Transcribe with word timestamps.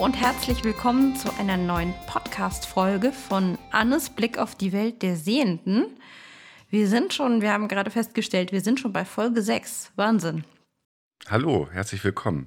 und 0.00 0.14
herzlich 0.14 0.62
willkommen 0.62 1.16
zu 1.16 1.28
einer 1.40 1.56
neuen 1.56 1.92
Podcast-Folge 2.06 3.10
von 3.10 3.58
Annes 3.72 4.10
Blick 4.10 4.38
auf 4.38 4.54
die 4.54 4.72
Welt 4.72 5.02
der 5.02 5.16
Sehenden. 5.16 5.86
Wir 6.70 6.86
sind 6.86 7.12
schon, 7.12 7.42
wir 7.42 7.52
haben 7.52 7.66
gerade 7.66 7.90
festgestellt, 7.90 8.52
wir 8.52 8.60
sind 8.60 8.78
schon 8.78 8.92
bei 8.92 9.04
Folge 9.04 9.42
6. 9.42 9.90
Wahnsinn. 9.96 10.44
Hallo, 11.28 11.68
herzlich 11.72 12.04
willkommen. 12.04 12.46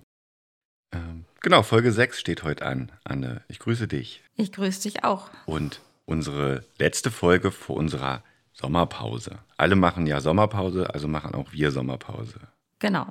Ähm, 0.93 1.25
genau, 1.41 1.61
Folge 1.61 1.91
6 1.91 2.21
steht 2.21 2.43
heute 2.43 2.65
an. 2.65 2.89
Anne, 3.03 3.43
ich 3.49 3.59
grüße 3.59 3.89
dich. 3.89 4.23
Ich 4.37 4.53
grüße 4.53 4.83
dich 4.83 5.03
auch. 5.03 5.29
Und 5.45 5.81
unsere 6.05 6.63
letzte 6.77 7.11
Folge 7.11 7.51
vor 7.51 7.75
unserer 7.75 8.23
Sommerpause. 8.53 9.39
Alle 9.57 9.75
machen 9.75 10.07
ja 10.07 10.21
Sommerpause, 10.21 10.93
also 10.93 11.09
machen 11.09 11.35
auch 11.35 11.51
wir 11.51 11.71
Sommerpause. 11.71 12.39
Genau. 12.79 13.07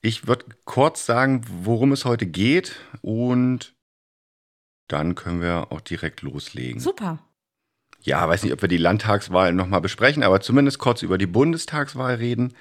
Ich 0.00 0.26
würde 0.26 0.46
kurz 0.64 1.06
sagen, 1.06 1.44
worum 1.64 1.92
es 1.92 2.04
heute 2.04 2.26
geht 2.26 2.76
und 3.02 3.74
dann 4.86 5.14
können 5.14 5.42
wir 5.42 5.70
auch 5.70 5.80
direkt 5.80 6.22
loslegen. 6.22 6.80
Super. 6.80 7.18
Ja, 8.02 8.26
weiß 8.28 8.44
nicht, 8.44 8.52
ob 8.52 8.62
wir 8.62 8.68
die 8.68 8.76
Landtagswahl 8.76 9.52
nochmal 9.52 9.80
besprechen, 9.80 10.22
aber 10.22 10.40
zumindest 10.40 10.78
kurz 10.78 11.02
über 11.02 11.18
die 11.18 11.26
Bundestagswahl 11.26 12.14
reden 12.14 12.54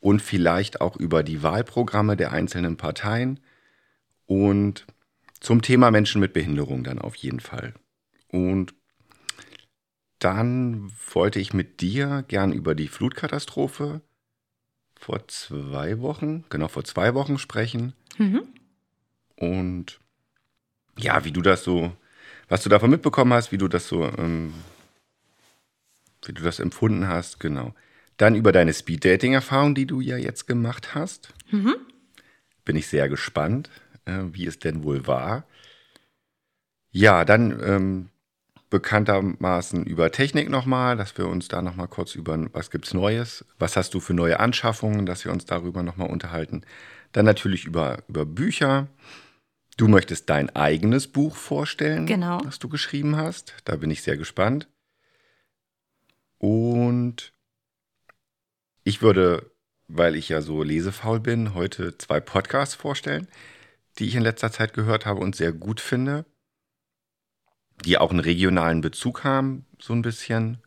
und 0.00 0.22
vielleicht 0.22 0.80
auch 0.80 0.96
über 0.96 1.22
die 1.22 1.42
Wahlprogramme 1.42 2.16
der 2.16 2.32
einzelnen 2.32 2.76
Parteien 2.76 3.40
und 4.26 4.86
zum 5.40 5.62
Thema 5.62 5.90
Menschen 5.90 6.20
mit 6.20 6.32
Behinderung 6.32 6.84
dann 6.84 6.98
auf 6.98 7.14
jeden 7.16 7.40
Fall. 7.40 7.74
Und 8.28 8.74
dann 10.18 10.90
wollte 11.12 11.38
ich 11.38 11.52
mit 11.52 11.80
dir 11.80 12.24
gern 12.26 12.52
über 12.52 12.74
die 12.74 12.88
Flutkatastrophe 12.88 14.00
vor 14.98 15.26
zwei 15.28 16.00
Wochen, 16.00 16.44
genau 16.50 16.68
vor 16.68 16.84
zwei 16.84 17.14
Wochen 17.14 17.38
sprechen. 17.38 17.94
Mhm. 18.18 18.42
Und 19.36 20.00
ja, 20.98 21.24
wie 21.24 21.30
du 21.30 21.40
das 21.40 21.64
so, 21.64 21.92
was 22.48 22.62
du 22.62 22.68
davon 22.68 22.90
mitbekommen 22.90 23.32
hast, 23.32 23.52
wie 23.52 23.58
du 23.58 23.68
das 23.68 23.86
so, 23.86 24.04
ähm, 24.04 24.52
wie 26.26 26.32
du 26.32 26.42
das 26.42 26.58
empfunden 26.58 27.06
hast, 27.06 27.38
genau. 27.38 27.74
Dann 28.16 28.34
über 28.34 28.50
deine 28.50 28.72
Speed-Dating-Erfahrung, 28.72 29.76
die 29.76 29.86
du 29.86 30.00
ja 30.00 30.16
jetzt 30.16 30.46
gemacht 30.46 30.94
hast. 30.96 31.32
Mhm. 31.52 31.76
Bin 32.64 32.74
ich 32.74 32.88
sehr 32.88 33.08
gespannt, 33.08 33.70
äh, 34.04 34.24
wie 34.32 34.46
es 34.46 34.58
denn 34.58 34.82
wohl 34.82 35.06
war. 35.06 35.46
Ja, 36.90 37.24
dann 37.24 37.60
ähm, 37.62 38.08
bekanntermaßen 38.70 39.84
über 39.84 40.10
Technik 40.12 40.50
nochmal, 40.50 40.96
dass 40.96 41.16
wir 41.16 41.26
uns 41.26 41.48
da 41.48 41.62
nochmal 41.62 41.88
kurz 41.88 42.14
über, 42.14 42.38
was 42.52 42.70
gibt's 42.70 42.92
Neues, 42.92 43.44
was 43.58 43.76
hast 43.76 43.94
du 43.94 44.00
für 44.00 44.14
neue 44.14 44.40
Anschaffungen, 44.40 45.06
dass 45.06 45.24
wir 45.24 45.32
uns 45.32 45.46
darüber 45.46 45.82
nochmal 45.82 46.10
unterhalten. 46.10 46.62
Dann 47.12 47.24
natürlich 47.24 47.64
über, 47.64 48.02
über 48.08 48.26
Bücher. 48.26 48.88
Du 49.78 49.88
möchtest 49.88 50.28
dein 50.28 50.54
eigenes 50.54 51.06
Buch 51.06 51.36
vorstellen, 51.36 52.06
Genau. 52.06 52.38
das 52.40 52.58
du 52.58 52.68
geschrieben 52.68 53.16
hast. 53.16 53.54
Da 53.64 53.76
bin 53.76 53.90
ich 53.90 54.02
sehr 54.02 54.16
gespannt. 54.16 54.68
Und 56.38 57.32
ich 58.84 59.00
würde, 59.02 59.50
weil 59.86 60.14
ich 60.14 60.28
ja 60.28 60.42
so 60.42 60.62
lesefaul 60.62 61.20
bin, 61.20 61.54
heute 61.54 61.96
zwei 61.96 62.20
Podcasts 62.20 62.74
vorstellen, 62.74 63.28
die 63.98 64.06
ich 64.06 64.14
in 64.14 64.22
letzter 64.22 64.52
Zeit 64.52 64.74
gehört 64.74 65.06
habe 65.06 65.20
und 65.20 65.34
sehr 65.36 65.52
gut 65.52 65.80
finde 65.80 66.26
die 67.84 67.98
auch 67.98 68.10
einen 68.10 68.20
regionalen 68.20 68.80
Bezug 68.80 69.24
haben, 69.24 69.64
so 69.78 69.92
ein 69.92 70.02
bisschen. 70.02 70.58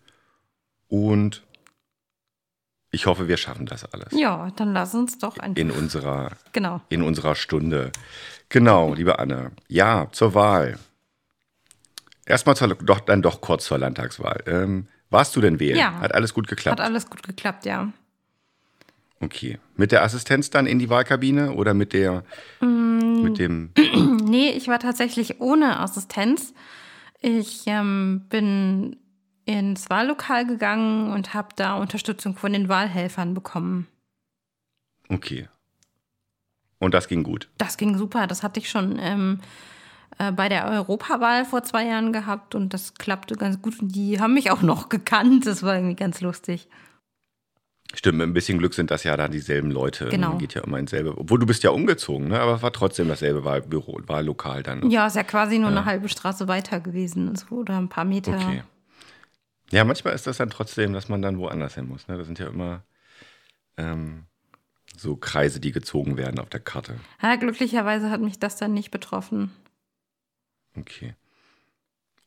Und 0.87 1.43
ich 2.91 3.05
hoffe, 3.05 3.27
wir 3.27 3.37
schaffen 3.37 3.65
das 3.65 3.85
alles. 3.93 4.09
Ja, 4.11 4.51
dann 4.55 4.73
lass 4.73 4.93
uns 4.93 5.17
doch 5.17 5.37
ein. 5.37 5.53
In 5.55 5.71
unserer, 5.71 6.31
Genau. 6.51 6.81
in 6.89 7.01
unserer 7.01 7.35
Stunde. 7.35 7.91
Genau, 8.49 8.93
liebe 8.93 9.17
Anne. 9.19 9.51
Ja, 9.69 10.07
zur 10.11 10.33
Wahl. 10.33 10.77
Erstmal 12.25 12.55
zur, 12.55 12.67
doch, 12.75 12.99
dann 12.99 13.21
doch 13.21 13.41
kurz 13.41 13.65
zur 13.65 13.77
Landtagswahl. 13.77 14.43
Ähm, 14.45 14.87
warst 15.09 15.35
du 15.35 15.41
denn 15.41 15.59
wählen? 15.59 15.77
Ja. 15.77 15.99
Hat 15.99 16.13
alles 16.13 16.33
gut 16.33 16.47
geklappt? 16.47 16.79
Hat 16.79 16.85
alles 16.85 17.09
gut 17.09 17.23
geklappt, 17.23 17.65
ja. 17.65 17.91
okay. 19.21 19.59
Mit 19.75 19.91
der 19.91 20.03
Assistenz 20.03 20.49
dann 20.49 20.67
in 20.67 20.77
die 20.79 20.89
Wahlkabine 20.89 21.53
oder 21.53 21.73
mit 21.73 21.93
der, 21.93 22.23
Mm. 22.59 23.21
mit 23.23 23.39
dem, 23.39 23.71
Nee, 24.23 24.49
ich 24.51 24.67
war 24.67 24.79
tatsächlich 24.79 25.39
ohne 25.41 25.79
Assistenz. 25.79 26.53
Ich 27.21 27.63
ähm, 27.67 28.25
bin 28.29 28.97
ins 29.45 29.89
Wahllokal 29.89 30.45
gegangen 30.45 31.11
und 31.11 31.33
habe 31.33 31.49
da 31.55 31.75
Unterstützung 31.75 32.35
von 32.35 32.51
den 32.51 32.67
Wahlhelfern 32.67 33.33
bekommen. 33.33 33.87
okay. 35.09 35.47
Und 36.79 36.95
das 36.95 37.07
ging 37.07 37.21
gut. 37.21 37.47
Das 37.59 37.77
ging 37.77 37.95
super. 37.95 38.25
Das 38.25 38.41
hatte 38.41 38.59
ich 38.59 38.67
schon 38.67 38.97
ähm, 38.99 39.39
äh, 40.17 40.31
bei 40.31 40.49
der 40.49 40.67
Europawahl 40.67 41.45
vor 41.45 41.61
zwei 41.61 41.85
Jahren 41.85 42.11
gehabt 42.11 42.55
und 42.55 42.73
das 42.73 42.95
klappte 42.95 43.35
ganz 43.35 43.61
gut. 43.61 43.79
Und 43.79 43.89
die 43.89 44.19
haben 44.19 44.33
mich 44.33 44.49
auch 44.49 44.63
noch 44.63 44.89
gekannt. 44.89 45.45
Das 45.45 45.61
war 45.61 45.75
irgendwie 45.75 45.95
ganz 45.95 46.21
lustig. 46.21 46.67
Stimmt, 47.93 48.19
mit 48.19 48.27
ein 48.27 48.33
bisschen 48.33 48.57
Glück 48.57 48.73
sind 48.73 48.89
das 48.89 49.03
ja 49.03 49.17
dann 49.17 49.31
dieselben 49.31 49.69
Leute. 49.69 50.09
Genau. 50.09 50.29
Man 50.29 50.37
geht 50.37 50.53
ja 50.53 50.63
immer 50.63 50.79
ins 50.79 50.91
selbe. 50.91 51.17
Obwohl 51.17 51.39
du 51.39 51.45
bist 51.45 51.63
ja 51.63 51.71
umgezogen, 51.71 52.29
ne? 52.29 52.39
aber 52.39 52.55
es 52.55 52.61
war 52.61 52.71
trotzdem 52.71 53.07
dasselbe 53.07 53.43
Wahlbüro, 53.43 53.99
Wahllokal 54.07 54.63
dann. 54.63 54.89
Ja, 54.89 55.07
ist 55.07 55.15
ja 55.15 55.23
quasi 55.23 55.59
nur 55.59 55.69
eine 55.69 55.85
halbe 55.85 56.07
Straße 56.07 56.47
weiter 56.47 56.79
gewesen. 56.79 57.35
So, 57.35 57.55
oder 57.55 57.77
ein 57.77 57.89
paar 57.89 58.05
Meter. 58.05 58.33
Okay. 58.33 58.63
Ja, 59.71 59.83
manchmal 59.83 60.13
ist 60.13 60.27
das 60.27 60.37
dann 60.37 60.49
trotzdem, 60.49 60.93
dass 60.93 61.09
man 61.09 61.21
dann 61.21 61.37
woanders 61.37 61.75
hin 61.75 61.87
muss. 61.87 62.07
Ne? 62.07 62.17
Das 62.17 62.27
sind 62.27 62.39
ja 62.39 62.47
immer 62.47 62.83
ähm, 63.77 64.25
so 64.97 65.15
Kreise, 65.15 65.59
die 65.59 65.71
gezogen 65.71 66.17
werden 66.17 66.39
auf 66.39 66.49
der 66.49 66.59
Karte. 66.59 66.95
Ja, 67.21 67.35
glücklicherweise 67.35 68.09
hat 68.09 68.21
mich 68.21 68.39
das 68.39 68.57
dann 68.57 68.73
nicht 68.73 68.91
betroffen. 68.91 69.51
Okay. 70.77 71.15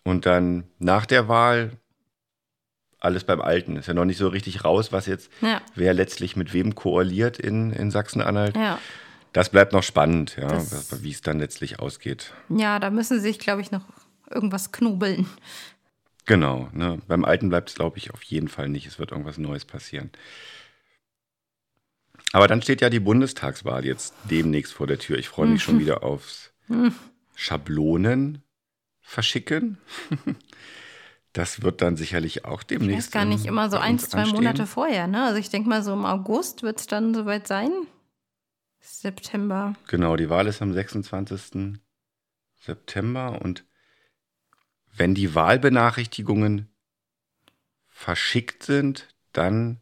Und 0.02 0.26
dann 0.26 0.64
nach 0.78 1.06
der 1.06 1.28
Wahl 1.28 1.78
alles 3.04 3.24
beim 3.24 3.40
Alten. 3.40 3.76
Ist 3.76 3.88
ja 3.88 3.94
noch 3.94 4.04
nicht 4.04 4.18
so 4.18 4.28
richtig 4.28 4.64
raus, 4.64 4.92
was 4.92 5.06
jetzt, 5.06 5.30
Ja, 5.40 5.60
wer 5.74 5.94
letztlich 5.94 6.36
mit 6.36 6.52
wem 6.52 6.74
koaliert 6.74 7.38
in, 7.38 7.72
in 7.72 7.90
Sachsen-Anhalt. 7.90 8.56
ja. 8.56 8.78
Das 9.32 9.48
bleibt 9.48 9.72
noch 9.72 9.82
spannend, 9.82 10.36
ja, 10.36 10.62
wie 11.02 11.10
es 11.10 11.20
dann 11.20 11.40
letztlich 11.40 11.80
ausgeht. 11.80 12.32
Ja, 12.48 12.78
da 12.78 12.90
müssen 12.90 13.16
sie 13.16 13.22
sich, 13.22 13.40
glaube 13.40 13.62
ich, 13.62 13.72
noch 13.72 13.82
irgendwas 14.30 14.70
knobeln. 14.70 15.26
Genau, 16.24 16.68
ne? 16.72 17.02
beim 17.08 17.24
Alten 17.24 17.48
bleibt 17.48 17.68
es, 17.70 17.74
glaube 17.74 17.98
ich, 17.98 18.14
auf 18.14 18.22
jeden 18.22 18.46
Fall 18.46 18.68
nicht. 18.68 18.86
Es 18.86 19.00
wird 19.00 19.10
irgendwas 19.10 19.36
Neues 19.36 19.64
passieren. 19.64 20.12
Aber 22.32 22.46
dann 22.46 22.62
steht 22.62 22.80
ja 22.80 22.90
die 22.90 23.00
Bundestagswahl 23.00 23.84
jetzt 23.84 24.14
demnächst 24.30 24.72
vor 24.72 24.86
der 24.86 25.00
Tür. 25.00 25.18
Ich 25.18 25.28
freue 25.28 25.48
mich 25.48 25.64
schon 25.64 25.80
wieder 25.80 26.04
aufs 26.04 26.52
Schablonen 27.34 28.42
verschicken. 29.00 29.78
Das 31.34 31.62
wird 31.62 31.82
dann 31.82 31.96
sicherlich 31.96 32.44
auch 32.46 32.60
Ich 32.62 32.68
demnächst. 32.68 33.08
weiß 33.08 33.10
gar 33.12 33.24
nicht, 33.24 33.44
immer 33.44 33.68
so 33.68 33.76
ein, 33.76 33.98
zwei 33.98 34.18
anstehen. 34.22 34.36
Monate 34.36 34.66
vorher, 34.66 35.06
ne? 35.08 35.24
Also 35.24 35.38
ich 35.38 35.50
denke 35.50 35.68
mal, 35.68 35.82
so 35.82 35.92
im 35.92 36.04
August 36.06 36.62
wird 36.62 36.78
es 36.80 36.86
dann 36.86 37.12
soweit 37.12 37.46
sein. 37.48 37.70
September. 38.80 39.74
Genau, 39.88 40.16
die 40.16 40.30
Wahl 40.30 40.46
ist 40.46 40.62
am 40.62 40.72
26. 40.72 41.80
September 42.60 43.40
und 43.42 43.64
wenn 44.96 45.14
die 45.14 45.34
Wahlbenachrichtigungen 45.34 46.68
verschickt 47.88 48.62
sind, 48.62 49.08
dann 49.32 49.80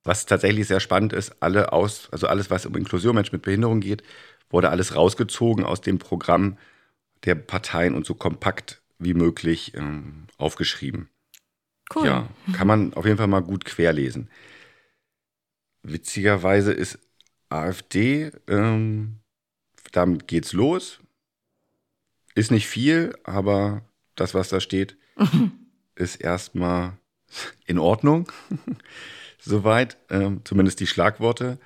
Was 0.07 0.25
tatsächlich 0.25 0.69
sehr 0.69 0.79
spannend 0.79 1.13
ist, 1.13 1.35
alle 1.41 1.73
aus, 1.73 2.09
also 2.13 2.29
alles, 2.29 2.49
was 2.49 2.65
um 2.65 2.77
Inklusion, 2.77 3.17
Menschen 3.17 3.35
mit 3.35 3.43
Behinderung 3.43 3.81
geht, 3.81 4.05
wurde 4.51 4.71
alles 4.71 4.95
rausgezogen 4.95 5.65
aus 5.65 5.81
dem 5.81 5.99
Programm 5.99 6.59
der 7.25 7.35
Parteien 7.35 7.95
und 7.95 8.07
so 8.07 8.15
kompakt 8.15 8.83
wie 9.01 9.15
möglich 9.15 9.75
ähm, 9.75 10.29
aufgeschrieben. 10.39 11.09
Cool. 11.93 12.07
Ja, 12.07 12.29
kann 12.53 12.69
man 12.69 12.95
auf 12.95 13.05
jeden 13.05 13.19
Fall 13.19 13.27
mal 13.27 13.43
gut 13.43 13.65
querlesen. 13.65 14.31
Witzigerweise 15.83 16.73
ist 16.73 17.01
AfD, 17.49 18.31
ähm, 18.47 19.19
damit 19.91 20.29
geht's 20.29 20.53
los. 20.53 21.01
Ist 22.37 22.53
nicht 22.53 22.69
viel, 22.69 23.17
aber 23.25 23.83
das, 24.15 24.35
was 24.35 24.51
da 24.51 24.61
steht, 24.61 24.97
ist 25.97 26.17
erstmal 26.17 26.97
in 27.67 27.81
Ordnung. 27.81 28.31
Soweit, 29.47 29.97
ähm, 30.11 30.41
zumindest 30.45 30.81
die 30.81 30.87
Schlagworte. 30.87 31.59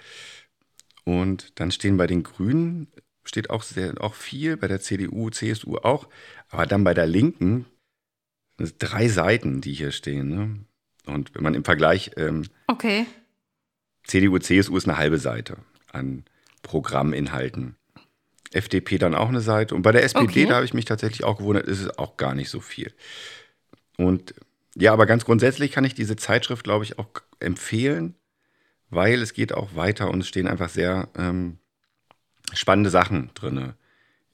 Und 1.05 1.59
dann 1.59 1.71
stehen 1.73 1.97
bei 1.97 2.07
den 2.07 2.23
Grünen, 2.23 2.89
steht 3.25 3.51
auch, 3.51 3.63
sehr, 3.63 3.95
auch 4.03 4.15
viel, 4.15 4.57
bei 4.57 4.69
der 4.69 4.81
CDU, 4.81 5.31
CSU 5.31 5.77
auch. 5.79 6.09
Aber 6.51 6.67
dann 6.67 6.85
bei 6.85 6.95
der 6.95 7.07
Linken, 7.07 7.65
drei 8.79 9.09
Seiten, 9.09 9.61
die 9.63 9.73
hier 9.73 9.93
stehen. 9.93 10.29
Ne? 10.29 10.57
Und 11.07 11.35
wenn 11.35 11.43
man 11.43 11.55
im 11.55 11.65
Vergleich, 11.65 12.11
ähm, 12.17 12.45
Okay. 12.67 13.07
CDU, 14.05 14.39
CSU 14.39 14.77
ist 14.77 14.87
eine 14.89 14.99
halbe 14.99 15.19
Seite 15.19 15.57
an 15.91 16.25
Programminhalten. 16.63 17.77
FDP 18.53 18.99
dann 18.99 19.15
auch 19.15 19.29
eine 19.29 19.41
Seite. 19.41 19.75
Und 19.75 19.83
bei 19.83 19.93
der 19.93 20.03
SPD, 20.05 20.25
Okay. 20.25 20.47
da 20.47 20.57
habe 20.57 20.65
ich 20.65 20.75
mich 20.75 20.85
tatsächlich 20.85 21.25
auch 21.25 21.39
gewundert, 21.39 21.67
ist 21.67 21.81
es 21.81 21.99
auch 21.99 22.17
gar 22.17 22.35
nicht 22.35 22.51
so 22.51 22.61
viel. 22.61 22.93
Und 23.97 24.35
ja, 24.81 24.93
aber 24.93 25.07
ganz 25.07 25.25
grundsätzlich 25.25 25.73
kann 25.73 25.85
ich 25.85 25.95
diese 25.95 26.17
Zeitschrift, 26.17 26.65
glaube 26.65 26.85
ich, 26.85 26.99
auch 26.99 27.09
empfehlen, 27.39 28.15
weil 28.89 29.23
es 29.23 29.33
geht 29.33 29.53
auch 29.53 29.75
weiter 29.77 30.11
und 30.11 30.21
es 30.21 30.29
stehen 30.29 30.49
einfach 30.49 30.69
sehr 30.69 31.09
ähm, 31.17 31.59
spannende 32.53 32.91
Sachen 32.91 33.31
drin 33.35 33.75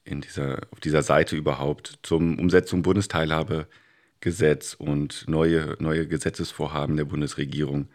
in 0.03 0.21
dieser, 0.21 0.61
auf 0.71 0.79
dieser 0.79 1.03
Seite 1.03 1.35
überhaupt 1.35 1.99
zum 2.01 2.39
Umsetzung 2.39 2.81
Bundesteilhabegesetz 2.81 4.73
und 4.73 5.25
neue, 5.27 5.75
neue 5.79 6.07
Gesetzesvorhaben 6.07 6.97
der 6.97 7.05
Bundesregierung 7.05 7.89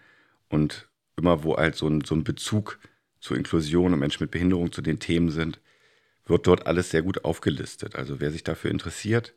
und 0.49 0.89
immer 1.17 1.43
wo 1.45 1.57
halt 1.57 1.75
so 1.75 1.89
ein, 1.89 2.03
so 2.05 2.15
ein 2.15 2.25
Bezug 2.25 2.79
zur 3.21 3.37
Inklusion 3.37 3.93
und 3.93 3.99
Menschen 3.99 4.25
mit 4.25 4.31
Behinderung 4.31 4.73
zu 4.73 4.83
den 4.83 4.99
Themen 4.99 5.31
sind, 5.31 5.61
wird 6.27 6.47
dort 6.47 6.67
alles 6.67 6.91
sehr 6.91 7.03
gut 7.03 7.25
aufgelistet. 7.25 7.97
Also 7.97 8.21
wer 8.21 8.31
sich 8.31 8.45
dafür 8.45 8.71
interessiert, 8.71 9.35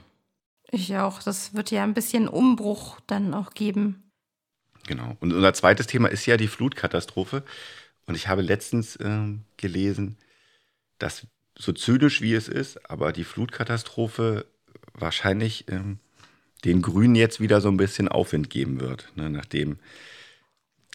Ich 0.71 0.95
auch. 0.95 1.21
Das 1.21 1.53
wird 1.53 1.69
ja 1.69 1.83
ein 1.83 1.93
bisschen 1.93 2.29
Umbruch 2.29 3.01
dann 3.07 3.33
auch 3.33 3.53
geben. 3.53 4.09
Genau. 4.87 5.17
Und 5.19 5.33
unser 5.33 5.53
zweites 5.53 5.85
Thema 5.85 6.07
ist 6.07 6.25
ja 6.25 6.37
die 6.37 6.47
Flutkatastrophe. 6.47 7.43
Und 8.05 8.15
ich 8.15 8.29
habe 8.29 8.41
letztens 8.41 8.97
ähm, 9.01 9.41
gelesen, 9.57 10.15
dass 10.97 11.27
so 11.57 11.73
zynisch 11.73 12.21
wie 12.21 12.33
es 12.35 12.47
ist, 12.47 12.89
aber 12.89 13.11
die 13.11 13.25
Flutkatastrophe 13.25 14.45
wahrscheinlich 14.93 15.65
ähm, 15.67 15.99
den 16.63 16.81
Grünen 16.81 17.15
jetzt 17.15 17.41
wieder 17.41 17.59
so 17.59 17.67
ein 17.67 17.75
bisschen 17.75 18.07
Aufwind 18.07 18.49
geben 18.49 18.79
wird, 18.79 19.11
ne, 19.15 19.29
nachdem 19.29 19.77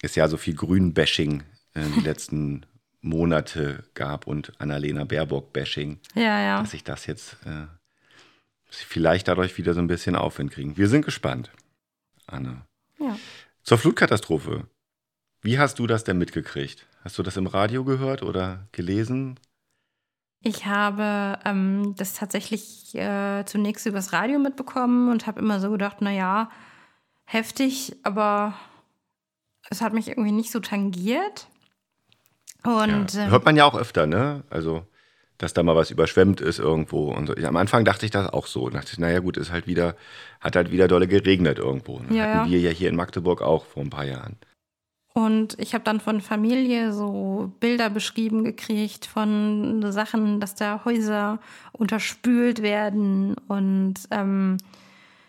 es 0.01 0.15
ja 0.15 0.27
so 0.27 0.39
viel 0.39 0.55
Grün-Bashing 0.55 1.43
äh, 1.75 1.85
die 1.97 2.01
letzten 2.05 2.65
Monate 3.07 3.85
gab 3.95 4.27
und 4.27 4.53
Annalena 4.61 5.05
Baerbock-Bashing, 5.05 5.99
Ja, 6.15 6.41
ja. 6.41 6.61
dass 6.61 6.73
sich 6.73 6.85
das 6.85 7.07
jetzt 7.07 7.37
äh, 7.47 7.67
vielleicht 8.69 9.29
dadurch 9.29 9.57
wieder 9.59 9.75
so 9.75 9.81
ein 9.81 9.87
bisschen 9.87 10.17
Aufwind 10.17 10.51
kriegen. 10.53 10.77
Wir 10.77 10.89
sind 10.89 11.05
gespannt, 11.05 11.51
Anne. 12.27 12.63
ja. 12.99 13.17
Zur 13.63 13.79
Flutkatastrophe. 13.79 14.67
Wie 15.43 15.59
hast 15.59 15.79
du 15.79 15.87
das 15.87 16.05
denn 16.05 16.19
mitgekriegt? 16.19 16.87
Hast 17.03 17.19
du 17.19 17.23
das 17.23 17.37
im 17.37 17.47
Radio 17.47 17.85
gehört 17.85 18.23
oder 18.23 18.67
gelesen? 18.73 19.39
Ich 20.41 20.67
habe 20.67 21.39
ähm, 21.45 21.95
das 21.97 22.15
tatsächlich 22.15 22.95
äh, 22.95 23.45
zunächst 23.47 23.87
übers 23.87 24.13
Radio 24.13 24.39
mitbekommen 24.39 25.11
und 25.11 25.27
habe 25.27 25.41
immer 25.41 25.59
so 25.61 25.71
gedacht, 25.71 26.01
naja, 26.01 26.51
heftig, 27.25 27.97
aber 28.05 28.55
es 29.71 29.81
hat 29.81 29.93
mich 29.93 30.09
irgendwie 30.09 30.33
nicht 30.33 30.53
so 30.53 30.61
tangiert. 30.61 31.49
Und 32.67 33.15
ja. 33.15 33.25
ähm, 33.25 33.31
Hört 33.31 33.45
man 33.45 33.57
ja 33.57 33.65
auch 33.65 33.77
öfter, 33.77 34.07
ne? 34.07 34.43
Also, 34.51 34.83
dass 35.39 35.53
da 35.53 35.63
mal 35.63 35.77
was 35.77 35.91
überschwemmt 35.91 36.41
ist 36.41 36.59
irgendwo. 36.59 37.13
Und 37.13 37.27
so. 37.27 37.35
Am 37.35 37.57
Anfang 37.57 37.85
dachte 37.85 38.05
ich 38.07 38.11
das 38.11 38.29
auch 38.33 38.47
so. 38.47 38.69
Da 38.69 38.79
dachte 38.79 38.93
ich, 38.93 38.99
naja, 38.99 39.21
gut, 39.21 39.37
ist 39.37 39.53
halt 39.53 39.67
wieder, 39.67 39.97
hat 40.41 40.57
halt 40.57 40.71
wieder 40.71 40.89
dolle 40.89 41.09
geregnet 41.09 41.59
irgendwo. 41.59 42.01
Ne? 42.01 42.17
Ja, 42.17 42.25
Hatten 42.25 42.47
ja. 42.47 42.53
wir 42.53 42.61
ja 42.61 42.71
hier 42.71 42.89
in 42.89 42.97
Magdeburg 42.97 43.43
auch 43.43 43.65
vor 43.65 43.83
ein 43.83 43.91
paar 43.91 44.05
Jahren. 44.05 44.37
Und 45.17 45.59
ich 45.59 45.73
habe 45.73 45.83
dann 45.83 46.01
von 46.01 46.21
Familie 46.21 46.93
so 46.93 47.51
Bilder 47.59 47.89
beschrieben 47.89 48.45
gekriegt 48.45 49.07
von 49.07 49.91
Sachen, 49.91 50.41
dass 50.41 50.55
da 50.55 50.85
Häuser 50.85 51.41
unterspült 51.73 52.61
werden. 52.61 53.35
Und 53.49 53.95
ähm, 54.11 54.59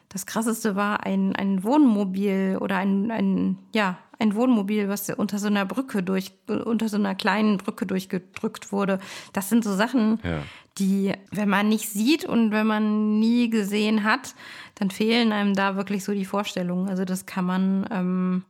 das 0.09 0.25
Krasseste 0.25 0.75
war 0.75 1.05
ein, 1.05 1.37
ein 1.37 1.63
Wohnmobil 1.63 2.57
oder 2.59 2.75
ein, 2.75 3.11
ein, 3.11 3.57
ja, 3.73 3.97
ein 4.19 4.35
Wohnmobil, 4.35 4.89
was 4.89 5.09
unter 5.09 5.37
so 5.39 5.47
einer 5.47 5.65
Brücke 5.65 6.03
durch, 6.03 6.31
unter 6.47 6.89
so 6.89 6.97
einer 6.97 7.15
kleinen 7.15 7.57
Brücke 7.57 7.85
durchgedrückt 7.85 8.71
wurde. 8.71 8.99
Das 9.33 9.49
sind 9.49 9.63
so 9.63 9.75
Sachen, 9.75 10.19
Ja. 10.23 10.41
die, 10.79 11.13
wenn 11.31 11.49
man 11.49 11.69
nicht 11.69 11.89
sieht 11.89 12.25
und 12.25 12.51
wenn 12.51 12.67
man 12.67 13.19
nie 13.19 13.49
gesehen 13.49 14.03
hat, 14.03 14.35
dann 14.75 14.91
fehlen 14.91 15.31
einem 15.31 15.53
da 15.55 15.75
wirklich 15.75 16.03
so 16.03 16.13
die 16.13 16.25
Vorstellungen. 16.25 16.89
Also 16.89 17.05
das 17.05 17.25
kann 17.25 17.45
man, 17.45 17.85
ähm, 17.91 18.43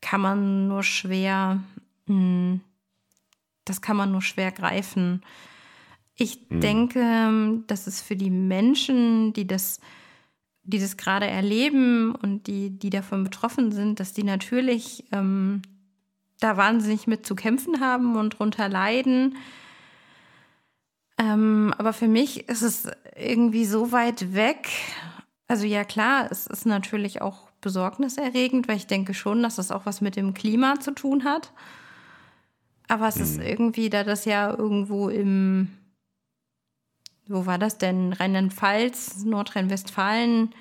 kann 0.00 0.20
man 0.20 0.68
nur 0.68 0.82
schwer, 0.82 1.60
mh, 2.06 2.60
das 3.64 3.80
kann 3.82 3.96
man 3.96 4.12
nur 4.12 4.22
schwer 4.22 4.52
greifen. 4.52 5.22
Ich 6.20 6.48
denke, 6.48 7.60
dass 7.68 7.86
es 7.86 8.00
für 8.02 8.16
die 8.16 8.30
Menschen, 8.30 9.32
die 9.34 9.46
das, 9.46 9.80
die 10.68 10.78
das 10.78 10.98
gerade 10.98 11.26
erleben 11.26 12.14
und 12.14 12.46
die, 12.46 12.68
die 12.68 12.90
davon 12.90 13.24
betroffen 13.24 13.72
sind, 13.72 14.00
dass 14.00 14.12
die 14.12 14.22
natürlich 14.22 15.04
ähm, 15.12 15.62
da 16.40 16.58
wahnsinnig 16.58 17.06
mit 17.06 17.24
zu 17.24 17.34
kämpfen 17.34 17.80
haben 17.80 18.16
und 18.16 18.38
drunter 18.38 18.68
leiden. 18.68 19.38
Ähm, 21.16 21.74
aber 21.78 21.94
für 21.94 22.06
mich 22.06 22.50
ist 22.50 22.60
es 22.60 22.86
irgendwie 23.16 23.64
so 23.64 23.92
weit 23.92 24.34
weg. 24.34 24.68
Also 25.48 25.64
ja 25.64 25.84
klar, 25.84 26.28
es 26.30 26.46
ist 26.46 26.66
natürlich 26.66 27.22
auch 27.22 27.48
besorgniserregend, 27.62 28.68
weil 28.68 28.76
ich 28.76 28.86
denke 28.86 29.14
schon, 29.14 29.42
dass 29.42 29.56
das 29.56 29.72
auch 29.72 29.86
was 29.86 30.02
mit 30.02 30.16
dem 30.16 30.34
Klima 30.34 30.78
zu 30.80 30.92
tun 30.92 31.24
hat. 31.24 31.50
Aber 32.88 33.08
es 33.08 33.16
ist 33.16 33.40
irgendwie, 33.40 33.88
da 33.88 34.04
das 34.04 34.26
ja 34.26 34.54
irgendwo 34.54 35.08
im, 35.08 35.68
wo 37.28 37.46
war 37.46 37.58
das 37.58 37.78
denn? 37.78 38.12
Rheinland-Pfalz, 38.12 39.24
Nordrhein-Westfalen, 39.24 40.52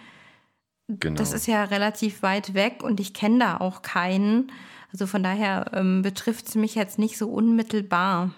Genau. 0.89 1.17
das 1.17 1.33
ist 1.33 1.47
ja 1.47 1.65
relativ 1.65 2.21
weit 2.23 2.53
weg 2.53 2.81
und 2.81 3.01
ich 3.01 3.13
kenne 3.13 3.39
da 3.39 3.57
auch 3.57 3.81
keinen. 3.81 4.51
Also 4.93 5.05
von 5.05 5.21
daher 5.21 5.71
ähm, 5.73 6.01
betrifft 6.01 6.47
es 6.47 6.55
mich 6.55 6.75
jetzt 6.75 6.97
nicht 6.97 7.17
so 7.17 7.29
unmittelbar. 7.29 8.31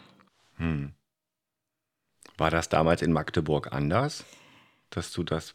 War 2.38 2.50
das 2.50 2.68
damals 2.70 3.04
in 3.04 3.14
Magdeburg 3.14 3.72
anders? 3.72 4.26
Dass 4.90 5.12
du 5.12 5.24
das, 5.24 5.54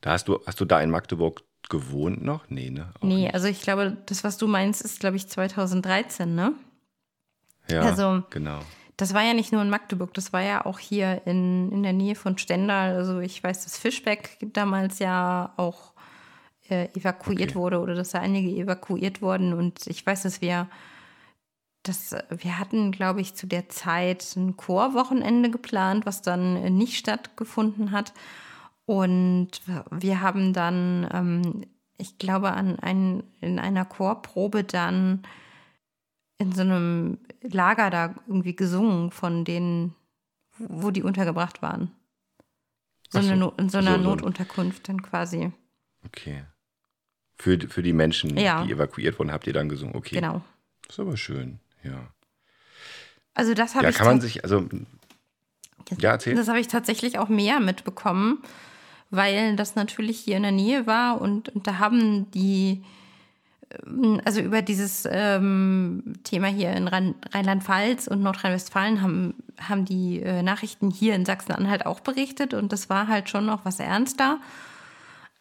da 0.00 0.12
hast 0.12 0.28
du, 0.28 0.38
hast 0.46 0.60
du 0.60 0.64
da 0.64 0.80
in 0.80 0.90
Magdeburg 0.90 1.42
gewohnt 1.68 2.22
noch? 2.22 2.48
Nee, 2.48 2.70
ne? 2.70 2.92
Auch 2.98 3.02
nee, 3.02 3.22
nicht. 3.24 3.34
also 3.34 3.48
ich 3.48 3.60
glaube, 3.60 3.96
das, 4.06 4.22
was 4.22 4.38
du 4.38 4.46
meinst, 4.46 4.82
ist, 4.82 5.00
glaube 5.00 5.16
ich, 5.16 5.26
2013, 5.26 6.32
ne? 6.32 6.54
Ja, 7.68 7.80
also, 7.82 8.22
genau. 8.30 8.60
Das 9.00 9.14
war 9.14 9.22
ja 9.22 9.32
nicht 9.32 9.50
nur 9.50 9.62
in 9.62 9.70
Magdeburg, 9.70 10.12
das 10.12 10.34
war 10.34 10.42
ja 10.42 10.66
auch 10.66 10.78
hier 10.78 11.22
in, 11.24 11.72
in 11.72 11.82
der 11.82 11.94
Nähe 11.94 12.14
von 12.14 12.36
Stendal. 12.36 12.96
Also 12.96 13.20
ich 13.20 13.42
weiß, 13.42 13.64
dass 13.64 13.78
Fischbeck 13.78 14.36
damals 14.52 14.98
ja 14.98 15.54
auch 15.56 15.94
äh, 16.68 16.88
evakuiert 16.94 17.52
okay. 17.52 17.54
wurde 17.54 17.80
oder 17.80 17.94
dass 17.94 18.10
da 18.10 18.18
einige 18.18 18.50
evakuiert 18.50 19.22
wurden. 19.22 19.54
Und 19.54 19.86
ich 19.86 20.04
weiß, 20.04 20.24
dass 20.24 20.42
wir 20.42 20.68
das, 21.82 22.14
wir 22.28 22.58
hatten, 22.58 22.92
glaube 22.92 23.22
ich, 23.22 23.34
zu 23.34 23.46
der 23.46 23.70
Zeit 23.70 24.36
ein 24.36 24.58
Chorwochenende 24.58 25.48
geplant, 25.50 26.04
was 26.04 26.20
dann 26.20 26.76
nicht 26.76 26.98
stattgefunden 26.98 27.92
hat. 27.92 28.12
Und 28.84 29.62
wir 29.90 30.20
haben 30.20 30.52
dann, 30.52 31.08
ähm, 31.10 31.64
ich 31.96 32.18
glaube, 32.18 32.52
an 32.52 32.78
ein, 32.78 33.22
in 33.40 33.58
einer 33.58 33.86
Chorprobe 33.86 34.62
dann 34.62 35.22
in 36.40 36.52
so 36.52 36.62
einem 36.62 37.18
Lager 37.42 37.90
da 37.90 38.14
irgendwie 38.26 38.56
gesungen 38.56 39.10
von 39.10 39.44
denen, 39.44 39.94
wo 40.58 40.90
die 40.90 41.02
untergebracht 41.02 41.60
waren. 41.60 41.92
So, 43.10 43.20
so. 43.20 43.30
Eine, 43.30 43.52
in 43.58 43.68
so 43.68 43.78
einer 43.78 43.96
so, 43.96 44.02
Notunterkunft 44.02 44.88
dann 44.88 45.02
quasi. 45.02 45.52
Okay. 46.06 46.44
Für, 47.36 47.58
für 47.68 47.82
die 47.82 47.92
Menschen, 47.92 48.38
ja. 48.38 48.64
die 48.64 48.72
evakuiert 48.72 49.18
wurden, 49.18 49.32
habt 49.32 49.46
ihr 49.46 49.52
dann 49.52 49.68
gesungen. 49.68 49.94
Okay. 49.94 50.14
Genau. 50.14 50.40
Das 50.86 50.94
ist 50.96 51.00
aber 51.00 51.18
schön, 51.18 51.60
ja. 51.84 52.08
Also 53.34 53.52
das 53.52 53.74
habe 53.74 53.84
ja, 53.84 53.90
ich. 53.90 53.96
kann 53.96 54.06
man 54.06 54.20
sich, 54.22 54.42
also. 54.42 54.66
Ja, 55.98 56.12
erzähl. 56.12 56.36
Das 56.36 56.48
habe 56.48 56.60
ich 56.60 56.68
tatsächlich 56.68 57.18
auch 57.18 57.28
mehr 57.28 57.60
mitbekommen, 57.60 58.42
weil 59.10 59.56
das 59.56 59.74
natürlich 59.74 60.20
hier 60.20 60.38
in 60.38 60.42
der 60.42 60.52
Nähe 60.52 60.86
war 60.86 61.20
und, 61.20 61.50
und 61.50 61.66
da 61.66 61.78
haben 61.78 62.30
die 62.30 62.82
also 64.24 64.40
über 64.40 64.62
dieses 64.62 65.06
ähm, 65.10 66.14
Thema 66.24 66.48
hier 66.48 66.72
in 66.72 66.88
Rheinland-Pfalz 66.88 68.08
und 68.08 68.22
Nordrhein-Westfalen 68.22 69.00
haben, 69.00 69.34
haben 69.60 69.84
die 69.84 70.20
äh, 70.20 70.42
Nachrichten 70.42 70.90
hier 70.90 71.14
in 71.14 71.24
Sachsen-Anhalt 71.24 71.86
auch 71.86 72.00
berichtet 72.00 72.52
und 72.52 72.72
das 72.72 72.90
war 72.90 73.06
halt 73.06 73.28
schon 73.28 73.46
noch 73.46 73.64
was 73.64 73.78
ernster. 73.78 74.40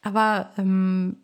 Aber 0.02 0.52
ähm, 0.58 1.18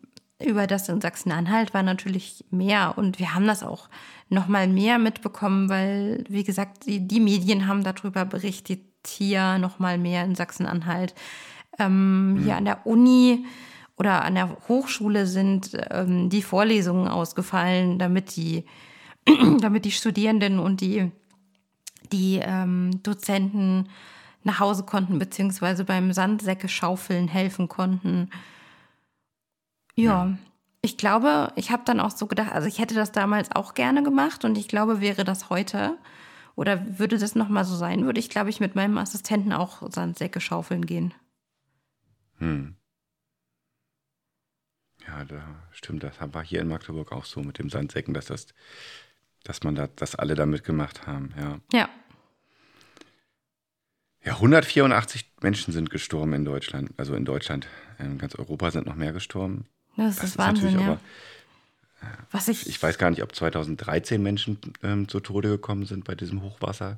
über 0.43 0.67
das 0.67 0.89
in 0.89 0.99
Sachsen-Anhalt 0.99 1.73
war 1.73 1.83
natürlich 1.83 2.43
mehr 2.49 2.97
und 2.97 3.19
wir 3.19 3.33
haben 3.35 3.47
das 3.47 3.63
auch 3.63 3.87
noch 4.29 4.47
mal 4.47 4.67
mehr 4.67 4.97
mitbekommen, 4.97 5.69
weil, 5.69 6.23
wie 6.27 6.43
gesagt, 6.43 6.87
die, 6.87 7.07
die 7.07 7.19
Medien 7.19 7.67
haben 7.67 7.83
darüber 7.83 8.25
berichtet, 8.25 8.81
hier 9.07 9.59
noch 9.59 9.77
mal 9.77 9.99
mehr 9.99 10.23
in 10.23 10.33
Sachsen-Anhalt. 10.33 11.13
Ähm, 11.77 12.33
mhm. 12.33 12.43
Hier 12.43 12.55
an 12.55 12.65
der 12.65 12.87
Uni 12.87 13.45
oder 13.97 14.23
an 14.23 14.35
der 14.35 14.57
Hochschule 14.67 15.25
sind 15.25 15.71
ähm, 15.89 16.29
die 16.29 16.41
Vorlesungen 16.41 17.07
ausgefallen, 17.07 17.97
damit 17.97 18.35
die, 18.35 18.65
damit 19.59 19.85
die 19.85 19.91
Studierenden 19.91 20.59
und 20.59 20.81
die, 20.81 21.11
die 22.11 22.39
ähm, 22.41 23.01
Dozenten 23.03 23.89
nach 24.43 24.59
Hause 24.59 24.83
konnten, 24.83 25.17
beziehungsweise 25.17 25.85
beim 25.85 26.13
Sandsäcke 26.13 26.69
schaufeln 26.69 27.27
helfen 27.27 27.67
konnten. 27.67 28.29
Ja, 29.95 30.25
ja. 30.25 30.37
ich 30.81 30.97
glaube, 30.97 31.51
ich 31.55 31.71
habe 31.71 31.83
dann 31.85 31.99
auch 31.99 32.11
so 32.11 32.27
gedacht, 32.27 32.51
also 32.51 32.67
ich 32.67 32.79
hätte 32.79 32.95
das 32.95 33.11
damals 33.11 33.51
auch 33.51 33.73
gerne 33.73 34.03
gemacht 34.03 34.45
und 34.45 34.57
ich 34.57 34.67
glaube, 34.67 35.01
wäre 35.01 35.23
das 35.23 35.49
heute 35.49 35.97
oder 36.55 36.99
würde 36.99 37.17
das 37.17 37.33
nochmal 37.33 37.65
so 37.65 37.75
sein, 37.75 38.05
würde 38.05 38.19
ich, 38.19 38.29
glaube 38.29 38.49
ich, 38.49 38.59
mit 38.59 38.75
meinem 38.75 38.97
Assistenten 38.97 39.51
auch 39.51 39.89
Sandsäcke 39.91 40.39
schaufeln 40.39 40.85
gehen. 40.85 41.13
Hm. 42.37 42.75
Ja, 45.07 45.23
da 45.23 45.43
stimmt, 45.71 46.03
das 46.03 46.15
war 46.19 46.43
hier 46.43 46.61
in 46.61 46.67
Magdeburg 46.67 47.11
auch 47.11 47.25
so 47.25 47.41
mit 47.41 47.59
dem 47.59 47.69
Sandsäcken, 47.69 48.13
dass 48.13 48.25
das, 48.25 48.47
dass 49.43 49.63
man 49.63 49.75
da, 49.75 49.87
dass 49.87 50.15
alle 50.15 50.35
da 50.35 50.45
mitgemacht 50.45 51.05
haben, 51.05 51.33
ja. 51.37 51.59
Ja. 51.71 51.89
Ja, 54.23 54.33
184 54.33 55.33
Menschen 55.41 55.71
sind 55.71 55.91
gestorben 55.91 56.33
in 56.33 56.45
Deutschland. 56.45 56.89
Also 56.97 57.13
in 57.13 57.25
Deutschland, 57.25 57.67
in 57.99 58.17
ganz 58.17 58.33
Europa 58.33 58.71
sind 58.71 58.87
noch 58.87 58.95
mehr 58.95 59.13
gestorben. 59.13 59.65
Das, 59.95 60.15
das 60.15 60.25
ist, 60.31 60.37
Wahnsinn, 60.39 60.79
ja. 60.79 60.79
Aber, 60.81 60.99
Was 62.31 62.47
ich, 62.47 62.67
ich 62.67 62.81
weiß 62.81 62.97
gar 62.97 63.11
nicht, 63.11 63.21
ob 63.21 63.35
2013 63.35 64.21
Menschen 64.21 64.57
ähm, 64.81 65.07
zu 65.07 65.19
Tode 65.19 65.49
gekommen 65.49 65.85
sind 65.85 66.05
bei 66.05 66.15
diesem 66.15 66.41
Hochwasser. 66.41 66.97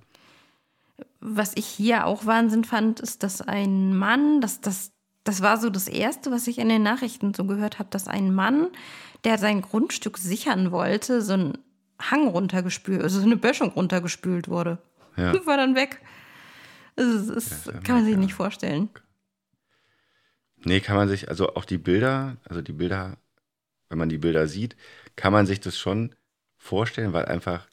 Was 1.19 1.51
ich 1.55 1.65
hier 1.65 2.05
auch 2.05 2.25
Wahnsinn 2.25 2.63
fand, 2.63 3.01
ist, 3.01 3.23
dass 3.23 3.41
ein 3.41 3.95
Mann, 3.95 4.39
dass 4.39 4.61
das 4.61 4.91
das 5.27 5.41
war 5.41 5.57
so 5.57 5.69
das 5.69 5.87
Erste, 5.87 6.31
was 6.31 6.47
ich 6.47 6.57
in 6.57 6.69
den 6.69 6.83
Nachrichten 6.83 7.33
so 7.33 7.43
gehört 7.43 7.79
habe, 7.79 7.89
dass 7.89 8.07
ein 8.07 8.33
Mann, 8.33 8.69
der 9.25 9.37
sein 9.37 9.61
Grundstück 9.61 10.17
sichern 10.17 10.71
wollte, 10.71 11.21
so 11.21 11.33
einen 11.33 11.57
Hang 11.99 12.27
runtergespült, 12.27 13.01
also 13.01 13.19
so 13.19 13.25
eine 13.25 13.35
Böschung 13.35 13.71
runtergespült 13.71 14.47
wurde. 14.47 14.77
Ja. 15.17 15.33
War 15.45 15.57
dann 15.57 15.75
weg. 15.75 16.01
Das, 16.95 17.27
das 17.27 17.65
ja, 17.65 17.73
kann 17.81 17.95
man 17.95 18.05
sich 18.05 18.13
ja. 18.13 18.19
nicht 18.19 18.33
vorstellen. 18.33 18.89
Nee, 20.63 20.79
kann 20.79 20.95
man 20.95 21.09
sich, 21.09 21.27
also 21.27 21.55
auch 21.55 21.65
die 21.65 21.77
Bilder, 21.77 22.37
also 22.45 22.61
die 22.61 22.73
Bilder, 22.73 23.17
wenn 23.89 23.97
man 23.97 24.09
die 24.09 24.17
Bilder 24.17 24.47
sieht, 24.47 24.77
kann 25.15 25.33
man 25.33 25.45
sich 25.45 25.59
das 25.59 25.77
schon 25.77 26.15
vorstellen, 26.55 27.11
weil 27.11 27.25
einfach, 27.25 27.67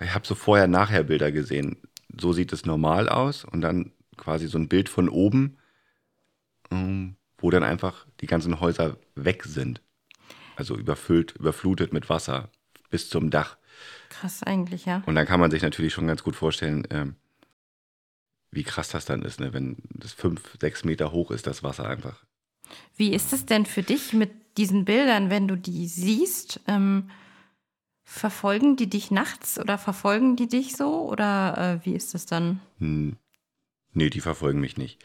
ich 0.00 0.14
habe 0.14 0.26
so 0.26 0.34
vorher-nachher 0.34 1.04
Bilder 1.04 1.30
gesehen. 1.30 1.76
So 2.20 2.32
sieht 2.32 2.52
es 2.52 2.66
normal 2.66 3.08
aus 3.08 3.44
und 3.44 3.60
dann 3.60 3.92
quasi 4.16 4.48
so 4.48 4.58
ein 4.58 4.68
Bild 4.68 4.88
von 4.88 5.08
oben 5.08 5.56
wo 6.70 7.50
dann 7.50 7.62
einfach 7.62 8.06
die 8.20 8.26
ganzen 8.26 8.60
Häuser 8.60 8.96
weg 9.14 9.44
sind. 9.44 9.80
Also 10.56 10.76
überfüllt, 10.76 11.32
überflutet 11.32 11.92
mit 11.92 12.08
Wasser 12.08 12.50
bis 12.90 13.08
zum 13.08 13.30
Dach. 13.30 13.56
Krass 14.10 14.42
eigentlich, 14.42 14.84
ja. 14.84 15.02
Und 15.06 15.14
dann 15.14 15.26
kann 15.26 15.40
man 15.40 15.50
sich 15.50 15.62
natürlich 15.62 15.92
schon 15.92 16.06
ganz 16.06 16.22
gut 16.22 16.36
vorstellen, 16.36 16.86
ähm, 16.90 17.16
wie 18.50 18.64
krass 18.64 18.88
das 18.88 19.04
dann 19.04 19.22
ist, 19.22 19.40
ne? 19.40 19.52
wenn 19.52 19.76
das 19.90 20.12
fünf, 20.12 20.56
sechs 20.60 20.84
Meter 20.84 21.12
hoch 21.12 21.30
ist, 21.30 21.46
das 21.46 21.62
Wasser 21.62 21.88
einfach. 21.88 22.24
Wie 22.96 23.12
ist 23.14 23.32
es 23.32 23.46
denn 23.46 23.64
für 23.64 23.82
dich 23.82 24.12
mit 24.12 24.30
diesen 24.56 24.84
Bildern, 24.84 25.30
wenn 25.30 25.48
du 25.48 25.56
die 25.56 25.86
siehst? 25.86 26.60
Ähm, 26.66 27.10
verfolgen 28.02 28.76
die 28.76 28.90
dich 28.90 29.10
nachts 29.10 29.58
oder 29.58 29.78
verfolgen 29.78 30.36
die 30.36 30.48
dich 30.48 30.76
so? 30.76 31.08
Oder 31.08 31.80
äh, 31.80 31.86
wie 31.86 31.94
ist 31.94 32.12
das 32.14 32.26
dann? 32.26 32.60
Hm. 32.78 33.16
Nee, 33.92 34.10
die 34.10 34.20
verfolgen 34.20 34.60
mich 34.60 34.76
nicht. 34.76 35.02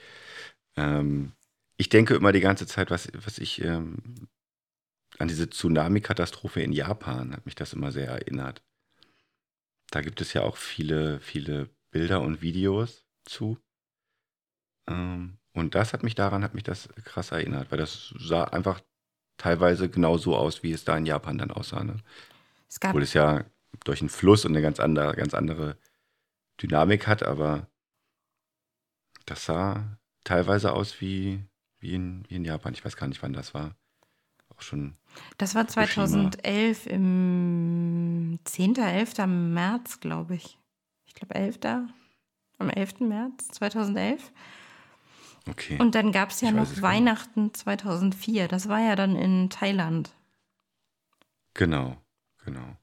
Ähm, 0.76 1.32
ich 1.78 1.90
denke 1.90 2.16
immer 2.16 2.32
die 2.32 2.42
ganze 2.42 2.68
Zeit, 2.68 2.90
was, 2.90 3.10
was 3.14 3.38
ich 3.38 3.62
ähm, 3.62 4.28
an 5.20 5.28
diese 5.28 5.50
Tsunami-Katastrophe 5.50 6.62
in 6.62 6.72
Japan 6.72 7.34
hat 7.34 7.46
mich 7.46 7.56
das 7.56 7.74
immer 7.74 7.92
sehr 7.92 8.08
erinnert. 8.08 8.64
Da 9.92 10.02
gibt 10.02 10.22
es 10.22 10.34
ja 10.34 10.42
auch 10.42 10.58
viele, 10.58 11.20
viele 11.20 11.70
Bilder 11.92 12.22
und 12.22 12.42
Videos 12.42 13.06
zu. 13.24 13.58
Ähm, 14.88 15.38
und 15.54 15.76
das 15.76 15.94
hat 15.94 16.04
mich 16.04 16.16
daran, 16.16 16.44
hat 16.44 16.54
mich 16.54 16.64
das 16.64 16.90
krass 17.06 17.32
erinnert, 17.32 17.72
weil 17.72 17.78
das 17.78 18.14
sah 18.18 18.44
einfach 18.46 18.82
teilweise 19.38 19.90
genau 19.90 20.18
so 20.18 20.36
aus, 20.36 20.64
wie 20.64 20.72
es 20.72 20.84
da 20.84 20.98
in 20.98 21.06
Japan 21.06 21.38
dann 21.38 21.52
aussah. 21.52 21.84
Ne? 21.84 21.98
Es 22.68 22.80
gab 22.80 22.92
Obwohl 22.92 23.04
es 23.04 23.14
ja 23.14 23.46
durch 23.84 24.02
einen 24.02 24.10
Fluss 24.10 24.46
und 24.46 24.52
eine 24.52 24.62
ganz 24.62 24.80
andere, 24.80 25.16
ganz 25.16 25.34
andere 25.34 25.78
Dynamik 26.62 27.08
hat, 27.08 27.24
aber 27.24 27.70
das 29.26 29.46
sah 29.46 29.98
teilweise 30.24 30.74
aus 30.74 31.02
wie, 31.02 31.44
wie 31.86 31.94
in, 31.94 32.24
wie 32.28 32.36
in 32.36 32.46
Japan. 32.46 32.74
Ich 32.74 32.84
weiß 32.84 32.98
gar 32.98 33.08
nicht, 33.08 33.22
wann 33.22 33.34
das 33.34 33.54
war. 33.54 33.76
Auch 34.50 34.62
schon. 34.62 34.96
Das 35.38 35.56
war 35.56 35.68
2011 35.68 36.78
Fukushima. 36.78 36.96
im 36.96 38.40
10. 38.44 38.76
11. 38.78 39.18
März, 39.28 40.00
glaube 40.00 40.36
ich. 40.36 40.58
Ich 41.06 41.14
glaube 41.14 41.36
11. 41.36 41.60
Am 42.58 42.70
11. 42.70 43.02
März 43.02 43.48
2011. 43.50 44.32
Okay. 45.48 45.78
Und 45.80 45.94
dann 45.94 46.12
gab 46.12 46.32
es 46.32 46.42
ja 46.42 46.50
ich 46.50 46.56
noch 46.56 46.82
Weihnachten 46.82 47.54
2004. 47.54 48.48
Das 48.48 48.68
war 48.68 48.80
ja 48.80 48.96
dann 48.96 49.16
in 49.16 49.50
Thailand. 49.50 50.12
Genau, 51.54 52.02
genau. 52.44 52.78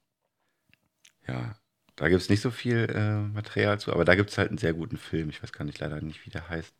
Ja, 1.27 1.55
da 1.95 2.07
gibt 2.07 2.21
es 2.21 2.29
nicht 2.29 2.41
so 2.41 2.51
viel 2.51 2.89
äh, 2.89 3.19
Material 3.33 3.79
zu, 3.79 3.91
aber 3.91 4.05
da 4.05 4.15
gibt 4.15 4.29
es 4.29 4.37
halt 4.37 4.49
einen 4.49 4.57
sehr 4.57 4.73
guten 4.73 4.97
Film. 4.97 5.29
Ich 5.29 5.43
weiß 5.43 5.51
gar 5.51 5.65
nicht 5.65 5.79
leider 5.79 6.01
nicht, 6.01 6.25
wie 6.25 6.29
der 6.29 6.47
heißt. 6.49 6.73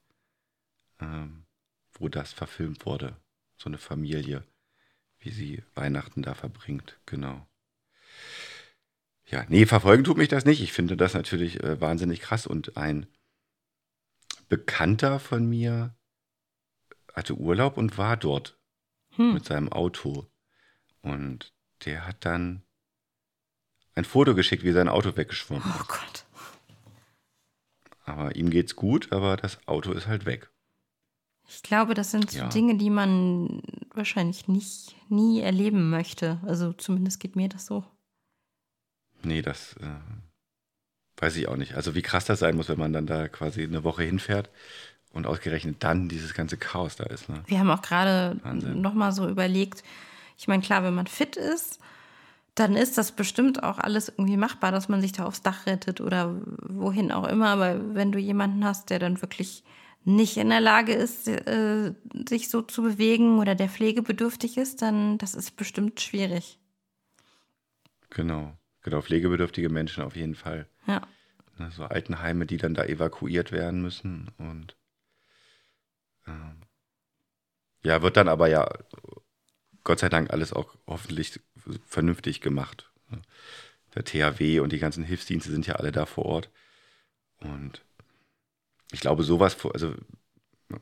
Ähm, 1.01 1.42
wo 1.99 2.09
das 2.09 2.33
verfilmt 2.33 2.85
wurde. 2.85 3.15
So 3.57 3.69
eine 3.69 3.77
Familie, 3.77 4.43
wie 5.19 5.31
sie 5.31 5.63
Weihnachten 5.75 6.21
da 6.21 6.33
verbringt. 6.33 6.99
Genau. 7.05 7.47
Ja, 9.25 9.45
nee, 9.47 9.65
verfolgen 9.65 10.03
tut 10.03 10.17
mich 10.17 10.29
das 10.29 10.45
nicht. 10.45 10.61
Ich 10.61 10.73
finde 10.73 10.97
das 10.97 11.13
natürlich 11.13 11.63
äh, 11.63 11.79
wahnsinnig 11.79 12.19
krass. 12.21 12.45
Und 12.45 12.77
ein 12.77 13.07
Bekannter 14.49 15.19
von 15.19 15.47
mir 15.47 15.95
hatte 17.13 17.35
Urlaub 17.35 17.77
und 17.77 17.97
war 17.97 18.17
dort 18.17 18.59
hm. 19.11 19.33
mit 19.33 19.45
seinem 19.45 19.71
Auto. 19.71 20.27
Und 21.01 21.53
der 21.85 22.05
hat 22.05 22.25
dann 22.25 22.63
ein 23.95 24.05
Foto 24.05 24.35
geschickt, 24.35 24.63
wie 24.63 24.71
sein 24.71 24.89
Auto 24.89 25.15
weggeschwommen 25.15 25.63
ist. 25.67 25.81
Oh 25.81 25.85
Gott. 25.87 26.25
Aber 28.05 28.35
ihm 28.35 28.49
geht's 28.49 28.75
gut, 28.75 29.11
aber 29.11 29.37
das 29.37 29.65
Auto 29.67 29.93
ist 29.93 30.07
halt 30.07 30.25
weg. 30.25 30.49
Ich 31.53 31.63
glaube, 31.63 31.93
das 31.93 32.11
sind 32.11 32.31
so 32.31 32.39
ja. 32.39 32.49
Dinge, 32.49 32.77
die 32.77 32.89
man 32.89 33.61
wahrscheinlich 33.93 34.47
nicht, 34.47 34.95
nie 35.09 35.41
erleben 35.41 35.89
möchte. 35.89 36.39
Also 36.45 36.73
zumindest 36.73 37.19
geht 37.19 37.35
mir 37.35 37.49
das 37.49 37.65
so. 37.65 37.83
Nee, 39.23 39.41
das 39.41 39.73
äh, 39.73 41.21
weiß 41.21 41.35
ich 41.37 41.47
auch 41.47 41.55
nicht. 41.55 41.75
Also 41.75 41.95
wie 41.95 42.01
krass 42.01 42.25
das 42.25 42.39
sein 42.39 42.55
muss, 42.55 42.69
wenn 42.69 42.79
man 42.79 42.93
dann 42.93 43.05
da 43.05 43.27
quasi 43.27 43.63
eine 43.63 43.83
Woche 43.83 44.03
hinfährt 44.03 44.49
und 45.13 45.27
ausgerechnet 45.27 45.77
dann 45.79 46.09
dieses 46.09 46.33
ganze 46.33 46.57
Chaos 46.57 46.95
da 46.95 47.05
ist. 47.05 47.29
Ne? 47.29 47.43
Wir 47.45 47.59
haben 47.59 47.69
auch 47.69 47.81
gerade 47.81 48.39
nochmal 48.75 49.11
so 49.11 49.29
überlegt, 49.29 49.83
ich 50.37 50.47
meine, 50.47 50.63
klar, 50.63 50.83
wenn 50.83 50.95
man 50.95 51.07
fit 51.07 51.35
ist, 51.35 51.79
dann 52.55 52.75
ist 52.75 52.97
das 52.97 53.11
bestimmt 53.11 53.63
auch 53.63 53.79
alles 53.79 54.09
irgendwie 54.09 54.37
machbar, 54.37 54.71
dass 54.71 54.89
man 54.89 55.01
sich 55.01 55.11
da 55.11 55.25
aufs 55.25 55.41
Dach 55.41 55.65
rettet 55.65 56.01
oder 56.01 56.35
wohin 56.67 57.11
auch 57.11 57.27
immer. 57.27 57.49
Aber 57.49 57.95
wenn 57.95 58.11
du 58.11 58.19
jemanden 58.19 58.65
hast, 58.65 58.89
der 58.89 58.99
dann 58.99 59.21
wirklich 59.21 59.63
nicht 60.05 60.37
in 60.37 60.49
der 60.49 60.61
Lage 60.61 60.93
ist, 60.93 61.27
äh, 61.27 61.93
sich 62.27 62.49
so 62.49 62.61
zu 62.61 62.81
bewegen 62.81 63.39
oder 63.39 63.55
der 63.55 63.69
pflegebedürftig 63.69 64.57
ist, 64.57 64.81
dann 64.81 65.17
das 65.17 65.35
ist 65.35 65.55
bestimmt 65.55 66.01
schwierig. 66.01 66.59
Genau, 68.09 68.57
genau, 68.81 69.01
pflegebedürftige 69.01 69.69
Menschen 69.69 70.03
auf 70.03 70.15
jeden 70.15 70.35
Fall. 70.35 70.67
Ja. 70.87 71.01
Ne, 71.57 71.71
so 71.71 71.83
Altenheime, 71.83 72.45
die 72.45 72.57
dann 72.57 72.73
da 72.73 72.83
evakuiert 72.83 73.51
werden 73.51 73.81
müssen 73.81 74.31
und 74.37 74.75
ähm, 76.27 76.61
ja, 77.83 78.01
wird 78.01 78.17
dann 78.17 78.27
aber 78.27 78.47
ja 78.47 78.69
Gott 79.83 79.99
sei 79.99 80.09
Dank 80.09 80.31
alles 80.31 80.53
auch 80.53 80.75
hoffentlich 80.87 81.39
vernünftig 81.85 82.41
gemacht. 82.41 82.91
Ne. 83.09 83.21
Der 83.95 84.05
THW 84.05 84.59
und 84.59 84.71
die 84.71 84.79
ganzen 84.79 85.03
Hilfsdienste 85.03 85.51
sind 85.51 85.67
ja 85.67 85.75
alle 85.75 85.91
da 85.91 86.05
vor 86.05 86.25
Ort. 86.25 86.49
Und 87.39 87.83
ich 88.93 88.99
glaube, 89.01 89.23
sowas, 89.23 89.57
also 89.73 89.93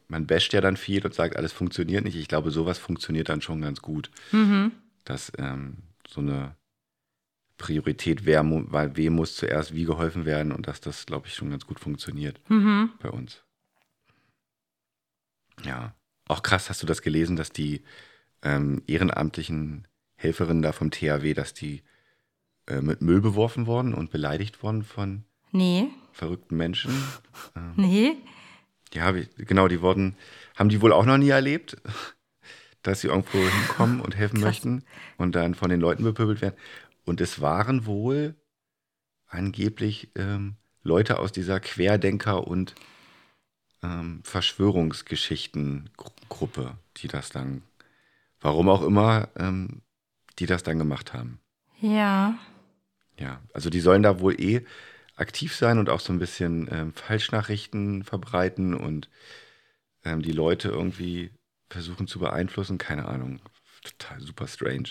man 0.08 0.28
basht 0.28 0.54
ja 0.54 0.62
dann 0.62 0.78
viel 0.78 1.04
und 1.06 1.14
sagt, 1.14 1.36
alles 1.36 1.52
funktioniert 1.52 2.04
nicht. 2.04 2.16
Ich 2.16 2.28
glaube, 2.28 2.52
sowas 2.52 2.78
funktioniert 2.78 3.30
dann 3.30 3.42
schon 3.42 3.62
ganz 3.62 3.82
gut. 3.82 4.12
Mhm. 4.32 4.72
Dass 5.06 5.32
ähm, 5.38 5.78
so 6.08 6.22
eine 6.22 6.56
Priorität, 7.58 8.26
wer, 8.26 8.44
weil 8.72 8.96
wem 8.98 9.14
muss 9.14 9.36
zuerst 9.36 9.74
wie 9.74 9.86
geholfen 9.86 10.26
werden 10.26 10.52
und 10.52 10.68
dass 10.68 10.82
das, 10.82 11.06
glaube 11.06 11.28
ich, 11.28 11.36
schon 11.36 11.50
ganz 11.50 11.66
gut 11.66 11.80
funktioniert 11.80 12.40
mhm. 12.50 12.92
bei 13.02 13.10
uns. 13.10 13.44
Ja, 15.64 15.94
auch 16.28 16.44
krass, 16.44 16.70
hast 16.70 16.82
du 16.82 16.88
das 16.88 17.02
gelesen, 17.02 17.36
dass 17.36 17.52
die 17.52 17.84
ähm, 18.42 18.82
ehrenamtlichen 18.88 19.88
Helferinnen 20.16 20.62
da 20.62 20.72
vom 20.72 20.92
THW, 20.92 21.34
dass 21.34 21.54
die 21.54 21.84
äh, 22.68 22.82
mit 22.82 23.02
Müll 23.02 23.22
beworfen 23.22 23.68
worden 23.68 23.94
und 23.94 24.12
beleidigt 24.12 24.64
worden 24.64 24.84
von 24.84 25.24
nee. 25.52 25.90
Verrückten 26.12 26.58
Menschen. 26.58 26.92
Ähm, 27.56 27.74
nee. 27.76 28.18
Ja, 28.94 29.14
genau, 29.38 29.68
die 29.68 29.82
wurden, 29.82 30.16
haben 30.56 30.70
die 30.70 30.82
wohl 30.82 30.94
auch 30.94 31.06
noch 31.06 31.18
nie 31.18 31.30
erlebt, 31.30 31.78
dass 32.82 33.02
sie 33.02 33.08
irgendwo 33.08 33.38
hinkommen 33.38 34.02
und 34.02 34.16
helfen 34.16 34.42
Krass. 34.42 34.50
möchten 34.50 34.84
und 35.18 35.36
dann 35.36 35.56
von 35.56 35.70
den 35.70 35.80
Leuten 35.80 36.04
bepöbelt 36.04 36.42
werden. 36.42 36.56
Und 37.06 37.22
es 37.22 37.42
waren 37.42 37.86
wohl 37.86 38.36
angeblich 39.28 40.12
ähm, 40.16 40.56
Leute 40.84 41.20
aus 41.20 41.32
dieser 41.32 41.60
Querdenker- 41.60 42.48
und 42.48 42.76
ähm, 43.84 44.22
Verschwörungsgeschichtengruppe, 44.24 46.78
die 46.98 47.08
das 47.08 47.30
dann, 47.30 47.64
warum 48.40 48.70
auch 48.70 48.84
immer, 48.84 49.30
ähm, 49.38 49.82
die 50.40 50.46
das 50.46 50.64
dann 50.64 50.80
gemacht 50.80 51.14
haben. 51.14 51.40
Ja. 51.80 52.38
Ja, 53.20 53.42
also 53.54 53.70
die 53.70 53.80
sollen 53.80 54.04
da 54.04 54.20
wohl 54.20 54.40
eh 54.40 54.66
aktiv 55.16 55.56
sein 55.56 55.80
und 55.80 55.90
auch 55.90 56.00
so 56.00 56.14
ein 56.14 56.20
bisschen 56.20 56.68
ähm, 56.72 56.94
Falschnachrichten 56.94 58.04
verbreiten 58.04 58.74
und 58.74 59.10
ähm, 60.04 60.22
die 60.22 60.32
Leute 60.32 60.70
irgendwie 60.70 61.32
versuchen 61.70 62.08
zu 62.08 62.20
beeinflussen. 62.20 62.78
Keine 62.78 63.08
Ahnung. 63.08 63.40
Total 63.84 64.20
super 64.20 64.48
strange. 64.48 64.90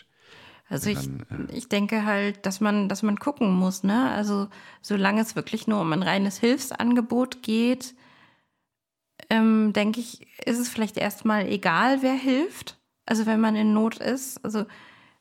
Also 0.69 0.93
dann, 0.93 1.27
ich, 1.29 1.55
äh, 1.55 1.59
ich 1.59 1.69
denke 1.69 2.05
halt, 2.05 2.47
dass 2.47 2.61
man, 2.61 2.89
dass 2.89 3.03
man 3.03 3.19
gucken 3.19 3.53
muss, 3.53 3.83
ne? 3.83 4.11
Also 4.13 4.49
solange 4.83 5.21
es 5.21 5.35
wirklich 5.35 5.67
nur 5.67 5.81
um 5.81 5.93
ein 5.93 6.03
reines 6.03 6.39
Hilfsangebot 6.39 7.43
geht, 7.43 7.95
ähm, 9.29 9.73
denke 9.73 10.01
ich, 10.01 10.27
ist 10.45 10.59
es 10.59 10.69
vielleicht 10.69 10.97
erstmal 10.97 11.47
egal, 11.47 12.03
wer 12.03 12.15
hilft. 12.15 12.79
Also 13.05 13.27
wenn 13.27 13.41
man 13.41 13.57
in 13.57 13.75
Not 13.75 13.99
ist. 13.99 14.45
Also 14.45 14.67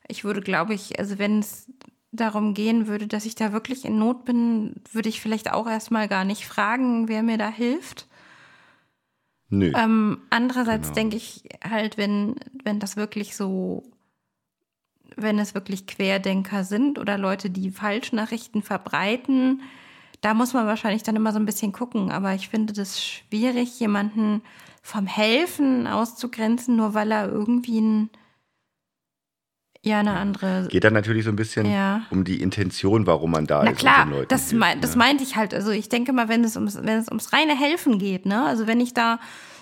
ich 0.06 0.24
würde, 0.24 0.40
glaube 0.40 0.74
ich, 0.74 0.98
also 0.98 1.18
wenn 1.18 1.40
es 1.40 1.66
darum 2.12 2.54
gehen 2.54 2.86
würde, 2.86 3.06
dass 3.06 3.24
ich 3.24 3.34
da 3.34 3.52
wirklich 3.52 3.84
in 3.84 3.98
Not 3.98 4.24
bin, 4.24 4.74
würde 4.92 5.08
ich 5.08 5.20
vielleicht 5.20 5.52
auch 5.52 5.68
erstmal 5.68 6.08
gar 6.08 6.24
nicht 6.24 6.46
fragen, 6.46 7.08
wer 7.08 7.22
mir 7.22 7.38
da 7.38 7.48
hilft. 7.48 8.08
Nö. 9.48 9.72
Ähm, 9.76 10.18
andererseits 10.30 10.88
genau. 10.88 10.94
denke 10.94 11.16
ich 11.16 11.44
halt, 11.68 11.98
wenn, 11.98 12.36
wenn 12.64 12.78
das 12.78 12.96
wirklich 12.96 13.36
so, 13.36 13.82
wenn 15.16 15.38
es 15.38 15.54
wirklich 15.54 15.86
Querdenker 15.86 16.64
sind 16.64 16.98
oder 16.98 17.18
Leute, 17.18 17.50
die 17.50 17.70
Falschnachrichten 17.70 18.62
verbreiten, 18.62 19.62
da 20.20 20.34
muss 20.34 20.52
man 20.52 20.66
wahrscheinlich 20.66 21.02
dann 21.02 21.16
immer 21.16 21.32
so 21.32 21.38
ein 21.38 21.46
bisschen 21.46 21.72
gucken. 21.72 22.10
Aber 22.12 22.34
ich 22.34 22.48
finde 22.48 22.72
das 22.72 23.02
schwierig, 23.02 23.78
jemanden 23.80 24.42
vom 24.82 25.06
Helfen 25.06 25.86
auszugrenzen, 25.86 26.76
nur 26.76 26.94
weil 26.94 27.10
er 27.10 27.28
irgendwie 27.28 27.80
ein 27.80 28.10
ja, 29.82 30.00
eine 30.00 30.12
andere. 30.12 30.68
Geht 30.68 30.84
dann 30.84 30.92
natürlich 30.92 31.24
so 31.24 31.30
ein 31.30 31.36
bisschen 31.36 31.70
ja. 31.70 32.02
um 32.10 32.24
die 32.24 32.42
Intention, 32.42 33.06
warum 33.06 33.30
man 33.30 33.46
da 33.46 33.64
Na 33.64 33.70
ist. 33.70 33.78
Klar, 33.78 34.02
und 34.02 34.10
den 34.10 34.18
Leuten 34.18 34.28
das, 34.28 34.50
hilft, 34.50 34.60
mein, 34.60 34.80
das 34.80 34.90
ne? 34.92 34.98
meinte 34.98 35.24
ich 35.24 35.36
halt. 35.36 35.54
Also 35.54 35.70
ich 35.70 35.88
denke 35.88 36.12
mal, 36.12 36.28
wenn 36.28 36.44
es 36.44 36.56
ums, 36.56 36.76
wenn 36.76 36.98
es 36.98 37.08
ums 37.08 37.32
reine 37.32 37.58
Helfen 37.58 37.98
geht, 37.98 38.26
ne? 38.26 38.44
Also 38.44 38.66
wenn 38.66 38.78
ich 38.80 38.92
da, 38.92 39.18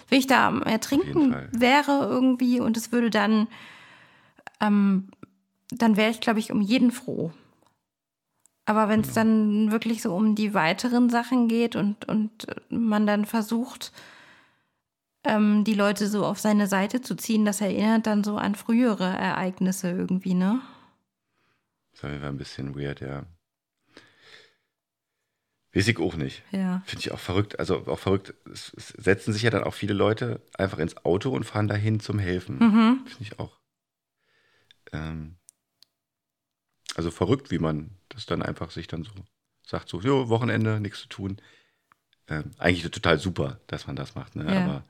wenn 0.08 0.18
ich 0.18 0.26
da 0.26 0.48
am 0.48 0.62
Ertrinken 0.62 1.36
wäre 1.52 2.08
irgendwie 2.10 2.58
und 2.58 2.76
es 2.76 2.90
würde 2.90 3.10
dann, 3.10 3.46
ähm, 4.60 5.08
dann 5.70 5.96
wäre 5.96 6.10
ich, 6.10 6.20
glaube 6.20 6.40
ich, 6.40 6.50
um 6.50 6.62
jeden 6.62 6.90
froh. 6.90 7.32
Aber 8.66 8.88
wenn 8.88 9.00
es 9.00 9.14
genau. 9.14 9.20
dann 9.20 9.70
wirklich 9.70 10.02
so 10.02 10.14
um 10.14 10.34
die 10.34 10.52
weiteren 10.52 11.10
Sachen 11.10 11.46
geht 11.46 11.76
und, 11.76 12.06
und 12.08 12.46
man 12.70 13.06
dann 13.06 13.24
versucht, 13.24 13.92
ähm, 15.28 15.64
die 15.64 15.74
Leute 15.74 16.08
so 16.08 16.24
auf 16.24 16.38
seine 16.38 16.66
Seite 16.66 17.00
zu 17.00 17.14
ziehen, 17.14 17.44
das 17.44 17.60
erinnert 17.60 18.06
dann 18.06 18.24
so 18.24 18.36
an 18.36 18.54
frühere 18.54 19.04
Ereignisse 19.04 19.90
irgendwie, 19.90 20.34
ne? 20.34 20.60
Das 21.92 22.02
war 22.04 22.10
ein 22.10 22.38
bisschen 22.38 22.74
weird, 22.74 23.00
ja. 23.00 23.26
Weiß 25.74 25.86
ich 25.86 25.98
auch 25.98 26.16
nicht. 26.16 26.42
Ja. 26.50 26.82
Finde 26.86 27.00
ich 27.00 27.12
auch 27.12 27.18
verrückt. 27.18 27.58
Also 27.58 27.86
auch 27.86 27.98
verrückt, 27.98 28.34
es, 28.50 28.72
es, 28.76 28.88
setzen 28.88 29.32
sich 29.32 29.42
ja 29.42 29.50
dann 29.50 29.64
auch 29.64 29.74
viele 29.74 29.92
Leute 29.92 30.40
einfach 30.54 30.78
ins 30.78 30.96
Auto 31.04 31.30
und 31.30 31.44
fahren 31.44 31.68
dahin 31.68 32.00
zum 32.00 32.18
Helfen. 32.18 32.58
Mhm. 32.58 33.06
Finde 33.06 33.22
ich 33.22 33.38
auch. 33.38 33.58
Ähm, 34.92 35.36
also 36.94 37.10
verrückt, 37.10 37.50
wie 37.50 37.58
man 37.58 37.90
das 38.08 38.26
dann 38.26 38.42
einfach 38.42 38.70
sich 38.70 38.86
dann 38.86 39.04
so 39.04 39.10
sagt, 39.62 39.88
so, 39.88 40.00
jo, 40.00 40.30
Wochenende, 40.30 40.80
nichts 40.80 41.02
zu 41.02 41.08
tun. 41.08 41.36
Ähm, 42.28 42.50
eigentlich 42.58 42.90
total 42.90 43.18
super, 43.18 43.60
dass 43.66 43.86
man 43.86 43.96
das 43.96 44.14
macht, 44.14 44.36
ne? 44.36 44.52
Ja. 44.52 44.64
Aber 44.64 44.84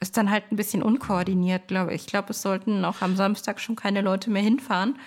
ist 0.00 0.16
dann 0.16 0.30
halt 0.30 0.50
ein 0.50 0.56
bisschen 0.56 0.82
unkoordiniert, 0.82 1.68
glaube 1.68 1.94
ich. 1.94 2.02
Ich 2.02 2.06
glaube, 2.06 2.30
es 2.30 2.42
sollten 2.42 2.84
auch 2.84 3.02
am 3.02 3.16
Samstag 3.16 3.60
schon 3.60 3.76
keine 3.76 4.00
Leute 4.00 4.30
mehr 4.30 4.42
hinfahren, 4.42 4.98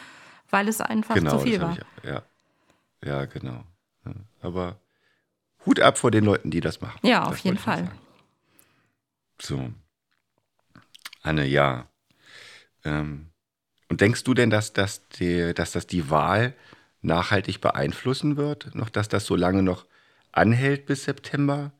weil 0.49 0.67
es 0.67 0.79
einfach 0.81 1.15
genau, 1.15 1.37
zu 1.37 1.39
viel 1.39 1.59
war. 1.59 1.77
Ich, 1.77 2.09
ja. 2.09 2.23
ja, 3.03 3.25
genau. 3.25 3.63
Aber 4.41 4.79
Hut 5.65 5.79
ab 5.79 5.97
vor 5.97 6.11
den 6.11 6.23
Leuten, 6.25 6.51
die 6.51 6.61
das 6.61 6.79
machen. 6.79 6.99
Ja, 7.01 7.21
das 7.21 7.29
auf 7.29 7.37
jeden 7.39 7.57
Fall. 7.57 7.89
So. 9.41 9.71
Anne, 11.23 11.45
ja. 11.45 11.87
Ähm, 12.83 13.29
und 13.89 14.01
denkst 14.01 14.23
du 14.23 14.33
denn, 14.33 14.49
dass 14.49 14.73
das, 14.73 15.07
die, 15.09 15.53
dass 15.53 15.71
das 15.71 15.87
die 15.87 16.09
Wahl 16.09 16.55
nachhaltig 17.01 17.61
beeinflussen 17.61 18.37
wird? 18.37 18.75
Noch, 18.75 18.89
dass 18.89 19.09
das 19.09 19.25
so 19.25 19.35
lange 19.35 19.63
noch 19.63 19.85
anhält 20.31 20.85
bis 20.85 21.05
September 21.05 21.71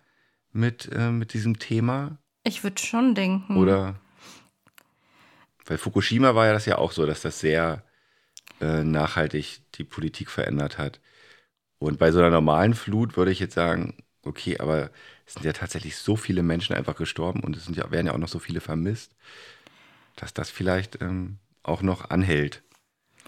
mit, 0.52 0.90
äh, 0.92 1.12
mit 1.12 1.34
diesem 1.34 1.60
Thema? 1.60 2.18
Ich 2.44 2.64
würde 2.64 2.82
schon 2.82 3.16
denken. 3.16 3.58
Oder? 3.58 3.96
Weil 5.66 5.78
Fukushima 5.78 6.36
war 6.36 6.48
ja 6.48 6.54
das 6.54 6.66
ja 6.66 6.78
auch 6.78 6.92
so, 6.92 7.06
dass 7.06 7.22
das 7.22 7.40
sehr 7.40 7.84
äh, 8.60 8.84
nachhaltig 8.84 9.62
die 9.76 9.84
Politik 9.84 10.30
verändert 10.30 10.78
hat. 10.78 11.00
Und 11.80 12.00
bei 12.00 12.12
so 12.12 12.20
einer 12.20 12.30
normalen 12.30 12.74
Flut 12.74 13.18
würde 13.18 13.32
ich 13.32 13.40
jetzt 13.40 13.56
sagen, 13.56 13.98
okay, 14.24 14.58
aber 14.60 14.90
es 15.26 15.34
sind 15.34 15.46
ja 15.46 15.54
tatsächlich 15.54 15.98
so 15.98 16.16
viele 16.16 16.44
Menschen 16.44 16.76
einfach 16.76 16.96
gestorben 16.96 17.42
und 17.42 17.56
es 17.56 17.66
sind 17.66 17.78
ja, 17.78 17.92
werden 17.92 18.08
ja 18.08 18.14
auch 18.14 18.18
noch 18.18 18.30
so 18.30 18.40
viele 18.40 18.62
vermisst, 18.62 19.16
dass 20.16 20.34
das 20.34 20.50
vielleicht 20.50 21.02
ähm, 21.02 21.40
auch 21.62 21.82
noch 21.82 22.10
anhält 22.10 22.64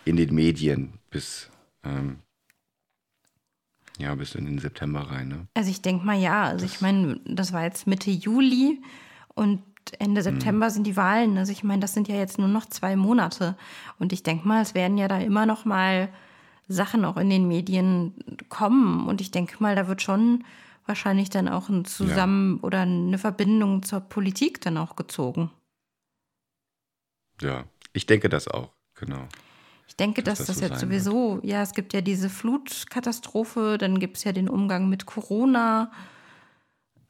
in 0.04 0.18
den 0.18 0.34
Medien 0.34 1.00
bis 1.10 1.50
ähm, 1.84 2.20
ja, 3.98 4.14
bis 4.16 4.36
in 4.36 4.46
den 4.46 4.60
September 4.60 5.02
rein. 5.02 5.30
Ne? 5.30 5.48
Also 5.54 5.70
ich 5.70 5.82
denke 5.82 6.06
mal 6.06 6.18
ja. 6.18 6.44
Also 6.44 6.66
das 6.66 6.76
ich 6.76 6.82
meine, 6.82 7.20
das 7.26 7.54
war 7.54 7.64
jetzt 7.64 7.88
Mitte 7.88 8.12
Juli 8.12 8.82
und 9.34 9.62
Ende 10.00 10.22
mhm. 10.22 10.24
September 10.24 10.68
mhm. 10.68 10.72
sind 10.72 10.88
die 10.88 10.98
Wahlen. 10.98 11.38
Also 11.38 11.52
ich 11.52 11.64
meine, 11.64 11.82
das 11.82 11.94
sind 11.94 12.08
ja 12.08 12.16
jetzt 12.16 12.38
nur 12.38 12.48
noch 12.48 12.66
zwei 12.66 12.96
Monate. 12.96 13.56
Und 14.00 14.14
ich 14.14 14.24
denke 14.24 14.48
mal, 14.48 14.62
es 14.62 14.74
werden 14.74 14.98
ja 14.98 15.08
da 15.08 15.20
immer 15.20 15.46
noch 15.46 15.66
mal 15.66 16.10
Sachen 16.68 17.06
auch 17.06 17.18
in 17.18 17.30
den 17.30 17.48
Medien 17.48 18.14
kommen. 18.50 19.08
Und 19.08 19.22
ich 19.22 19.32
denke 19.32 19.58
mal, 19.60 19.76
da 19.76 19.88
wird 19.88 20.02
schon 20.02 20.44
wahrscheinlich 20.86 21.30
dann 21.30 21.48
auch 21.48 21.70
ein 21.70 21.86
Zusammen- 21.86 22.58
ja. 22.58 22.64
oder 22.64 22.82
eine 22.82 23.18
Verbindung 23.18 23.84
zur 23.84 24.02
Politik 24.02 24.62
dann 24.62 24.78
auch 24.78 24.96
gezogen. 24.96 25.52
Ja, 27.42 27.66
ich 27.94 28.06
denke 28.06 28.30
das 28.30 28.48
auch, 28.48 28.72
genau. 28.96 29.28
Ich 29.96 29.98
denke, 29.98 30.24
dass, 30.24 30.40
das, 30.40 30.48
das 30.48 30.60
jetzt 30.60 30.82
sowieso, 30.82 31.36
wird. 31.36 31.46
ja, 31.46 31.62
es 31.62 31.74
gibt 31.74 31.94
ja 31.94 32.02
diese 32.02 32.30
Flutkatastrophe, 32.30 33.78
dann 33.78 33.98
gibt 33.98 34.18
es 34.18 34.26
ja 34.26 34.34
den 34.34 34.50
Umgang 34.50 34.90
mit 34.90 35.06
Corona, 35.06 35.90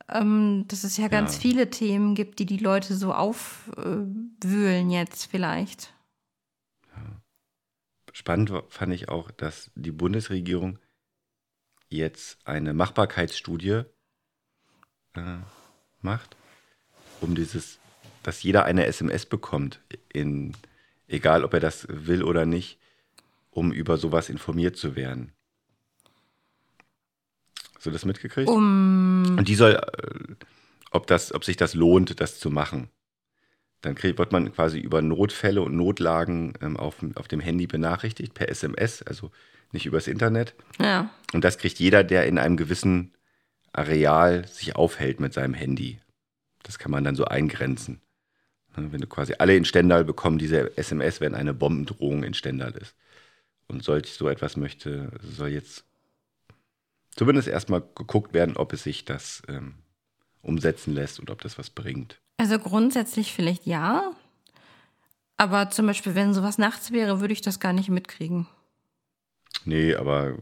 ähm, 0.08 0.66
dass 0.68 0.84
es 0.84 0.96
ja 0.98 1.08
ganz 1.08 1.34
ja. 1.34 1.42
viele 1.42 1.72
Themen 1.72 2.14
gibt, 2.14 2.38
die 2.38 2.46
die 2.46 2.60
Leute 2.60 2.94
so 2.94 3.12
aufwühlen 3.12 4.92
jetzt 4.92 5.26
vielleicht. 5.26 5.96
Ja. 6.96 7.22
Spannend 8.14 8.54
fand 8.70 8.94
ich 8.94 9.10
auch, 9.10 9.32
dass 9.32 9.72
die 9.74 9.92
Bundesregierung 9.92 10.78
jetzt 11.90 12.38
eine 12.46 12.76
Machbarkeitsstudie 12.76 13.82
äh, 15.16 15.38
macht, 16.02 16.38
um 17.20 17.34
dieses, 17.34 17.80
dass 18.22 18.44
jeder 18.44 18.66
eine 18.66 18.86
SMS 18.86 19.26
bekommt, 19.26 19.82
in, 20.14 20.56
egal 21.08 21.44
ob 21.44 21.54
er 21.54 21.60
das 21.60 21.88
will 21.90 22.24
oder 22.24 22.46
nicht, 22.46 22.80
um 23.52 23.72
über 23.72 23.98
sowas 23.98 24.30
informiert 24.30 24.78
zu 24.78 24.96
werden. 24.96 25.32
Hast 27.76 27.86
du 27.86 27.92
das 27.92 28.06
mitgekriegt? 28.06 28.50
Um 28.50 29.36
Und 29.38 29.48
die 29.48 29.56
soll, 29.56 29.74
äh, 29.74 30.36
ob, 30.92 31.08
das, 31.08 31.34
ob 31.34 31.46
sich 31.46 31.58
das 31.58 31.74
lohnt, 31.74 32.20
das 32.20 32.40
zu 32.40 32.50
machen. 32.50 32.90
Dann 33.82 33.96
krieg, 33.96 34.18
wird 34.18 34.32
man 34.32 34.52
quasi 34.52 34.80
über 34.80 35.02
Notfälle 35.02 35.62
und 35.62 35.76
Notlagen 35.76 36.54
ähm, 36.62 36.78
auf, 36.78 36.96
auf 37.16 37.28
dem 37.28 37.40
Handy 37.40 37.68
benachrichtigt, 37.68 38.34
per 38.34 38.50
SMS, 38.50 39.04
also 39.04 39.32
nicht 39.72 39.86
übers 39.86 40.08
Internet. 40.08 40.56
Ja. 40.80 41.12
Und 41.34 41.44
das 41.44 41.58
kriegt 41.58 41.78
jeder, 41.80 42.04
der 42.04 42.26
in 42.26 42.40
einem 42.40 42.58
gewissen 42.58 43.14
Areal 43.74 44.48
sich 44.48 44.76
aufhält 44.76 45.20
mit 45.20 45.34
seinem 45.34 45.54
Handy. 45.54 46.00
Das 46.64 46.80
kann 46.80 46.92
man 46.92 47.04
dann 47.04 47.16
so 47.16 47.26
eingrenzen. 47.26 48.02
Ne, 48.78 48.92
wenn 48.92 49.02
du 49.02 49.08
quasi 49.08 49.36
alle 49.38 49.56
in 49.56 49.66
Stendal 49.66 50.04
bekommen 50.04 50.38
diese 50.38 50.78
SMS, 50.78 51.22
wenn 51.22 51.36
eine 51.36 51.54
Bombendrohung 51.54 52.24
in 52.24 52.34
Stendal 52.34 52.72
ist. 52.74 52.96
Und 53.68 53.84
solch 53.84 54.14
so 54.14 54.30
etwas 54.30 54.58
möchte, 54.58 55.12
soll 55.22 55.50
jetzt 55.50 55.86
zumindest 57.16 57.48
erstmal 57.48 57.82
geguckt 57.96 58.34
werden, 58.34 58.58
ob 58.58 58.74
es 58.74 58.84
sich 58.84 59.06
das 59.06 59.42
ähm, 59.48 59.76
umsetzen 60.42 60.94
lässt 60.94 61.20
und 61.20 61.32
ob 61.32 61.42
das 61.42 61.58
was 61.58 61.70
bringt. 61.70 62.20
Also 62.38 62.60
grundsätzlich 62.60 63.34
vielleicht 63.34 63.66
ja. 63.66 64.12
Aber 65.38 65.70
zum 65.70 65.88
Beispiel, 65.88 66.16
wenn 66.16 66.34
sowas 66.34 66.58
nachts 66.58 66.92
wäre, 66.92 67.20
würde 67.20 67.34
ich 67.34 67.42
das 67.42 67.60
gar 67.60 67.74
nicht 67.74 67.90
mitkriegen. 67.90 68.48
Nee, 69.66 69.96
aber 69.96 70.38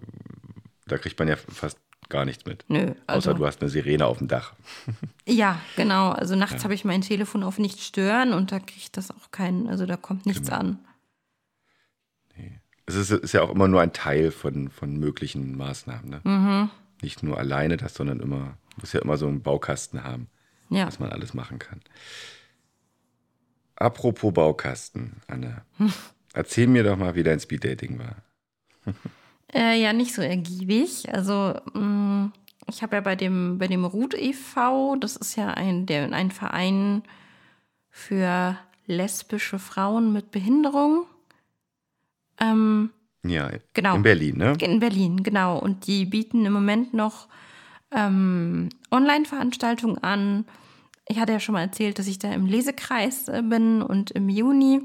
da 0.85 0.97
kriegt 0.97 1.17
man 1.17 1.27
ja 1.27 1.35
fast 1.35 1.79
gar 2.09 2.25
nichts 2.25 2.45
mit. 2.45 2.65
Nö. 2.67 2.93
Also, 3.07 3.31
Außer 3.31 3.37
du 3.37 3.45
hast 3.45 3.61
eine 3.61 3.69
Sirene 3.69 4.05
auf 4.05 4.17
dem 4.17 4.27
Dach. 4.27 4.53
Ja, 5.25 5.61
genau. 5.77 6.09
Also 6.09 6.35
nachts 6.35 6.55
ja. 6.57 6.63
habe 6.65 6.73
ich 6.73 6.83
mein 6.83 6.99
Telefon 6.99 7.43
auf 7.43 7.57
nicht 7.57 7.79
stören 7.79 8.33
und 8.33 8.51
da 8.51 8.59
kriegt 8.59 8.97
das 8.97 9.09
auch 9.09 9.31
keinen, 9.31 9.69
also 9.69 9.85
da 9.85 9.95
kommt 9.95 10.25
nichts 10.25 10.49
genau. 10.49 10.59
an. 10.59 10.79
Nee. 12.35 12.59
Es 12.85 12.95
ist, 12.95 13.09
ist, 13.09 13.31
ja 13.31 13.41
auch 13.41 13.49
immer 13.49 13.69
nur 13.69 13.79
ein 13.79 13.93
Teil 13.93 14.31
von, 14.31 14.69
von 14.69 14.97
möglichen 14.97 15.55
Maßnahmen. 15.55 16.09
Ne? 16.09 16.21
Mhm. 16.25 16.69
Nicht 17.01 17.23
nur 17.23 17.37
alleine 17.37 17.77
das, 17.77 17.93
sondern 17.93 18.19
immer, 18.19 18.57
muss 18.81 18.91
ja 18.91 18.99
immer 18.99 19.15
so 19.15 19.27
einen 19.27 19.41
Baukasten 19.41 20.03
haben, 20.03 20.27
ja. 20.69 20.87
was 20.87 20.99
man 20.99 21.09
alles 21.09 21.33
machen 21.33 21.57
kann. 21.57 21.79
Apropos 23.75 24.33
Baukasten, 24.33 25.21
Anne. 25.27 25.61
Erzähl 26.33 26.67
mir 26.67 26.83
doch 26.83 26.97
mal, 26.97 27.15
wie 27.15 27.23
dein 27.23 27.39
Speeddating 27.39 27.97
war. 27.97 28.17
Äh, 29.53 29.81
ja, 29.81 29.93
nicht 29.93 30.13
so 30.13 30.21
ergiebig. 30.21 31.13
Also 31.13 31.53
mh, 31.73 31.79
mm, 31.79 32.33
ich 32.67 32.81
habe 32.81 32.95
ja 32.95 33.01
bei 33.01 33.15
dem, 33.15 33.57
bei 33.57 33.67
dem 33.67 33.85
Ruth 33.85 34.13
e.V., 34.13 34.95
das 34.95 35.15
ist 35.15 35.35
ja 35.35 35.49
ein, 35.49 35.85
der, 35.85 36.11
ein 36.11 36.31
Verein 36.31 37.03
für 37.89 38.57
lesbische 38.85 39.59
Frauen 39.59 40.13
mit 40.13 40.31
Behinderung. 40.31 41.05
Ähm, 42.39 42.89
ja, 43.25 43.51
genau. 43.73 43.95
in 43.95 44.03
Berlin, 44.03 44.37
ne? 44.37 44.53
In 44.59 44.79
Berlin, 44.79 45.23
genau. 45.23 45.59
Und 45.59 45.87
die 45.87 46.05
bieten 46.05 46.45
im 46.45 46.53
Moment 46.53 46.93
noch 46.93 47.27
ähm, 47.91 48.69
Online-Veranstaltungen 48.91 49.97
an. 49.99 50.45
Ich 51.07 51.19
hatte 51.19 51.33
ja 51.33 51.39
schon 51.39 51.53
mal 51.53 51.61
erzählt, 51.61 51.99
dass 51.99 52.07
ich 52.07 52.19
da 52.19 52.31
im 52.33 52.45
Lesekreis 52.45 53.27
äh, 53.27 53.41
bin 53.43 53.81
und 53.81 54.11
im 54.11 54.29
Juni 54.29 54.81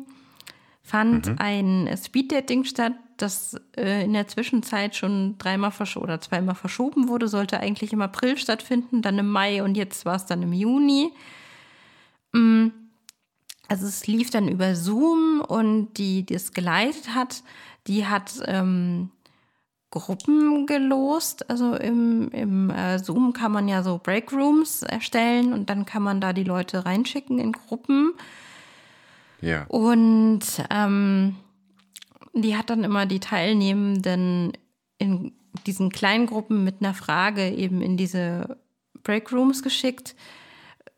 fand 0.83 1.26
mhm. 1.26 1.37
ein 1.38 1.96
Speeddating 1.96 2.64
statt 2.64 2.94
das 3.18 3.61
äh, 3.76 4.04
in 4.04 4.12
der 4.12 4.28
Zwischenzeit 4.28 4.96
schon 4.96 5.37
dreimal 5.38 5.72
oder 5.96 6.20
zweimal 6.20 6.54
verschoben 6.54 7.09
wurde, 7.09 7.28
sollte 7.28 7.61
eigentlich 7.61 7.92
im 7.92 8.02
April 8.02 8.38
stattfinden, 8.38 9.02
dann 9.02 9.18
im 9.18 9.31
Mai 9.31 9.62
und 9.62 9.76
jetzt 9.76 10.07
war 10.07 10.16
es 10.16 10.26
dann 10.26 10.42
im 10.42 10.52
Juni. 10.52 11.12
Mm, 12.33 12.68
also 13.68 13.87
es 13.87 14.07
lief 14.07 14.31
dann 14.31 14.48
über 14.48 14.74
Zoom 14.74 15.42
und 15.46 15.94
die, 15.94 16.24
die 16.24 16.35
es 16.35 16.52
geleitet 16.52 17.14
hat, 17.14 17.42
die 17.87 18.07
hat 18.07 18.33
ähm, 18.46 19.11
Gruppen 19.90 20.66
gelost. 20.66 21.48
Also 21.50 21.74
im, 21.74 22.31
im 22.31 22.70
äh, 22.70 22.98
Zoom 22.98 23.33
kann 23.33 23.52
man 23.52 23.68
ja 23.68 23.83
so 23.83 24.00
Breakrooms 24.02 24.83
erstellen 24.83 25.52
und 25.52 25.70
dann 25.70 25.85
kann 25.87 26.02
man 26.02 26.20
da 26.20 26.33
die 26.33 26.44
Leute 26.44 26.85
reinschicken 26.85 27.38
in 27.38 27.52
Gruppen. 27.52 28.14
Ja. 29.40 29.64
Und 29.68 30.40
ähm, 30.70 31.37
die 32.42 32.57
hat 32.57 32.70
dann 32.70 32.85
immer 32.85 33.07
die 33.07 33.20
Teilnehmenden 33.20 34.53
in 34.98 35.33
diesen 35.66 35.90
kleinen 35.90 36.27
Gruppen 36.27 36.64
mit 36.64 36.77
einer 36.81 36.94
Frage 36.94 37.51
eben 37.51 37.83
in 37.83 37.96
diese 37.96 38.59
Breakrooms 39.03 39.62
geschickt. 39.62 40.14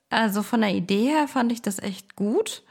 Also 0.09 0.43
von 0.43 0.61
der 0.61 0.75
Idee 0.75 1.09
her 1.09 1.29
fand 1.29 1.53
ich 1.53 1.63
das 1.63 1.79
echt 1.79 2.17
gut. 2.17 2.63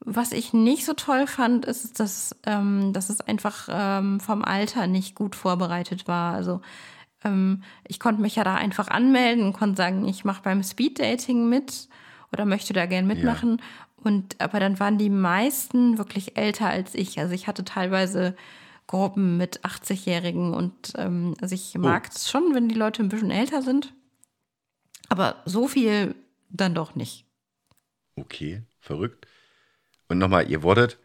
Was 0.00 0.32
ich 0.32 0.54
nicht 0.54 0.86
so 0.86 0.94
toll 0.94 1.26
fand, 1.26 1.66
ist, 1.66 2.00
dass, 2.00 2.34
ähm, 2.46 2.94
dass 2.94 3.10
es 3.10 3.20
einfach 3.20 3.68
ähm, 3.70 4.18
vom 4.18 4.42
Alter 4.42 4.86
nicht 4.86 5.14
gut 5.14 5.36
vorbereitet 5.36 6.08
war. 6.08 6.34
Also 6.34 6.62
ähm, 7.22 7.62
ich 7.86 8.00
konnte 8.00 8.22
mich 8.22 8.36
ja 8.36 8.44
da 8.44 8.54
einfach 8.54 8.88
anmelden 8.88 9.44
und 9.44 9.52
konnte 9.52 9.76
sagen, 9.76 10.08
ich 10.08 10.24
mache 10.24 10.42
beim 10.42 10.62
Speeddating 10.62 11.50
mit 11.50 11.88
oder 12.32 12.46
möchte 12.46 12.72
da 12.72 12.86
gern 12.86 13.06
mitmachen. 13.06 13.58
Ja. 13.58 13.64
Und 14.02 14.40
aber 14.40 14.60
dann 14.60 14.80
waren 14.80 14.98
die 14.98 15.10
meisten 15.10 15.98
wirklich 15.98 16.36
älter 16.36 16.68
als 16.68 16.94
ich. 16.94 17.18
Also 17.18 17.34
ich 17.34 17.46
hatte 17.46 17.64
teilweise 17.64 18.34
Gruppen 18.86 19.36
mit 19.36 19.60
80-Jährigen 19.60 20.52
und 20.52 20.92
ähm, 20.96 21.34
also 21.40 21.54
ich 21.54 21.74
oh. 21.76 21.80
mag 21.80 22.10
es 22.10 22.28
schon, 22.28 22.54
wenn 22.54 22.68
die 22.68 22.74
Leute 22.74 23.02
ein 23.02 23.08
bisschen 23.08 23.30
älter 23.30 23.62
sind. 23.62 23.94
Aber 25.08 25.42
so 25.44 25.68
viel 25.68 26.14
dann 26.48 26.74
doch 26.74 26.94
nicht. 26.94 27.26
Okay, 28.16 28.62
verrückt. 28.80 29.26
Und 30.08 30.18
nochmal, 30.18 30.50
ihr 30.50 30.62
wurdet 30.62 30.98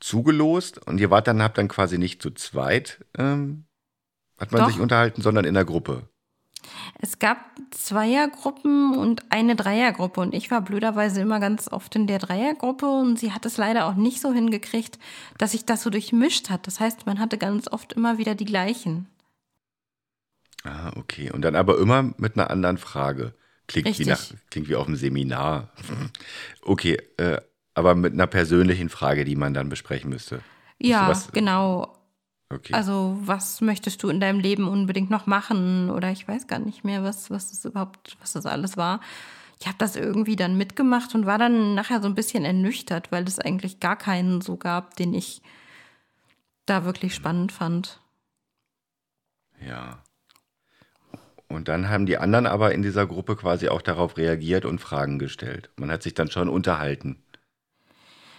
zugelost 0.00 0.86
und 0.86 1.00
ihr 1.00 1.10
wart 1.10 1.26
dann, 1.26 1.42
habt 1.42 1.56
dann 1.56 1.68
quasi 1.68 1.96
nicht 1.98 2.20
zu 2.20 2.30
zweit, 2.30 3.04
ähm, 3.16 3.64
hat 4.38 4.52
man 4.52 4.62
doch. 4.62 4.68
sich 4.68 4.80
unterhalten, 4.80 5.22
sondern 5.22 5.46
in 5.46 5.54
der 5.54 5.64
Gruppe. 5.64 6.08
Es 7.00 7.18
gab 7.18 7.38
Zweiergruppen 7.70 8.96
und 8.96 9.30
eine 9.30 9.56
Dreiergruppe 9.56 10.20
und 10.20 10.34
ich 10.34 10.50
war 10.50 10.60
blöderweise 10.60 11.20
immer 11.20 11.40
ganz 11.40 11.70
oft 11.70 11.94
in 11.96 12.06
der 12.06 12.18
Dreiergruppe 12.18 12.86
und 12.86 13.18
sie 13.18 13.32
hat 13.32 13.46
es 13.46 13.56
leider 13.56 13.86
auch 13.86 13.94
nicht 13.94 14.20
so 14.20 14.32
hingekriegt, 14.32 14.98
dass 15.38 15.52
sich 15.52 15.64
das 15.64 15.82
so 15.82 15.90
durchmischt 15.90 16.50
hat. 16.50 16.66
Das 16.66 16.80
heißt, 16.80 17.06
man 17.06 17.18
hatte 17.18 17.38
ganz 17.38 17.68
oft 17.70 17.92
immer 17.92 18.18
wieder 18.18 18.34
die 18.34 18.44
gleichen. 18.44 19.08
Ah, 20.64 20.92
okay. 20.96 21.30
Und 21.30 21.42
dann 21.42 21.56
aber 21.56 21.78
immer 21.78 22.14
mit 22.16 22.36
einer 22.36 22.50
anderen 22.50 22.78
Frage. 22.78 23.34
Klingt, 23.66 23.98
wie, 23.98 24.04
nach, 24.04 24.22
klingt 24.50 24.68
wie 24.68 24.76
auf 24.76 24.86
einem 24.86 24.96
Seminar. 24.96 25.70
okay, 26.62 26.98
äh, 27.16 27.40
aber 27.74 27.94
mit 27.94 28.12
einer 28.12 28.26
persönlichen 28.26 28.88
Frage, 28.88 29.24
die 29.24 29.36
man 29.36 29.54
dann 29.54 29.68
besprechen 29.68 30.10
müsste. 30.10 30.40
Ja, 30.78 31.12
genau. 31.32 31.96
Okay. 32.54 32.72
Also, 32.72 33.18
was 33.20 33.60
möchtest 33.60 34.02
du 34.02 34.08
in 34.08 34.20
deinem 34.20 34.38
Leben 34.38 34.68
unbedingt 34.68 35.10
noch 35.10 35.26
machen? 35.26 35.90
Oder 35.90 36.12
ich 36.12 36.28
weiß 36.28 36.46
gar 36.46 36.60
nicht 36.60 36.84
mehr, 36.84 37.02
was, 37.02 37.30
was 37.30 37.50
das 37.50 37.64
überhaupt, 37.64 38.16
was 38.20 38.32
das 38.32 38.46
alles 38.46 38.76
war. 38.76 39.00
Ich 39.60 39.66
habe 39.66 39.78
das 39.78 39.96
irgendwie 39.96 40.36
dann 40.36 40.56
mitgemacht 40.56 41.14
und 41.14 41.26
war 41.26 41.38
dann 41.38 41.74
nachher 41.74 42.00
so 42.00 42.06
ein 42.06 42.14
bisschen 42.14 42.44
ernüchtert, 42.44 43.10
weil 43.10 43.24
es 43.24 43.38
eigentlich 43.40 43.80
gar 43.80 43.96
keinen 43.96 44.40
so 44.40 44.56
gab, 44.56 44.94
den 44.96 45.14
ich 45.14 45.42
da 46.66 46.84
wirklich 46.84 47.14
spannend 47.14 47.50
fand. 47.50 48.00
Ja. 49.66 49.98
Und 51.48 51.68
dann 51.68 51.88
haben 51.88 52.06
die 52.06 52.18
anderen 52.18 52.46
aber 52.46 52.72
in 52.72 52.82
dieser 52.82 53.06
Gruppe 53.06 53.36
quasi 53.36 53.68
auch 53.68 53.82
darauf 53.82 54.16
reagiert 54.16 54.64
und 54.64 54.80
Fragen 54.80 55.18
gestellt. 55.18 55.70
Man 55.76 55.90
hat 55.90 56.02
sich 56.02 56.14
dann 56.14 56.30
schon 56.30 56.48
unterhalten. 56.48 57.22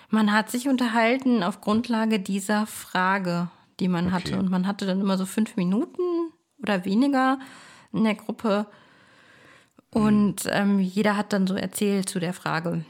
Man 0.10 0.32
hat 0.32 0.52
sich 0.52 0.68
unterhalten 0.68 1.44
auf 1.44 1.62
Grundlage 1.62 2.20
dieser 2.20 2.68
Frage 2.68 3.50
die 3.80 3.88
man 3.88 4.08
okay. 4.08 4.16
hatte. 4.16 4.40
Und 4.40 4.50
man 4.50 4.68
hatte 4.68 4.86
dann 4.86 5.02
immer 5.02 5.18
so 5.18 5.26
fünf 5.26 5.56
Minuten 5.56 6.02
oder 6.62 6.86
weniger 6.86 7.40
in 7.92 8.04
der 8.04 8.16
Gruppe. 8.16 8.68
Und 9.92 10.48
ähm, 10.50 10.80
jeder 10.80 11.16
hat 11.16 11.34
dann 11.34 11.48
so 11.48 11.56
erzählt 11.56 12.10
zu 12.10 12.20
der 12.20 12.34
Frage. 12.34 12.84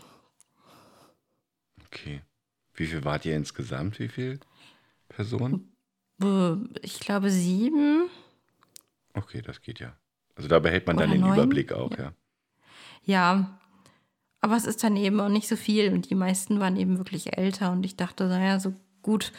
Okay. 1.85 2.21
Wie 2.73 2.87
viel 2.87 3.05
wart 3.05 3.25
ihr 3.25 3.35
insgesamt? 3.35 3.99
Wie 3.99 4.09
viele 4.09 4.39
Personen? 5.07 5.71
Ich 6.81 6.99
glaube 6.99 7.29
sieben. 7.29 8.09
Okay, 9.13 9.41
das 9.41 9.61
geht 9.61 9.79
ja. 9.79 9.95
Also 10.35 10.49
da 10.49 10.59
behält 10.59 10.87
man 10.87 10.97
Oder 10.97 11.05
dann 11.05 11.13
den 11.13 11.21
neun. 11.21 11.33
Überblick 11.33 11.71
auch, 11.73 11.97
ja. 11.97 12.13
Ja. 13.03 13.59
aber 14.41 14.57
es 14.57 14.65
ist 14.65 14.83
dann 14.83 14.97
eben 14.97 15.19
auch 15.19 15.29
nicht 15.29 15.47
so 15.47 15.55
viel 15.55 15.93
und 15.93 16.09
die 16.09 16.15
meisten 16.15 16.59
waren 16.59 16.75
eben 16.75 16.97
wirklich 16.97 17.37
älter 17.37 17.71
und 17.71 17.85
ich 17.85 17.95
dachte, 17.95 18.27
naja, 18.27 18.59
so 18.59 18.73
gut, 19.01 19.31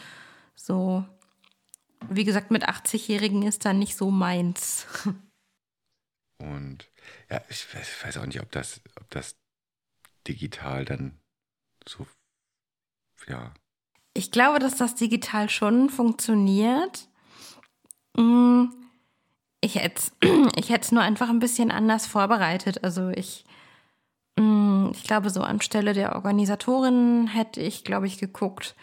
so, 0.54 1.04
wie 2.08 2.24
gesagt, 2.24 2.50
mit 2.50 2.68
80-Jährigen 2.68 3.42
ist 3.42 3.64
dann 3.64 3.78
nicht 3.78 3.96
so 3.96 4.10
meins. 4.10 4.86
Und 6.38 6.90
ja, 7.30 7.40
ich 7.48 7.74
weiß, 7.74 7.88
ich 7.88 8.04
weiß 8.04 8.18
auch 8.18 8.26
nicht, 8.26 8.40
ob 8.40 8.50
das, 8.52 8.80
ob 9.00 9.10
das 9.10 9.36
digital 10.28 10.84
dann 10.84 11.18
so, 11.88 12.06
ja. 13.26 13.54
Ich 14.14 14.30
glaube, 14.30 14.58
dass 14.58 14.76
das 14.76 14.94
digital 14.94 15.48
schon 15.48 15.88
funktioniert. 15.88 17.08
Mm, 18.16 18.64
ich 19.60 19.76
hätte 19.76 20.02
ich 20.56 20.70
es 20.70 20.92
nur 20.92 21.02
einfach 21.02 21.28
ein 21.28 21.38
bisschen 21.38 21.70
anders 21.70 22.06
vorbereitet. 22.06 22.82
Also 22.84 23.10
ich, 23.10 23.44
mm, 24.38 24.90
ich 24.92 25.04
glaube, 25.04 25.30
so 25.30 25.42
anstelle 25.42 25.92
der 25.92 26.14
Organisatorin 26.14 27.28
hätte 27.28 27.60
ich, 27.60 27.84
glaube 27.84 28.06
ich, 28.06 28.18
geguckt, 28.18 28.74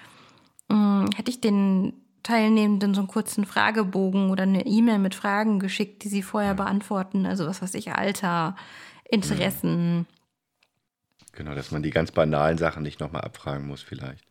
mm, 0.69 1.05
hätte 1.15 1.31
ich 1.31 1.41
den 1.41 2.02
Teilnehmenden 2.23 2.93
so 2.93 3.01
einen 3.01 3.07
kurzen 3.07 3.45
Fragebogen 3.45 4.31
oder 4.31 4.43
eine 4.43 4.65
E-Mail 4.65 4.99
mit 4.99 5.13
Fragen 5.13 5.59
geschickt, 5.59 6.03
die 6.03 6.09
sie 6.09 6.23
vorher 6.23 6.53
beantworten. 6.55 7.25
Also 7.25 7.45
was 7.45 7.61
weiß 7.61 7.75
ich, 7.75 7.93
Alter, 7.93 8.55
Interessen. 9.09 10.07
Genau, 11.33 11.53
dass 11.53 11.71
man 11.71 11.83
die 11.83 11.89
ganz 11.89 12.11
banalen 12.11 12.57
Sachen 12.57 12.83
nicht 12.83 12.99
nochmal 12.99 13.21
abfragen 13.21 13.67
muss 13.67 13.81
vielleicht. 13.81 14.25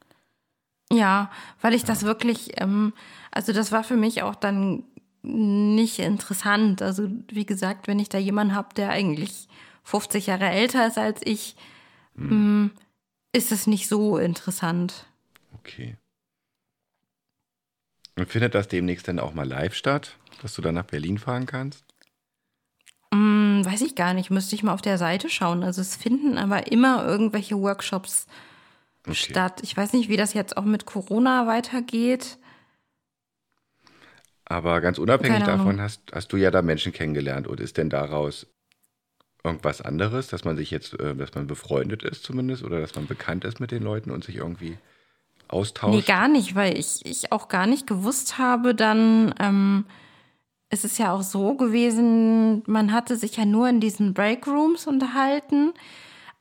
Ja, 0.91 1.31
weil 1.61 1.75
ich 1.75 1.83
ja. 1.83 1.89
das 1.89 2.03
wirklich, 2.03 2.61
ähm, 2.61 2.93
also 3.31 3.53
das 3.53 3.73
war 3.73 3.85
für 3.85 3.97
mich 3.97 4.23
auch 4.23 4.35
dann 4.35 4.85
nicht 5.23 5.99
interessant. 5.99 6.83
Also 6.83 7.09
wie 7.29 7.47
gesagt, 7.47 7.87
wenn 7.87 7.99
ich 7.99 8.09
da 8.09 8.19
jemanden 8.19 8.55
habe, 8.55 8.75
der 8.75 8.91
eigentlich 8.91 9.49
50 9.85 10.27
Jahre 10.27 10.49
älter 10.49 10.87
ist 10.87 10.99
als 10.99 11.21
ich, 11.25 11.57
hm. 12.17 12.71
ist 13.33 13.53
es 13.53 13.67
nicht 13.67 13.89
so 13.89 14.19
interessant. 14.19 15.07
Okay. 15.55 15.97
Und 18.17 18.29
findet 18.29 18.55
das 18.55 18.69
demnächst 18.69 19.09
dann 19.09 19.19
auch 19.19 19.35
mal 19.35 19.49
live 19.49 19.75
statt, 19.75 20.19
dass 20.43 20.55
du 20.55 20.63
dann 20.63 20.75
nach 20.75 20.85
Berlin 20.85 21.19
fahren 21.19 21.47
kannst? 21.47 21.85
Hm, 23.13 23.65
weiß 23.65 23.83
ich 23.83 23.95
gar 23.95 24.15
nicht, 24.15 24.31
müsste 24.31 24.55
ich 24.55 24.63
mal 24.63 24.75
auf 24.75 24.83
der 24.83 24.99
Seite 24.99 25.29
schauen. 25.29 25.63
Also 25.63 25.81
es 25.81 25.97
finden 25.97 26.39
aber 26.39 26.71
immer 26.71 27.07
irgendwelche 27.07 27.59
Workshops 27.59 28.27
okay. 29.07 29.15
statt. 29.15 29.61
Ich 29.63 29.77
weiß 29.77 29.93
nicht, 29.93 30.09
wie 30.09 30.17
das 30.17 30.35
jetzt 30.35 30.57
auch 30.57 30.65
mit 30.65 30.87
Corona 30.87 31.47
weitergeht. 31.47 32.39
Aber 34.45 34.81
ganz 34.81 34.99
unabhängig 34.99 35.45
davon 35.45 35.81
hast, 35.81 36.03
hast 36.13 36.33
du 36.33 36.37
ja 36.37 36.51
da 36.51 36.61
Menschen 36.61 36.93
kennengelernt 36.93 37.47
und 37.47 37.61
ist 37.61 37.79
denn 37.79 37.89
daraus 37.89 38.47
irgendwas 39.45 39.81
anderes, 39.81 40.29
dass 40.29 40.45
man 40.45 40.57
sich 40.57 40.71
jetzt, 40.71 40.99
äh, 41.01 41.15
dass 41.15 41.35
man 41.35 41.47
befreundet 41.47 42.03
ist 42.03 42.23
zumindest 42.23 42.63
oder 42.63 42.81
dass 42.81 42.95
man 42.95 43.07
bekannt 43.07 43.45
ist 43.45 43.61
mit 43.61 43.71
den 43.71 43.83
Leuten 43.83 44.11
und 44.11 44.25
sich 44.25 44.37
irgendwie 44.37 44.79
austauscht? 45.53 45.95
Nee, 45.95 46.03
gar 46.03 46.29
nicht, 46.29 46.55
weil 46.55 46.79
ich, 46.79 47.05
ich 47.05 47.33
auch 47.33 47.49
gar 47.49 47.67
nicht 47.67 47.87
gewusst 47.87 48.39
habe, 48.39 48.75
dann 48.75 49.35
ähm, 49.39 49.85
es 50.69 50.85
ist 50.85 50.99
ja 50.99 51.13
auch 51.13 51.23
so 51.23 51.55
gewesen, 51.55 52.63
man 52.67 52.93
hatte 52.93 53.17
sich 53.17 53.37
ja 53.37 53.45
nur 53.45 53.69
in 53.69 53.81
diesen 53.81 54.15
Breakrooms 54.15 54.87
unterhalten. 54.87 55.73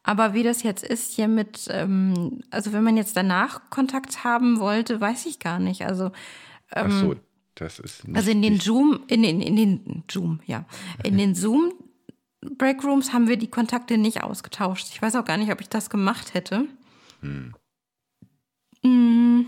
Aber 0.04 0.34
wie 0.34 0.42
das 0.42 0.64
jetzt 0.64 0.84
ist 0.84 1.14
hier 1.14 1.28
mit, 1.28 1.68
ähm, 1.70 2.42
also 2.50 2.74
wenn 2.74 2.84
man 2.84 2.98
jetzt 2.98 3.16
danach 3.16 3.70
Kontakt 3.70 4.24
haben 4.24 4.60
wollte, 4.60 5.00
weiß 5.00 5.26
ich 5.26 5.40
gar 5.40 5.60
nicht. 5.60 5.86
Also 5.86 6.06
ähm, 6.74 6.88
Ach 6.88 6.92
so, 6.92 7.16
das 7.56 7.80
ist 7.80 8.08
nicht, 8.08 8.18
also 8.18 8.32
in 8.32 8.42
den 8.42 8.60
Zoom, 8.60 9.02
in 9.08 9.22
den, 9.22 9.42
in 9.42 9.56
den 9.58 10.04
Zoom, 10.10 10.40
ja, 10.46 10.66
in 11.04 11.18
den 11.18 11.36
Zoom 11.36 11.74
Breakrooms 12.42 13.14
haben 13.14 13.28
wir 13.28 13.38
die 13.38 13.50
Kontakte 13.50 13.98
nicht 13.98 14.24
ausgetauscht. 14.24 14.88
Ich 14.92 15.02
weiß 15.02 15.16
auch 15.16 15.26
gar 15.26 15.38
nicht, 15.38 15.52
ob 15.52 15.62
ich 15.62 15.70
das 15.70 15.90
gemacht 15.90 16.34
hätte. 16.34 16.68
Hm. 17.22 17.54
Mm. 18.84 19.42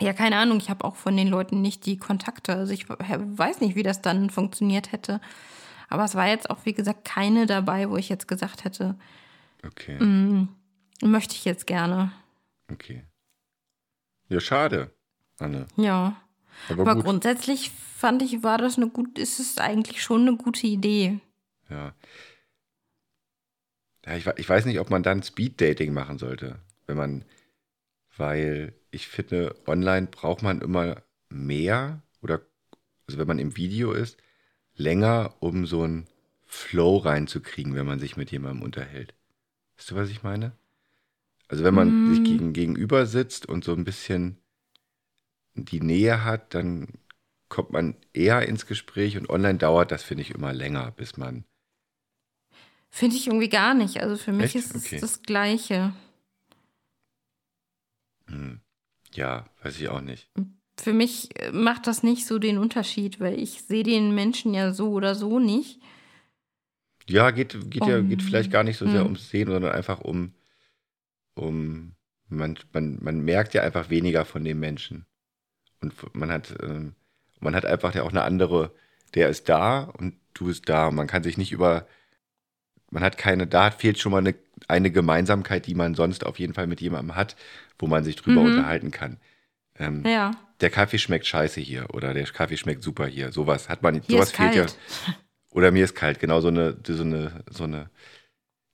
Ja, 0.00 0.12
keine 0.12 0.36
Ahnung. 0.36 0.58
Ich 0.58 0.68
habe 0.70 0.84
auch 0.84 0.96
von 0.96 1.16
den 1.16 1.28
Leuten 1.28 1.62
nicht 1.62 1.86
die 1.86 1.96
Kontakte. 1.96 2.54
Also 2.54 2.72
ich 2.72 2.88
weiß 2.88 3.60
nicht, 3.60 3.76
wie 3.76 3.82
das 3.82 4.02
dann 4.02 4.30
funktioniert 4.30 4.90
hätte. 4.92 5.20
Aber 5.88 6.04
es 6.04 6.14
war 6.14 6.26
jetzt 6.26 6.50
auch, 6.50 6.64
wie 6.64 6.72
gesagt, 6.72 7.04
keine 7.04 7.46
dabei, 7.46 7.88
wo 7.88 7.96
ich 7.96 8.08
jetzt 8.08 8.26
gesagt 8.26 8.64
hätte, 8.64 8.96
okay. 9.64 10.02
Mm, 10.02 10.48
möchte 11.02 11.34
ich 11.34 11.44
jetzt 11.44 11.66
gerne. 11.66 12.12
Okay. 12.70 13.04
Ja, 14.28 14.40
schade, 14.40 14.90
Anne. 15.38 15.66
Ja. 15.76 16.16
Aber, 16.68 16.90
Aber 16.90 17.02
grundsätzlich 17.02 17.70
fand 17.70 18.22
ich, 18.22 18.42
war 18.42 18.58
das 18.58 18.76
eine 18.76 18.88
gut, 18.88 19.18
ist 19.18 19.38
es 19.38 19.58
eigentlich 19.58 20.02
schon 20.02 20.22
eine 20.22 20.36
gute 20.36 20.66
Idee. 20.66 21.20
Ja. 21.68 21.94
Ja, 24.06 24.16
ich, 24.16 24.26
ich 24.26 24.48
weiß 24.48 24.64
nicht, 24.64 24.80
ob 24.80 24.90
man 24.90 25.02
dann 25.02 25.22
Speed-Dating 25.22 25.92
machen 25.92 26.18
sollte 26.18 26.58
wenn 26.92 26.98
man, 26.98 27.24
weil 28.16 28.74
ich 28.90 29.08
finde, 29.08 29.54
online 29.66 30.08
braucht 30.08 30.42
man 30.42 30.60
immer 30.60 31.02
mehr 31.30 32.02
oder, 32.20 32.42
also 33.06 33.18
wenn 33.18 33.26
man 33.26 33.38
im 33.38 33.56
Video 33.56 33.92
ist, 33.92 34.18
länger, 34.76 35.34
um 35.40 35.66
so 35.66 35.82
einen 35.82 36.06
Flow 36.46 36.98
reinzukriegen, 36.98 37.74
wenn 37.74 37.86
man 37.86 37.98
sich 37.98 38.16
mit 38.16 38.30
jemandem 38.30 38.62
unterhält. 38.62 39.14
Weißt 39.78 39.90
du, 39.90 39.94
was 39.94 40.10
ich 40.10 40.22
meine? 40.22 40.52
Also 41.48 41.64
wenn 41.64 41.74
man 41.74 41.88
mm. 41.88 42.14
sich 42.14 42.24
gegen, 42.24 42.52
gegenüber 42.52 43.06
sitzt 43.06 43.46
und 43.46 43.64
so 43.64 43.72
ein 43.72 43.84
bisschen 43.84 44.36
die 45.54 45.80
Nähe 45.80 46.24
hat, 46.24 46.54
dann 46.54 46.88
kommt 47.48 47.70
man 47.70 47.96
eher 48.12 48.46
ins 48.48 48.66
Gespräch 48.66 49.16
und 49.16 49.30
online 49.30 49.58
dauert 49.58 49.90
das, 49.90 50.02
finde 50.02 50.22
ich, 50.22 50.30
immer 50.30 50.52
länger, 50.52 50.90
bis 50.90 51.16
man. 51.16 51.44
Finde 52.90 53.16
ich 53.16 53.26
irgendwie 53.26 53.48
gar 53.48 53.72
nicht. 53.72 54.02
Also 54.02 54.16
für 54.16 54.32
mich 54.32 54.54
Echt? 54.54 54.56
ist 54.56 54.76
es 54.76 54.86
okay. 54.86 55.00
das 55.00 55.22
Gleiche. 55.22 55.94
Hm. 58.28 58.60
Ja, 59.14 59.46
weiß 59.62 59.80
ich 59.80 59.88
auch 59.88 60.00
nicht. 60.00 60.30
Für 60.78 60.92
mich 60.92 61.28
äh, 61.38 61.52
macht 61.52 61.86
das 61.86 62.02
nicht 62.02 62.26
so 62.26 62.38
den 62.38 62.58
Unterschied, 62.58 63.20
weil 63.20 63.38
ich 63.38 63.62
sehe 63.62 63.82
den 63.82 64.14
Menschen 64.14 64.54
ja 64.54 64.72
so 64.72 64.90
oder 64.90 65.14
so 65.14 65.38
nicht. 65.38 65.80
Ja, 67.08 67.30
geht, 67.30 67.70
geht 67.70 67.82
um, 67.82 67.88
ja, 67.88 68.00
geht 68.00 68.22
vielleicht 68.22 68.50
gar 68.50 68.64
nicht 68.64 68.78
so 68.78 68.86
sehr 68.86 69.00
hm. 69.00 69.06
ums 69.06 69.28
Sehen, 69.28 69.48
sondern 69.48 69.72
einfach 69.72 70.00
um, 70.00 70.34
um 71.34 71.94
man, 72.28 72.58
man, 72.72 72.98
man 73.00 73.20
merkt 73.20 73.54
ja 73.54 73.62
einfach 73.62 73.90
weniger 73.90 74.24
von 74.24 74.44
dem 74.44 74.60
Menschen. 74.60 75.06
Und 75.80 76.14
man 76.14 76.30
hat, 76.30 76.54
ähm, 76.62 76.94
man 77.40 77.54
hat 77.54 77.66
einfach 77.66 77.94
ja 77.94 78.02
auch 78.02 78.10
eine 78.10 78.22
andere, 78.22 78.72
der 79.14 79.28
ist 79.28 79.48
da 79.48 79.82
und 79.82 80.14
du 80.34 80.46
bist 80.46 80.68
da. 80.68 80.90
Man 80.90 81.06
kann 81.06 81.22
sich 81.22 81.36
nicht 81.36 81.52
über, 81.52 81.86
man 82.90 83.02
hat 83.02 83.18
keine, 83.18 83.46
da 83.46 83.70
fehlt 83.70 83.98
schon 83.98 84.12
mal 84.12 84.18
eine, 84.18 84.34
eine 84.68 84.90
Gemeinsamkeit, 84.90 85.66
die 85.66 85.74
man 85.74 85.94
sonst 85.94 86.24
auf 86.24 86.38
jeden 86.38 86.54
Fall 86.54 86.66
mit 86.66 86.80
jemandem 86.80 87.16
hat, 87.16 87.36
wo 87.82 87.88
man 87.88 88.04
sich 88.04 88.14
drüber 88.16 88.40
mhm. 88.40 88.46
unterhalten 88.46 88.90
kann. 88.92 89.18
Ähm, 89.76 90.06
ja. 90.06 90.30
Der 90.60 90.70
Kaffee 90.70 90.98
schmeckt 90.98 91.26
scheiße 91.26 91.60
hier 91.60 91.92
oder 91.92 92.14
der 92.14 92.24
Kaffee 92.24 92.56
schmeckt 92.56 92.84
super 92.84 93.06
hier. 93.06 93.32
Sowas 93.32 93.68
hat 93.68 93.82
man, 93.82 93.96
hier 93.96 94.18
sowas 94.18 94.30
fehlt 94.30 94.54
kalt. 94.54 94.76
ja. 95.08 95.14
Oder 95.50 95.70
mir 95.70 95.84
ist 95.84 95.94
kalt, 95.94 96.18
genau 96.18 96.40
so 96.40 96.48
eine, 96.48 96.78
so 96.86 97.02
eine, 97.02 97.44
so 97.50 97.64
eine, 97.64 97.90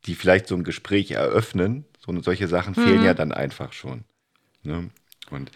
die 0.04 0.14
vielleicht 0.14 0.46
so 0.46 0.54
ein 0.54 0.62
Gespräch 0.62 1.10
eröffnen. 1.10 1.86
So 1.98 2.12
eine, 2.12 2.22
solche 2.22 2.46
Sachen 2.46 2.74
mhm. 2.76 2.84
fehlen 2.84 3.02
ja 3.02 3.14
dann 3.14 3.32
einfach 3.32 3.72
schon. 3.72 4.04
Ne? 4.62 4.88
Und 5.30 5.50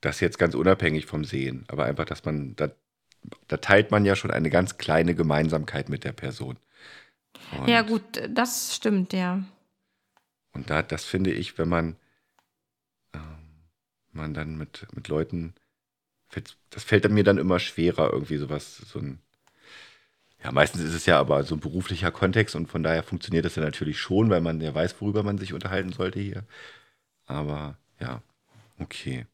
das 0.00 0.18
jetzt 0.18 0.36
ganz 0.36 0.56
unabhängig 0.56 1.06
vom 1.06 1.24
Sehen, 1.24 1.64
aber 1.68 1.84
einfach, 1.84 2.06
dass 2.06 2.24
man, 2.24 2.56
da, 2.56 2.70
da 3.46 3.58
teilt 3.58 3.92
man 3.92 4.04
ja 4.04 4.16
schon 4.16 4.32
eine 4.32 4.50
ganz 4.50 4.76
kleine 4.76 5.14
Gemeinsamkeit 5.14 5.88
mit 5.88 6.02
der 6.02 6.12
Person. 6.12 6.56
Und 7.56 7.68
ja, 7.68 7.82
gut, 7.82 8.02
das 8.28 8.74
stimmt, 8.74 9.12
ja. 9.12 9.44
Und 10.54 10.70
da, 10.70 10.82
das 10.82 11.04
finde 11.04 11.30
ich, 11.30 11.56
wenn 11.56 11.68
man 11.68 11.96
man 14.14 14.34
dann 14.34 14.56
mit, 14.56 14.86
mit 14.94 15.08
Leuten, 15.08 15.54
das 16.70 16.84
fällt 16.84 17.08
mir 17.10 17.24
dann 17.24 17.38
immer 17.38 17.58
schwerer, 17.58 18.12
irgendwie 18.12 18.36
sowas, 18.36 18.76
so 18.76 18.98
ein, 18.98 19.18
ja, 20.42 20.52
meistens 20.52 20.82
ist 20.82 20.94
es 20.94 21.06
ja 21.06 21.18
aber 21.18 21.42
so 21.44 21.54
ein 21.54 21.60
beruflicher 21.60 22.10
Kontext 22.10 22.54
und 22.54 22.68
von 22.68 22.82
daher 22.82 23.02
funktioniert 23.02 23.44
das 23.44 23.56
ja 23.56 23.62
natürlich 23.62 23.98
schon, 23.98 24.30
weil 24.30 24.40
man 24.40 24.60
ja 24.60 24.74
weiß, 24.74 25.00
worüber 25.00 25.22
man 25.22 25.38
sich 25.38 25.54
unterhalten 25.54 25.92
sollte 25.92 26.20
hier. 26.20 26.44
Aber 27.26 27.78
ja, 27.98 28.20
okay. 28.78 29.26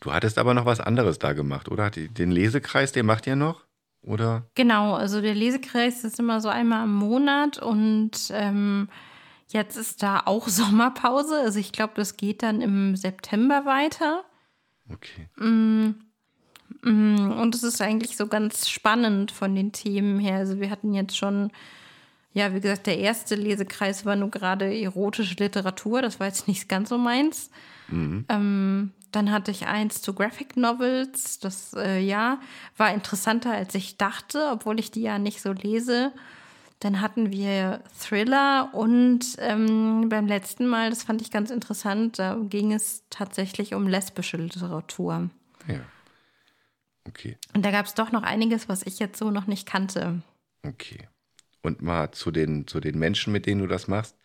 Du 0.00 0.12
hattest 0.12 0.36
aber 0.36 0.52
noch 0.52 0.66
was 0.66 0.80
anderes 0.80 1.18
da 1.18 1.32
gemacht, 1.32 1.70
oder? 1.70 1.90
Den 1.90 2.30
Lesekreis, 2.30 2.92
den 2.92 3.06
macht 3.06 3.26
ihr 3.26 3.36
noch? 3.36 3.64
Oder? 4.02 4.44
Genau, 4.56 4.94
also 4.94 5.20
der 5.20 5.34
Lesekreis 5.34 6.02
ist 6.02 6.18
immer 6.18 6.40
so 6.40 6.48
einmal 6.48 6.84
im 6.84 6.94
Monat 6.94 7.58
und 7.58 8.10
ähm, 8.32 8.88
Jetzt 9.52 9.76
ist 9.76 10.02
da 10.02 10.22
auch 10.24 10.48
Sommerpause. 10.48 11.38
Also 11.40 11.58
ich 11.58 11.72
glaube, 11.72 11.92
das 11.96 12.16
geht 12.16 12.42
dann 12.42 12.60
im 12.60 12.96
September 12.96 13.64
weiter. 13.64 14.24
Okay. 14.90 15.28
Mm, 15.36 15.94
mm, 16.82 17.32
und 17.32 17.54
es 17.54 17.62
ist 17.62 17.80
eigentlich 17.80 18.16
so 18.16 18.26
ganz 18.26 18.68
spannend 18.68 19.30
von 19.30 19.54
den 19.54 19.72
Themen 19.72 20.18
her. 20.18 20.36
Also 20.36 20.58
wir 20.58 20.70
hatten 20.70 20.94
jetzt 20.94 21.16
schon, 21.16 21.50
ja, 22.32 22.54
wie 22.54 22.60
gesagt, 22.60 22.86
der 22.86 22.98
erste 22.98 23.34
Lesekreis 23.34 24.06
war 24.06 24.16
nur 24.16 24.30
gerade 24.30 24.74
erotische 24.74 25.36
Literatur. 25.38 26.02
Das 26.02 26.18
war 26.18 26.26
jetzt 26.26 26.48
nicht 26.48 26.68
ganz 26.68 26.88
so 26.88 26.98
meins. 26.98 27.50
Mhm. 27.88 28.24
Ähm, 28.28 28.92
dann 29.12 29.30
hatte 29.30 29.50
ich 29.50 29.66
eins 29.66 30.00
zu 30.00 30.14
Graphic 30.14 30.56
Novels. 30.56 31.38
Das 31.38 31.74
äh, 31.74 32.00
ja 32.00 32.40
war 32.78 32.94
interessanter, 32.94 33.52
als 33.52 33.74
ich 33.74 33.98
dachte, 33.98 34.48
obwohl 34.50 34.80
ich 34.80 34.90
die 34.90 35.02
ja 35.02 35.18
nicht 35.18 35.42
so 35.42 35.52
lese. 35.52 36.12
Dann 36.82 37.00
hatten 37.00 37.30
wir 37.30 37.80
Thriller 37.96 38.70
und 38.74 39.20
ähm, 39.38 40.08
beim 40.08 40.26
letzten 40.26 40.66
Mal, 40.66 40.90
das 40.90 41.04
fand 41.04 41.22
ich 41.22 41.30
ganz 41.30 41.52
interessant, 41.52 42.18
da 42.18 42.36
ging 42.42 42.72
es 42.72 43.04
tatsächlich 43.08 43.74
um 43.74 43.86
lesbische 43.86 44.36
Literatur. 44.36 45.30
Ja. 45.68 45.78
Okay. 47.06 47.38
Und 47.54 47.64
da 47.64 47.70
gab 47.70 47.86
es 47.86 47.94
doch 47.94 48.10
noch 48.10 48.24
einiges, 48.24 48.68
was 48.68 48.82
ich 48.82 48.98
jetzt 48.98 49.16
so 49.16 49.30
noch 49.30 49.46
nicht 49.46 49.64
kannte. 49.64 50.22
Okay. 50.66 51.08
Und 51.62 51.82
mal 51.82 52.10
zu 52.10 52.32
den, 52.32 52.66
zu 52.66 52.80
den 52.80 52.98
Menschen, 52.98 53.32
mit 53.32 53.46
denen 53.46 53.60
du 53.60 53.68
das 53.68 53.86
machst. 53.86 54.16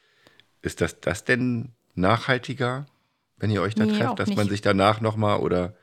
Ist 0.64 0.82
das, 0.82 1.00
das 1.00 1.26
denn 1.26 1.74
nachhaltiger, 1.94 2.88
wenn 3.38 3.52
ihr 3.52 3.62
euch 3.62 3.76
da 3.76 3.86
Nee, 3.86 3.96
trefft, 4.00 4.18
dass 4.18 4.30
man 4.30 4.38
nicht. 4.40 4.50
sich 4.50 4.62
danach 4.62 5.00
nochmal 5.00 5.42
oder 5.42 5.76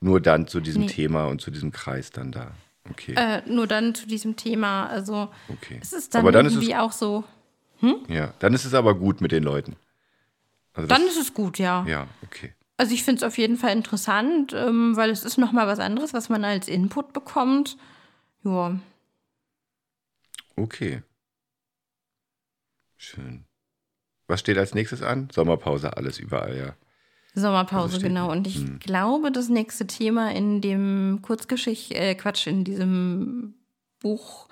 nur 0.00 0.20
dann 0.20 0.48
zu 0.48 0.58
diesem 0.58 0.82
Nee. 0.82 0.88
Thema 0.88 1.26
und 1.26 1.40
zu 1.40 1.52
diesem 1.52 1.70
Kreis 1.70 2.10
dann 2.10 2.32
da? 2.32 2.50
Okay. 2.90 3.14
Äh, 3.16 3.42
nur 3.46 3.66
dann 3.66 3.94
zu 3.94 4.06
diesem 4.06 4.36
Thema. 4.36 4.86
Also 4.86 5.30
okay. 5.48 5.78
es 5.80 5.92
ist 5.92 6.14
dann, 6.14 6.20
aber 6.20 6.32
dann 6.32 6.46
ist 6.46 6.54
irgendwie 6.54 6.72
es, 6.72 6.78
auch 6.78 6.92
so. 6.92 7.24
ja, 8.08 8.34
dann 8.38 8.54
ist 8.54 8.64
es 8.64 8.74
aber 8.74 8.94
gut 8.94 9.20
mit 9.20 9.32
den 9.32 9.42
Leuten. 9.42 9.76
Also 10.74 10.88
das, 10.88 10.98
Dann 10.98 11.06
ist 11.06 11.18
es 11.18 11.34
gut, 11.34 11.58
ja. 11.58 11.84
ja, 11.86 12.06
okay. 12.22 12.54
Also 12.78 12.94
ich 12.94 13.04
finde 13.04 13.18
es 13.18 13.22
auf 13.22 13.36
jeden 13.36 13.58
Fall 13.58 13.72
interessant, 13.72 14.54
ähm, 14.54 14.96
weil 14.96 15.10
es 15.10 15.24
ist 15.24 15.36
noch 15.36 15.52
mal 15.52 15.66
was 15.66 15.78
anderes, 15.78 16.14
was 16.14 16.28
man 16.30 16.44
als 16.44 16.66
Input 16.66 17.12
bekommt. 17.12 17.76
Ja, 18.42 18.78
Okay. 20.56 21.02
Schön. 22.96 23.44
Was 24.26 24.40
steht 24.40 24.58
als 24.58 24.74
nächstes 24.74 25.02
an? 25.02 25.28
Sommerpause, 25.30 25.96
alles 25.96 26.18
überall, 26.18 26.56
ja. 26.56 26.76
Sommerpause, 27.34 27.94
Also 27.94 28.06
genau. 28.06 28.30
Und 28.30 28.46
ich 28.46 28.56
hm. 28.56 28.78
glaube, 28.80 29.32
das 29.32 29.48
nächste 29.48 29.86
Thema 29.86 30.32
in 30.32 30.60
dem 30.60 31.20
Kurzgeschicht, 31.22 31.92
äh, 31.92 32.14
Quatsch, 32.14 32.46
in 32.46 32.64
diesem 32.64 33.54
Buch, 34.00 34.48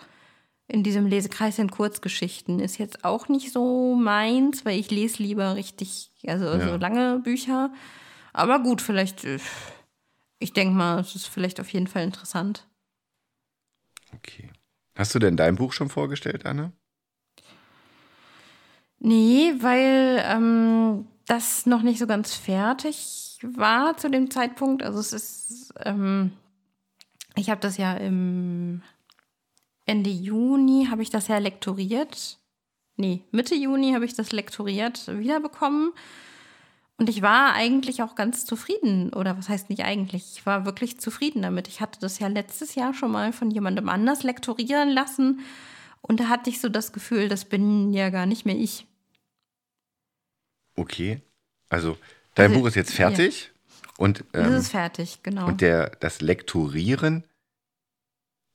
in 0.66 0.82
diesem 0.82 1.06
Lesekreis 1.06 1.58
in 1.58 1.70
Kurzgeschichten 1.70 2.60
ist 2.60 2.78
jetzt 2.78 3.04
auch 3.04 3.28
nicht 3.28 3.52
so 3.52 3.94
meins, 3.94 4.64
weil 4.64 4.78
ich 4.78 4.90
lese 4.90 5.22
lieber 5.22 5.56
richtig, 5.56 6.10
also, 6.26 6.46
Ja. 6.46 6.76
lange 6.76 7.18
Bücher. 7.18 7.70
Aber 8.32 8.60
gut, 8.60 8.80
vielleicht, 8.80 9.24
äh, 9.24 9.38
ich 10.38 10.52
denke 10.52 10.74
mal, 10.74 11.00
es 11.00 11.14
ist 11.14 11.26
vielleicht 11.26 11.60
auf 11.60 11.70
jeden 11.72 11.86
Fall 11.86 12.04
interessant. 12.04 12.66
Okay. 14.14 14.50
Hast 14.94 15.14
du 15.14 15.18
denn 15.18 15.36
dein 15.36 15.56
Buch 15.56 15.72
schon 15.72 15.88
vorgestellt, 15.88 16.46
Anne? 16.46 16.72
Nee, 18.98 19.54
weil 19.60 20.22
ähm, 20.26 21.06
das 21.30 21.64
noch 21.64 21.82
nicht 21.82 22.00
so 22.00 22.08
ganz 22.08 22.34
fertig 22.34 23.38
war 23.42 23.96
zu 23.96 24.10
dem 24.10 24.30
Zeitpunkt. 24.30 24.82
Also 24.82 24.98
es 24.98 25.12
ist, 25.12 25.74
ähm, 25.84 26.32
ich 27.36 27.50
habe 27.50 27.60
das 27.60 27.76
ja 27.76 27.94
im 27.94 28.82
Ende 29.86 30.10
Juni 30.10 30.88
habe 30.90 31.02
ich 31.02 31.10
das 31.10 31.28
ja 31.28 31.38
lektoriert. 31.38 32.38
Nee, 32.96 33.22
Mitte 33.30 33.54
Juni 33.54 33.92
habe 33.92 34.04
ich 34.04 34.14
das 34.14 34.32
lektoriert 34.32 35.06
wiederbekommen. 35.06 35.92
Und 36.96 37.08
ich 37.08 37.22
war 37.22 37.54
eigentlich 37.54 38.02
auch 38.02 38.14
ganz 38.14 38.44
zufrieden. 38.44 39.12
Oder 39.14 39.38
was 39.38 39.48
heißt 39.48 39.70
nicht 39.70 39.84
eigentlich? 39.84 40.36
Ich 40.36 40.46
war 40.46 40.66
wirklich 40.66 41.00
zufrieden 41.00 41.42
damit. 41.42 41.68
Ich 41.68 41.80
hatte 41.80 41.98
das 42.00 42.18
ja 42.18 42.26
letztes 42.26 42.74
Jahr 42.74 42.92
schon 42.92 43.12
mal 43.12 43.32
von 43.32 43.50
jemandem 43.50 43.88
anders 43.88 44.22
lektorieren 44.22 44.90
lassen. 44.90 45.40
Und 46.02 46.20
da 46.20 46.28
hatte 46.28 46.50
ich 46.50 46.60
so 46.60 46.68
das 46.68 46.92
Gefühl, 46.92 47.28
das 47.28 47.44
bin 47.44 47.92
ja 47.92 48.10
gar 48.10 48.26
nicht 48.26 48.44
mehr 48.44 48.56
ich. 48.56 48.86
Okay. 50.76 51.20
Also, 51.68 51.96
dein 52.34 52.48
Also, 52.50 52.60
Buch 52.60 52.68
ist 52.68 52.74
jetzt 52.74 52.92
fertig 52.94 53.50
und, 53.98 54.24
Das 54.32 54.46
ähm, 54.46 54.54
ist 54.54 54.70
fertig, 54.70 55.22
genau. 55.22 55.46
und 55.46 55.60
der, 55.60 55.90
das 56.00 56.20
Lektorieren 56.20 57.24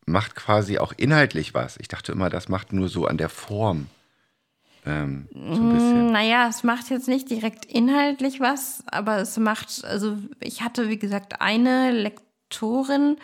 macht 0.06 0.36
quasi 0.36 0.78
auch 0.78 0.94
inhaltlich 0.98 1.54
was. 1.54 1.78
Ich 1.78 1.88
dachte 1.88 2.12
immer, 2.12 2.30
das 2.30 2.50
macht 2.50 2.74
nur 2.74 2.90
so 2.90 3.06
an 3.08 3.18
der 3.18 3.30
Form 3.30 3.88
ähm, 4.86 5.28
so 5.34 5.40
ein 5.40 5.74
bisschen. 5.74 6.08
Mm, 6.08 6.12
Naja, 6.12 6.48
es 6.48 6.64
macht 6.64 6.90
jetzt 6.90 7.08
nicht 7.08 7.30
direkt 7.30 7.66
inhaltlich 7.66 8.40
was, 8.40 8.84
aber 8.88 9.18
es 9.18 9.38
macht, 9.38 9.84
also 9.84 10.18
ich 10.40 10.62
hatte, 10.62 10.90
wie 10.90 11.00
gesagt, 11.00 11.42
eine 11.42 11.92
Lektorin, 11.92 13.18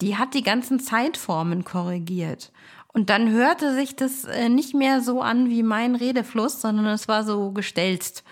die 0.00 0.16
hat 0.16 0.34
die 0.34 0.42
ganzen 0.42 0.80
Zeitformen 0.80 1.64
korrigiert. 1.64 2.52
Und 2.92 3.08
dann 3.10 3.30
hörte 3.30 3.74
sich 3.74 3.94
das 3.94 4.24
äh, 4.24 4.48
nicht 4.48 4.74
mehr 4.74 5.00
so 5.00 5.22
an 5.22 5.48
wie 5.48 5.62
mein 5.62 5.94
Redefluss, 5.94 6.60
sondern 6.60 6.86
es 6.86 7.06
war 7.08 7.22
so 7.24 7.52
gestelzt. 7.52 8.24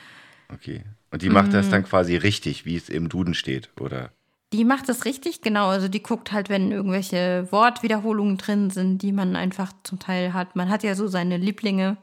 Okay. 0.52 0.82
Und 1.10 1.22
die 1.22 1.30
macht 1.30 1.48
Mm. 1.50 1.52
das 1.52 1.68
dann 1.70 1.84
quasi 1.84 2.16
richtig, 2.16 2.64
wie 2.66 2.76
es 2.76 2.88
im 2.88 3.08
Duden 3.08 3.34
steht, 3.34 3.70
oder? 3.80 4.10
Die 4.52 4.64
macht 4.64 4.88
das 4.88 5.04
richtig, 5.04 5.42
genau. 5.42 5.68
Also 5.68 5.88
die 5.88 6.02
guckt 6.02 6.32
halt, 6.32 6.48
wenn 6.48 6.72
irgendwelche 6.72 7.46
Wortwiederholungen 7.50 8.36
drin 8.38 8.70
sind, 8.70 9.02
die 9.02 9.12
man 9.12 9.36
einfach 9.36 9.72
zum 9.84 9.98
Teil 9.98 10.32
hat. 10.32 10.56
Man 10.56 10.70
hat 10.70 10.82
ja 10.82 10.94
so 10.94 11.06
seine 11.06 11.36
Lieblinge. 11.36 11.96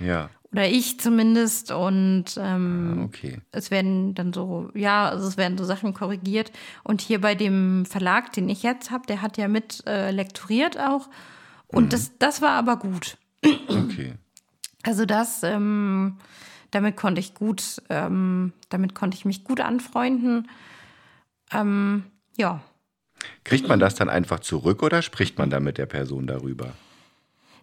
Ja. 0.00 0.30
Oder 0.52 0.68
ich 0.68 0.98
zumindest. 1.00 1.70
Und 1.70 2.24
ähm, 2.38 2.98
Ah, 3.00 3.04
okay. 3.04 3.40
es 3.52 3.70
werden 3.70 4.14
dann 4.14 4.32
so, 4.32 4.70
ja, 4.74 5.08
also 5.08 5.28
es 5.28 5.36
werden 5.36 5.56
so 5.58 5.64
Sachen 5.64 5.94
korrigiert. 5.94 6.50
Und 6.82 7.00
hier 7.00 7.20
bei 7.20 7.34
dem 7.34 7.84
Verlag, 7.86 8.32
den 8.32 8.48
ich 8.48 8.62
jetzt 8.62 8.90
habe, 8.90 9.06
der 9.06 9.22
hat 9.22 9.36
ja 9.36 9.48
mit 9.48 9.82
äh, 9.86 10.10
lektoriert 10.10 10.78
auch. 10.80 11.08
Und 11.72 11.92
das, 11.92 12.12
das 12.18 12.42
war 12.42 12.50
aber 12.50 12.76
gut. 12.76 13.16
Okay. 13.44 14.14
Also 14.82 15.04
das, 15.06 15.42
ähm, 15.42 16.18
damit 16.70 16.96
konnte 16.96 17.20
ich 17.20 17.34
gut, 17.34 17.82
ähm, 17.88 18.52
damit 18.68 18.94
konnte 18.94 19.16
ich 19.16 19.24
mich 19.24 19.44
gut 19.44 19.60
anfreunden. 19.60 20.48
Ähm, 21.52 22.04
ja. 22.36 22.62
Kriegt 23.44 23.68
man 23.68 23.78
das 23.78 23.94
dann 23.94 24.08
einfach 24.08 24.40
zurück 24.40 24.82
oder 24.82 25.02
spricht 25.02 25.38
man 25.38 25.50
da 25.50 25.60
mit 25.60 25.78
der 25.78 25.86
Person 25.86 26.26
darüber? 26.26 26.72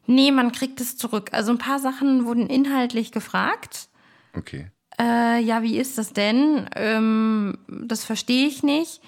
Nee, 0.06 0.32
man 0.32 0.52
kriegt 0.52 0.82
es 0.82 0.98
zurück. 0.98 1.30
Also 1.34 1.52
ein 1.52 1.58
paar 1.58 1.80
Sachen 1.80 2.26
wurden 2.26 2.48
inhaltlich 2.48 3.12
gefragt. 3.12 3.90
Okay. 4.36 4.72
Äh, 5.00 5.40
ja, 5.42 5.62
wie 5.62 5.78
ist 5.78 5.98
das 5.98 6.14
denn? 6.14 6.70
Ähm, 6.76 7.58
das 7.68 8.04
verstehe 8.04 8.48
ich 8.48 8.64
nicht. 8.64 9.02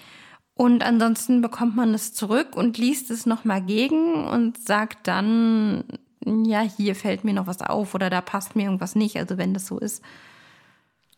Und 0.61 0.83
ansonsten 0.83 1.41
bekommt 1.41 1.75
man 1.75 1.91
es 1.95 2.13
zurück 2.13 2.55
und 2.55 2.77
liest 2.77 3.09
es 3.09 3.25
nochmal 3.25 3.63
gegen 3.63 4.27
und 4.27 4.63
sagt 4.63 5.07
dann, 5.07 5.83
ja, 6.23 6.61
hier 6.61 6.93
fällt 6.93 7.23
mir 7.23 7.33
noch 7.33 7.47
was 7.47 7.61
auf 7.63 7.95
oder 7.95 8.11
da 8.11 8.21
passt 8.21 8.55
mir 8.55 8.65
irgendwas 8.65 8.93
nicht. 8.93 9.17
Also 9.17 9.39
wenn 9.39 9.55
das 9.55 9.65
so 9.65 9.79
ist. 9.79 10.03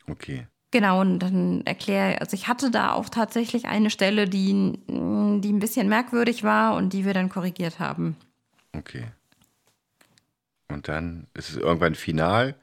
Okay. 0.08 0.46
Genau, 0.70 1.02
und 1.02 1.18
dann 1.18 1.60
erkläre, 1.66 2.22
also 2.22 2.32
ich 2.32 2.48
hatte 2.48 2.70
da 2.70 2.92
auch 2.94 3.10
tatsächlich 3.10 3.66
eine 3.66 3.90
Stelle, 3.90 4.26
die, 4.30 4.78
die 4.88 5.52
ein 5.52 5.58
bisschen 5.58 5.90
merkwürdig 5.90 6.42
war 6.42 6.74
und 6.74 6.94
die 6.94 7.04
wir 7.04 7.12
dann 7.12 7.28
korrigiert 7.28 7.78
haben. 7.78 8.16
Okay. 8.74 9.04
Und 10.68 10.88
dann 10.88 11.26
ist 11.34 11.50
es 11.50 11.56
irgendwann 11.56 11.96
final 11.96 12.54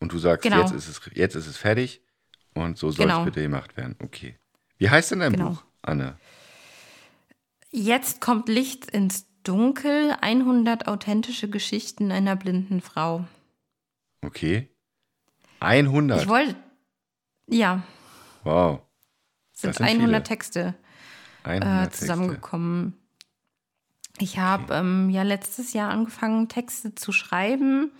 und 0.00 0.12
du 0.12 0.18
sagst, 0.18 0.42
Genau. 0.42 0.62
jetzt, 0.62 0.72
ist 0.72 0.88
es, 0.88 1.00
jetzt 1.14 1.36
ist 1.36 1.46
es 1.46 1.56
fertig 1.56 2.00
und 2.54 2.76
so 2.76 2.90
soll 2.90 3.06
Genau. 3.06 3.20
es 3.20 3.26
bitte 3.26 3.42
gemacht 3.42 3.76
werden. 3.76 3.94
Okay. 4.02 4.34
Wie 4.78 4.90
heißt 4.90 5.12
denn 5.12 5.20
dein 5.20 5.32
Genau. 5.32 5.50
Buch, 5.50 5.65
Anne? 5.86 6.16
Jetzt 7.70 8.20
kommt 8.20 8.48
Licht 8.48 8.90
ins 8.90 9.26
Dunkel, 9.42 10.16
100 10.20 10.88
authentische 10.88 11.48
Geschichten 11.48 12.10
einer 12.10 12.36
blinden 12.36 12.80
Frau. 12.80 13.24
Okay. 14.24 14.68
100. 15.60 16.22
Ich 16.22 16.28
wollte, 16.28 16.56
ja, 17.48 17.82
wow. 18.44 18.80
sind, 19.52 19.70
Das 19.70 19.76
sind 19.76 19.86
100 19.86 20.08
viele. 20.08 20.22
Texte 20.22 20.74
100 21.44 21.68
äh, 21.68 21.84
Texte. 21.84 21.98
zusammengekommen. 22.00 22.94
Ich 24.18 24.38
habe 24.38 24.74
ähm, 24.74 25.10
ja 25.10 25.22
letztes 25.22 25.72
Jahr 25.72 25.90
angefangen, 25.90 26.48
Texte 26.48 26.94
zu 26.94 27.12
schreiben 27.12 27.92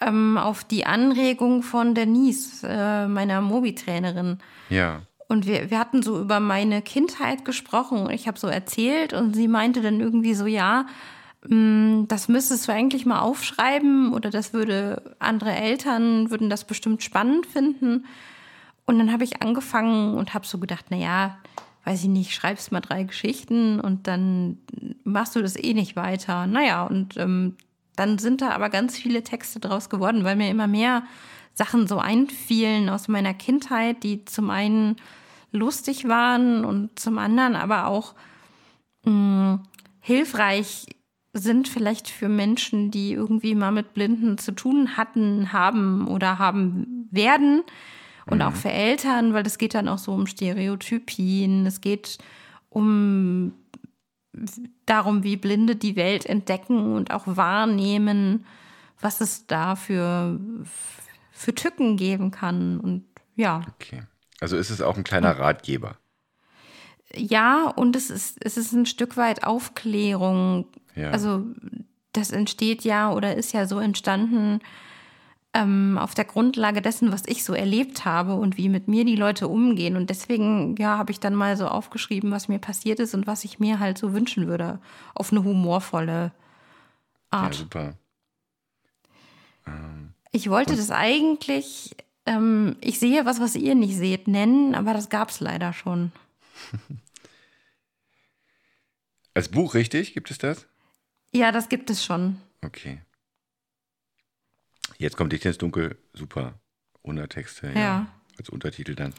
ähm, 0.00 0.38
auf 0.38 0.64
die 0.64 0.86
Anregung 0.86 1.62
von 1.62 1.94
Denise, 1.94 2.66
äh, 2.66 3.06
meiner 3.06 3.40
Mobi-Trainerin. 3.40 4.38
Ja. 4.70 5.02
Und 5.28 5.46
wir, 5.46 5.70
wir 5.70 5.78
hatten 5.78 6.02
so 6.02 6.20
über 6.20 6.40
meine 6.40 6.82
Kindheit 6.82 7.44
gesprochen. 7.44 8.10
Ich 8.10 8.28
habe 8.28 8.38
so 8.38 8.46
erzählt 8.46 9.12
und 9.12 9.34
sie 9.34 9.48
meinte 9.48 9.82
dann 9.82 10.00
irgendwie 10.00 10.34
so, 10.34 10.46
ja, 10.46 10.86
mh, 11.48 12.04
das 12.08 12.28
müsstest 12.28 12.68
du 12.68 12.72
eigentlich 12.72 13.06
mal 13.06 13.20
aufschreiben 13.20 14.12
oder 14.12 14.30
das 14.30 14.52
würde 14.52 15.16
andere 15.18 15.52
Eltern 15.52 16.30
würden 16.30 16.50
das 16.50 16.64
bestimmt 16.64 17.02
spannend 17.02 17.46
finden. 17.46 18.04
Und 18.84 18.98
dann 18.98 19.12
habe 19.12 19.24
ich 19.24 19.42
angefangen 19.42 20.14
und 20.14 20.32
habe 20.32 20.46
so 20.46 20.58
gedacht, 20.58 20.86
na 20.90 20.96
ja, 20.96 21.38
weiß 21.84 22.02
ich 22.02 22.08
nicht, 22.08 22.34
schreibst 22.34 22.72
mal 22.72 22.80
drei 22.80 23.02
Geschichten 23.04 23.80
und 23.80 24.06
dann 24.06 24.58
machst 25.04 25.36
du 25.36 25.42
das 25.42 25.56
eh 25.56 25.74
nicht 25.74 25.96
weiter. 25.96 26.46
Naja, 26.46 26.84
und 26.84 27.16
ähm, 27.16 27.56
dann 27.96 28.18
sind 28.18 28.42
da 28.42 28.50
aber 28.50 28.70
ganz 28.70 28.96
viele 28.96 29.22
Texte 29.22 29.60
draus 29.60 29.88
geworden, 29.88 30.24
weil 30.24 30.36
mir 30.36 30.50
immer 30.50 30.66
mehr 30.66 31.04
Sachen 31.56 31.88
so 31.88 31.98
einfielen 31.98 32.88
aus 32.88 33.08
meiner 33.08 33.34
Kindheit, 33.34 34.04
die 34.04 34.24
zum 34.24 34.50
einen 34.50 34.96
lustig 35.50 36.06
waren 36.06 36.64
und 36.64 36.98
zum 36.98 37.18
anderen 37.18 37.56
aber 37.56 37.86
auch 37.86 38.14
mh, 39.04 39.60
hilfreich 40.00 40.86
sind 41.32 41.68
vielleicht 41.68 42.08
für 42.08 42.28
Menschen, 42.28 42.90
die 42.90 43.12
irgendwie 43.12 43.54
mal 43.54 43.72
mit 43.72 43.94
Blinden 43.94 44.38
zu 44.38 44.52
tun 44.52 44.96
hatten, 44.96 45.52
haben 45.52 46.06
oder 46.08 46.38
haben 46.38 47.08
werden 47.10 47.62
Und 48.28 48.42
auch 48.42 48.54
für 48.54 48.70
Eltern, 48.70 49.34
weil 49.34 49.46
es 49.46 49.58
geht 49.58 49.74
dann 49.74 49.88
auch 49.88 49.98
so 49.98 50.12
um 50.12 50.26
Stereotypien. 50.26 51.66
Es 51.66 51.80
geht 51.80 52.18
um 52.70 53.52
darum, 54.84 55.22
wie 55.22 55.36
Blinde 55.36 55.76
die 55.76 55.96
Welt 55.96 56.26
entdecken 56.26 56.94
und 56.94 57.10
auch 57.10 57.24
wahrnehmen, 57.26 58.44
was 59.00 59.20
es 59.20 59.46
da 59.46 59.76
für, 59.76 60.40
für 61.36 61.54
Tücken 61.54 61.96
geben 61.96 62.30
kann. 62.30 62.80
Und 62.80 63.04
ja. 63.34 63.62
Okay. 63.74 64.02
Also 64.40 64.56
ist 64.56 64.70
es 64.70 64.80
auch 64.80 64.96
ein 64.96 65.04
kleiner 65.04 65.38
Ratgeber. 65.38 65.96
Ja, 67.14 67.68
und 67.68 67.94
es 67.94 68.10
ist, 68.10 68.38
es 68.40 68.56
ist 68.56 68.72
ein 68.72 68.86
Stück 68.86 69.16
weit 69.16 69.44
Aufklärung. 69.44 70.66
Ja. 70.94 71.10
Also 71.10 71.44
das 72.12 72.30
entsteht 72.30 72.82
ja 72.82 73.12
oder 73.12 73.36
ist 73.36 73.52
ja 73.52 73.66
so 73.66 73.78
entstanden 73.78 74.60
ähm, 75.52 75.98
auf 75.98 76.14
der 76.14 76.24
Grundlage 76.24 76.82
dessen, 76.82 77.12
was 77.12 77.22
ich 77.26 77.44
so 77.44 77.52
erlebt 77.52 78.04
habe 78.04 78.34
und 78.34 78.56
wie 78.56 78.68
mit 78.68 78.88
mir 78.88 79.04
die 79.04 79.16
Leute 79.16 79.48
umgehen. 79.48 79.96
Und 79.96 80.10
deswegen, 80.10 80.74
ja, 80.76 80.98
habe 80.98 81.12
ich 81.12 81.20
dann 81.20 81.34
mal 81.34 81.56
so 81.56 81.68
aufgeschrieben, 81.68 82.30
was 82.30 82.48
mir 82.48 82.58
passiert 82.58 82.98
ist 82.98 83.14
und 83.14 83.26
was 83.26 83.44
ich 83.44 83.58
mir 83.58 83.78
halt 83.78 83.98
so 83.98 84.12
wünschen 84.12 84.48
würde. 84.48 84.80
Auf 85.14 85.32
eine 85.32 85.44
humorvolle 85.44 86.32
Art. 87.30 87.54
Ja, 87.54 87.60
super. 87.60 87.94
Ich 90.36 90.50
wollte 90.50 90.76
das 90.76 90.90
eigentlich, 90.90 91.96
ähm, 92.26 92.76
ich 92.82 92.98
sehe 92.98 93.24
was, 93.24 93.40
was 93.40 93.54
ihr 93.54 93.74
nicht 93.74 93.96
seht, 93.96 94.28
nennen, 94.28 94.74
aber 94.74 94.92
das 94.92 95.08
gab 95.08 95.30
es 95.30 95.40
leider 95.40 95.72
schon. 95.72 96.12
Als 99.34 99.48
Buch, 99.48 99.72
richtig? 99.72 100.12
Gibt 100.12 100.30
es 100.30 100.36
das? 100.36 100.66
Ja, 101.32 101.52
das 101.52 101.70
gibt 101.70 101.88
es 101.88 102.04
schon. 102.04 102.36
Okay. 102.62 103.00
Jetzt 104.98 105.16
kommt 105.16 105.32
Dicht 105.32 105.46
ins 105.46 105.56
Dunkel, 105.56 105.96
super. 106.12 106.60
Untertexte, 107.00 107.68
ja. 107.68 107.80
Ja. 107.80 108.06
Als 108.36 108.50
Untertitel 108.50 108.94
dann. 108.94 109.14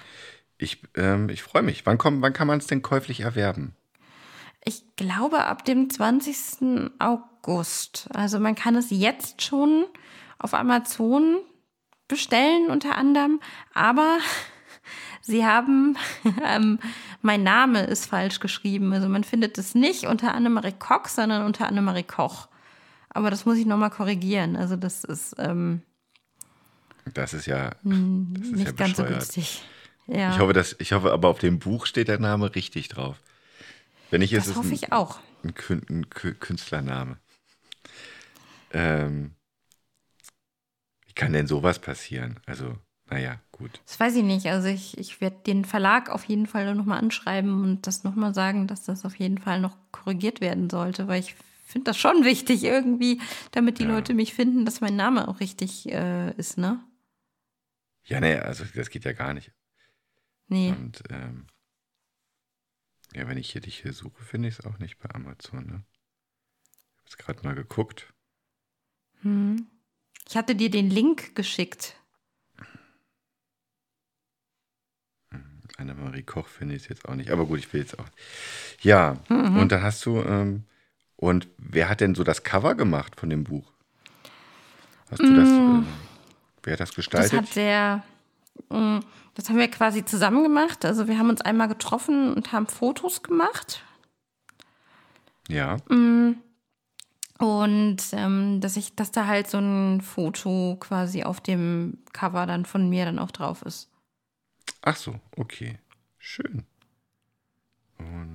Ich, 0.59 0.83
ähm, 0.93 1.29
ich 1.29 1.41
freue 1.41 1.63
mich. 1.63 1.83
Wann, 1.87 1.97
kommt, 1.97 2.21
wann 2.21 2.33
kann 2.33 2.45
man 2.45 2.59
es 2.59 2.67
denn 2.67 2.83
käuflich 2.83 3.21
erwerben? 3.21 3.75
Ich 4.63 4.83
glaube 4.97 5.45
ab 5.45 5.65
dem 5.65 5.89
20. 5.89 6.91
August. 6.99 8.07
Also 8.13 8.39
man 8.39 8.53
kann 8.53 8.75
es 8.75 8.91
jetzt 8.91 9.41
schon 9.41 9.87
auf 10.39 10.53
Amazon 10.53 11.37
bestellen 12.07 12.69
unter 12.69 12.95
anderem, 12.97 13.39
aber 13.73 14.19
sie 15.21 15.45
haben, 15.45 15.97
ähm, 16.45 16.79
mein 17.21 17.43
Name 17.43 17.83
ist 17.83 18.05
falsch 18.05 18.39
geschrieben. 18.39 18.93
Also 18.93 19.09
man 19.09 19.23
findet 19.23 19.57
es 19.57 19.75
nicht 19.75 20.05
unter 20.05 20.33
Annemarie 20.33 20.73
Koch, 20.77 21.07
sondern 21.07 21.43
unter 21.45 21.67
Annemarie 21.67 22.03
Koch. 22.03 22.47
Aber 23.09 23.29
das 23.31 23.45
muss 23.45 23.57
ich 23.57 23.65
nochmal 23.65 23.89
korrigieren. 23.89 24.55
Also 24.55 24.75
das 24.75 25.03
ist 25.03 25.35
ähm, 25.39 25.81
Das 27.13 27.33
ist 27.33 27.47
ja, 27.47 27.71
das 27.83 28.43
ist 28.43 28.51
ja 28.51 28.57
nicht 28.57 28.77
ganz 28.77 28.97
so 28.97 29.03
günstig. 29.03 29.63
Ja, 30.05 30.31
Ich 30.31 30.39
hoffe, 30.39 30.53
dass, 30.53 30.75
ich 30.79 30.93
hoffe, 30.93 31.11
aber 31.11 31.27
auf 31.27 31.39
dem 31.39 31.59
Buch 31.59 31.85
steht 31.87 32.07
der 32.07 32.19
Name 32.19 32.55
richtig 32.55 32.87
drauf. 32.89 33.17
Wenn 34.11 34.21
ist 34.39 34.45
das 34.47 34.51
es 34.51 34.55
hoffe 34.55 34.69
ein, 34.69 34.73
ich 34.73 34.93
auch. 34.93 35.19
ein, 35.43 35.53
Kün 35.53 35.81
ein 35.89 36.05
Kü- 36.05 36.35
Künstlername. 36.35 37.17
Ähm, 38.71 39.31
kann 41.17 41.33
denn 41.33 41.47
sowas 41.47 41.79
passieren? 41.79 42.39
Also, 42.45 42.77
naja, 43.09 43.41
gut. 43.51 43.81
Das 43.85 43.99
weiß 43.99 44.15
ich 44.15 44.23
nicht. 44.23 44.47
Also 44.47 44.67
ich, 44.67 44.97
ich 44.97 45.19
werde 45.21 45.37
den 45.45 45.65
Verlag 45.65 46.09
auf 46.09 46.23
jeden 46.25 46.47
Fall 46.47 46.73
nochmal 46.75 46.99
anschreiben 46.99 47.63
und 47.63 47.87
das 47.87 48.03
nochmal 48.03 48.33
sagen, 48.33 48.67
dass 48.67 48.83
das 48.83 49.03
auf 49.05 49.15
jeden 49.15 49.37
Fall 49.37 49.59
noch 49.59 49.75
korrigiert 49.91 50.41
werden 50.41 50.69
sollte, 50.69 51.07
weil 51.07 51.19
ich 51.19 51.35
finde 51.65 51.85
das 51.85 51.97
schon 51.97 52.23
wichtig 52.23 52.63
irgendwie, 52.63 53.21
damit 53.51 53.79
die 53.79 53.83
Ja. 53.83 53.89
Leute 53.89 54.13
mich 54.13 54.33
finden, 54.33 54.65
dass 54.65 54.81
mein 54.81 54.95
Name 54.95 55.27
auch 55.27 55.39
richtig 55.39 55.91
äh, 55.91 56.31
ist, 56.37 56.57
ne? 56.57 56.83
Ja, 58.03 58.21
nee, 58.21 58.35
also 58.35 58.63
das 58.73 58.89
geht 58.89 59.03
ja 59.03 59.11
gar 59.11 59.33
nicht. 59.33 59.51
Nee. 60.47 60.69
Und 60.71 61.03
ähm, 61.09 61.47
ja, 63.13 63.27
wenn 63.27 63.37
ich 63.37 63.51
hier 63.51 63.61
dich 63.61 63.81
hier 63.81 63.93
suche, 63.93 64.23
finde 64.23 64.47
ich 64.47 64.59
es 64.59 64.65
auch 64.65 64.79
nicht 64.79 64.97
bei 64.99 65.09
Amazon. 65.13 65.65
Ne? 65.65 65.83
Ich 65.83 66.97
habe 66.97 67.03
jetzt 67.05 67.17
gerade 67.17 67.43
mal 67.43 67.55
geguckt. 67.55 68.13
Hm. 69.21 69.67
Ich 70.29 70.35
hatte 70.35 70.55
dir 70.55 70.69
den 70.69 70.89
Link 70.89 71.35
geschickt. 71.35 71.95
Annemarie 75.77 76.23
Koch 76.23 76.47
finde 76.47 76.75
ich 76.75 76.83
es 76.83 76.89
jetzt 76.89 77.07
auch 77.07 77.13
nicht. 77.15 77.29
Aber 77.29 77.45
gut, 77.45 77.59
ich 77.59 77.71
will 77.71 77.81
jetzt 77.81 77.99
auch. 77.99 78.07
Ja, 78.81 79.17
Mhm. 79.29 79.57
und 79.59 79.71
dann 79.71 79.83
hast 79.83 80.05
du. 80.05 80.21
Ähm, 80.21 80.63
und 81.15 81.47
wer 81.57 81.87
hat 81.89 82.01
denn 82.01 82.15
so 82.15 82.23
das 82.23 82.43
Cover 82.43 82.73
gemacht 82.75 83.19
von 83.19 83.29
dem 83.29 83.43
Buch? 83.43 83.71
Hast 85.11 85.21
du 85.21 85.35
das. 85.35 85.47
Äh, 85.49 85.83
wer 86.63 86.73
hat 86.73 86.79
das 86.79 86.89
Mm. 86.89 86.89
Das 86.89 86.95
gestaltet? 86.95 87.33
hat 87.41 87.55
der, 87.55 88.03
mh, 88.69 89.01
das 89.35 89.49
haben 89.49 89.57
wir 89.57 89.67
quasi 89.69 90.03
zusammen 90.03 90.41
gemacht. 90.43 90.83
Also 90.83 91.07
wir 91.07 91.17
haben 91.19 91.29
uns 91.29 91.41
einmal 91.41 91.67
getroffen 91.67 92.33
und 92.33 92.51
haben 92.51 92.67
Fotos 92.67 93.21
gemacht. 93.23 93.83
ja. 95.47 95.77
Und 97.39 97.97
ähm, 98.13 98.61
dass 98.61 98.77
ich, 98.77 98.95
dass 98.95 99.11
da 99.11 99.27
halt 99.27 99.47
so 99.49 99.59
ein 99.59 100.01
Foto 100.01 100.75
quasi 100.79 101.23
auf 101.23 101.39
dem 101.39 101.99
Cover 102.13 102.45
dann 102.47 102.65
von 102.65 102.89
mir 102.89 103.05
dann 103.05 103.19
auch 103.19 103.31
drauf 103.31 103.61
ist. 103.61 103.89
Ach 104.81 104.95
so, 104.95 105.19
okay. 105.35 105.77
Schön. 106.17 106.63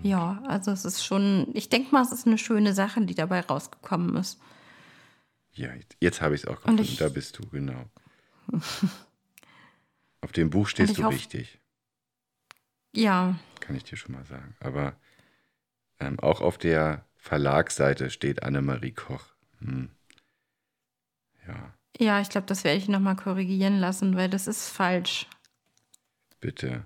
Ja, 0.03 0.43
also 0.49 0.73
es 0.73 0.85
ist 0.85 1.05
schon, 1.05 1.49
ich 1.55 1.69
denke 1.69 1.93
mal, 1.93 2.03
es 2.03 2.11
ist 2.13 2.27
eine 2.27 2.39
schöne 2.39 2.75
Sache, 2.75 3.01
die 3.07 3.15
dabei 3.15 3.41
rausgekommen 3.41 4.17
ist. 4.17 4.41
Ja, 5.53 5.71
jetzt, 6.01 6.21
habe 6.21 6.35
ich 6.35 6.43
es 6.43 6.47
auch 6.49 6.57
Und 6.65 6.77
gefunden. 6.79 6.83
ich- 6.83 6.97
da 6.97 7.09
bist 7.09 7.39
du, 7.39 7.49
genau. 7.49 7.85
Auf 10.21 10.33
dem 10.33 10.51
Buch 10.51 10.67
stehst 10.69 10.99
du 10.99 11.03
richtig. 11.09 11.61
Ja, 12.95 13.37
kann 13.61 13.77
ich 13.77 13.85
dir 13.85 13.97
schon 13.97 14.15
mal 14.15 14.25
sagen. 14.25 14.55
Aber 14.61 14.95
ähm, 16.01 16.19
auch 16.21 16.41
auf 16.41 16.59
der 16.59 17.05
Verlagsseite 17.23 18.11
steht 18.11 18.43
Annemarie 18.43 18.91
Koch. 18.91 19.25
Hm. 19.61 19.91
Ja, 21.47 21.73
ja, 21.99 22.21
ich 22.21 22.29
glaube, 22.31 22.47
das 22.49 22.65
werde 22.65 22.79
ich 22.79 22.89
nochmal 22.89 23.15
korrigieren 23.17 23.79
lassen, 23.79 24.17
weil 24.17 24.29
das 24.29 24.47
ist 24.49 24.69
falsch. 24.69 25.29
bitte. 26.41 26.85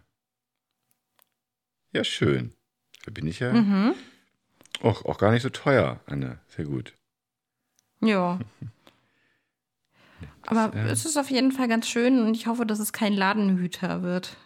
Ja, 1.93 2.05
schön. 2.05 2.53
Da 3.07 3.13
bin 3.13 3.27
ich 3.27 3.39
ja 3.41 3.53
Mhm. 3.55 3.95
auch, 4.83 5.07
auch 5.07 5.17
gar 5.17 5.31
nicht 5.33 5.43
so 5.43 5.49
teuer, 5.49 6.01
Anne. 6.05 6.39
Sehr 6.49 6.67
gut. 6.67 6.93
Ja. 8.03 8.39
Aber 10.47 10.77
ähm, 10.77 10.87
es 10.89 11.07
ist 11.07 11.17
auf 11.17 11.31
jeden 11.31 11.53
Fall 11.53 11.69
ganz 11.69 11.89
schön 11.89 12.21
und 12.23 12.35
ich 12.35 12.47
hoffe, 12.47 12.67
dass 12.67 12.79
es 12.79 12.93
kein 12.93 13.15
Ladenhüter 13.15 14.03
wird. 14.03 14.37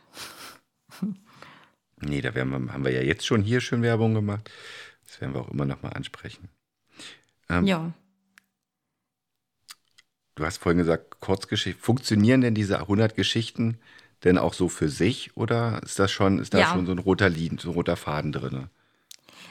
Nee, 2.03 2.23
da 2.23 2.35
wir, 2.35 2.41
haben 2.41 2.83
wir 2.83 2.93
ja 2.93 3.03
jetzt 3.03 3.27
schon 3.27 3.43
hier 3.43 3.61
schön 3.61 3.83
Werbung 3.83 4.15
gemacht. 4.15 4.51
Das 5.11 5.21
werden 5.21 5.35
wir 5.35 5.41
auch 5.41 5.51
immer 5.51 5.65
noch 5.65 5.83
mal 5.83 5.91
ansprechen. 5.91 6.49
Ähm, 7.49 7.67
Ja. 7.67 7.93
Du 10.37 10.45
hast 10.45 10.59
vorhin 10.59 10.79
gesagt, 10.79 11.19
Kurzgeschichten. 11.21 11.83
Funktionieren 11.83 12.41
denn 12.41 12.55
diese 12.55 12.79
100 12.79 13.17
Geschichten 13.17 13.79
denn 14.23 14.39
auch 14.39 14.55
so 14.55 14.69
für 14.69 14.89
sich 14.89 15.37
oder 15.37 15.83
ist 15.83 15.99
das 15.99 16.13
schon, 16.13 16.39
ist 16.39 16.55
da 16.55 16.61
Ja. 16.61 16.67
schon 16.67 16.87
so 16.87 16.93
ein 16.93 16.99
roter 16.99 17.29
Lin, 17.29 17.59
so 17.59 17.71
ein 17.71 17.75
roter 17.75 17.97
Faden 17.97 18.31
drin? 18.31 18.69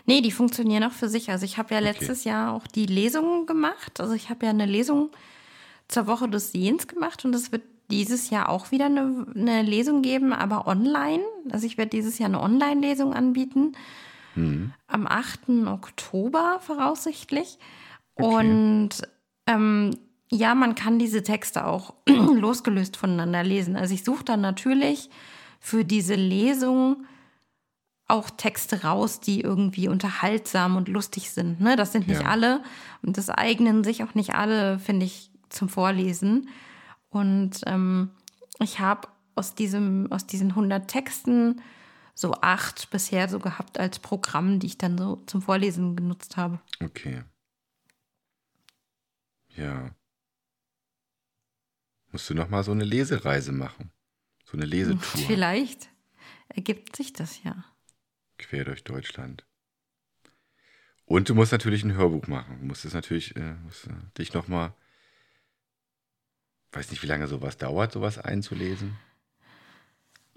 Nee, 0.06 0.22
die 0.22 0.32
funktionieren 0.32 0.84
auch 0.86 0.94
für 0.94 1.10
sich. 1.10 1.30
Also 1.30 1.44
ich 1.44 1.58
habe 1.58 1.74
ja 1.74 1.80
letztes 1.82 2.24
Jahr 2.24 2.54
auch 2.54 2.66
die 2.66 2.86
Lesungen 2.86 3.46
gemacht. 3.46 4.00
Also 4.00 4.14
ich 4.14 4.30
habe 4.30 4.46
ja 4.46 4.52
eine 4.52 4.66
Lesung 4.66 5.12
zur 5.90 6.08
Woche 6.08 6.30
des 6.30 6.54
Sehens 6.54 6.88
gemacht 6.88 7.26
und 7.26 7.36
es 7.36 7.52
wird 7.52 7.64
dieses 7.92 8.30
Jahr 8.30 8.48
auch 8.48 8.72
wieder 8.72 8.86
eine, 8.86 9.26
eine 9.36 9.62
Lesung 9.64 10.04
geben, 10.04 10.32
aber 10.32 10.68
online. 10.68 11.24
Also 11.52 11.66
ich 11.66 11.78
werde 11.78 11.90
dieses 11.90 12.18
Jahr 12.18 12.30
eine 12.30 12.40
Online-Lesung 12.40 13.14
anbieten. 13.14 13.74
Am 14.36 15.08
8. 15.08 15.50
Oktober 15.68 16.60
voraussichtlich. 16.62 17.58
Und 18.16 18.90
ähm, 19.48 19.92
ja, 20.32 20.54
man 20.56 20.76
kann 20.76 21.00
diese 21.00 21.24
Texte 21.24 21.66
auch 21.66 21.94
losgelöst 22.08 22.98
voneinander 22.98 23.44
lesen. 23.44 23.76
Also 23.76 23.94
ich 23.94 24.04
suche 24.04 24.24
dann 24.24 24.42
natürlich 24.42 25.10
für 25.60 25.84
diese 25.84 26.16
Lesung 26.16 27.06
auch 28.08 28.30
Texte 28.32 28.84
raus, 28.84 29.20
die 29.20 29.42
irgendwie 29.42 29.88
unterhaltsam 29.88 30.76
und 30.76 30.88
lustig 30.88 31.30
sind. 31.32 31.62
Ne? 31.62 31.76
Das 31.76 31.92
sind 31.92 32.08
nicht 32.08 32.22
Ja. 32.22 32.28
alle 32.28 32.62
und 33.04 33.18
das 33.18 33.30
eignen 33.30 33.84
sich 33.84 34.04
auch 34.04 34.16
nicht 34.16 34.34
alle, 34.36 34.80
finde 34.80 35.06
ich, 35.06 35.30
zum 35.50 35.70
Vorlesen. 35.70 36.50
Und 37.10 37.62
ähm, 37.66 38.10
ich 38.60 38.80
habe 38.80 39.08
aus, 39.36 39.56
diesem, 39.56 40.12
aus 40.12 40.26
diesen 40.26 40.50
100 40.50 40.88
Texten 40.88 41.62
so 42.20 42.34
acht 42.42 42.90
bisher 42.90 43.30
so 43.30 43.40
gehabt 43.40 43.80
als 43.80 44.00
Programm, 44.00 44.60
die 44.60 44.68
ich 44.68 44.78
dann 44.78 44.98
so 44.98 45.18
zum 45.26 45.42
Vorlesen 45.42 45.96
genutzt 45.96 46.36
habe. 46.36 46.60
Okay. 46.84 47.24
Ja. 49.56 49.96
Musst 52.12 52.30
du 52.30 52.34
noch 52.34 52.50
mal 52.50 52.64
so 52.64 52.72
eine 52.72 52.84
Lesereise 52.84 53.52
machen? 53.52 53.92
So 54.44 54.58
eine 54.58 54.66
Lesetour 54.66 55.22
Vielleicht 55.28 55.90
ergibt 56.50 56.96
sich 56.96 57.14
das 57.14 57.44
ja. 57.44 57.64
quer 58.38 58.66
durch 58.66 58.84
Deutschland. 58.84 59.46
Und 61.06 61.30
du 61.30 61.36
musst 61.36 61.52
natürlich 61.52 61.84
ein 61.84 61.94
Hörbuch 61.94 62.28
machen. 62.28 62.58
Du 62.60 62.66
musst 62.66 62.84
es 62.84 62.94
natürlich, 62.94 63.36
äh, 63.36 63.54
musst, 63.64 63.88
äh, 63.88 63.94
dich 64.18 64.34
noch 64.34 64.48
mal, 64.48 64.76
weiß 66.72 66.92
nicht, 66.92 67.02
wie 67.02 67.08
lange 67.08 67.28
sowas 67.28 67.58
dauert, 67.58 67.92
sowas 67.92 68.18
einzulesen. 68.18 68.98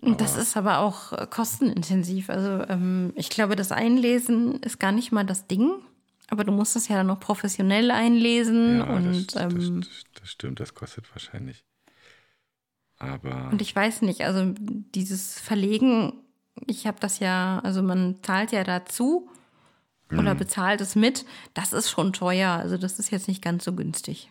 Das 0.02 0.36
ist 0.36 0.56
aber 0.56 0.80
auch 0.80 1.12
äh, 1.12 1.26
kostenintensiv. 1.30 2.28
Also 2.28 2.64
ähm, 2.68 3.12
ich 3.14 3.30
glaube, 3.30 3.54
das 3.54 3.70
Einlesen 3.70 4.60
ist 4.60 4.80
gar 4.80 4.90
nicht 4.90 5.12
mal 5.12 5.24
das 5.24 5.46
Ding. 5.46 5.70
Aber 6.28 6.44
du 6.44 6.50
musst 6.50 6.74
das 6.74 6.88
ja 6.88 6.96
dann 6.96 7.06
noch 7.06 7.20
professionell 7.20 7.90
einlesen. 7.90 8.78
Ja, 8.78 8.84
und, 8.84 9.34
das, 9.34 9.42
ähm, 9.42 9.80
das, 9.80 10.04
das 10.14 10.30
stimmt, 10.30 10.60
das 10.60 10.74
kostet 10.74 11.08
wahrscheinlich. 11.14 11.64
Aber 12.98 13.50
und 13.52 13.60
ich 13.62 13.74
weiß 13.74 14.02
nicht, 14.02 14.22
also 14.22 14.54
dieses 14.56 15.38
Verlegen, 15.38 16.14
ich 16.66 16.86
habe 16.86 16.98
das 17.00 17.18
ja, 17.18 17.60
also 17.62 17.82
man 17.82 18.22
zahlt 18.22 18.52
ja 18.52 18.64
dazu 18.64 19.28
oder 20.10 20.34
bezahlt 20.34 20.80
es 20.82 20.94
mit. 20.94 21.24
Das 21.54 21.72
ist 21.72 21.90
schon 21.90 22.12
teuer. 22.12 22.50
Also 22.50 22.76
das 22.76 22.98
ist 22.98 23.10
jetzt 23.10 23.28
nicht 23.28 23.42
ganz 23.42 23.64
so 23.64 23.72
günstig. 23.72 24.30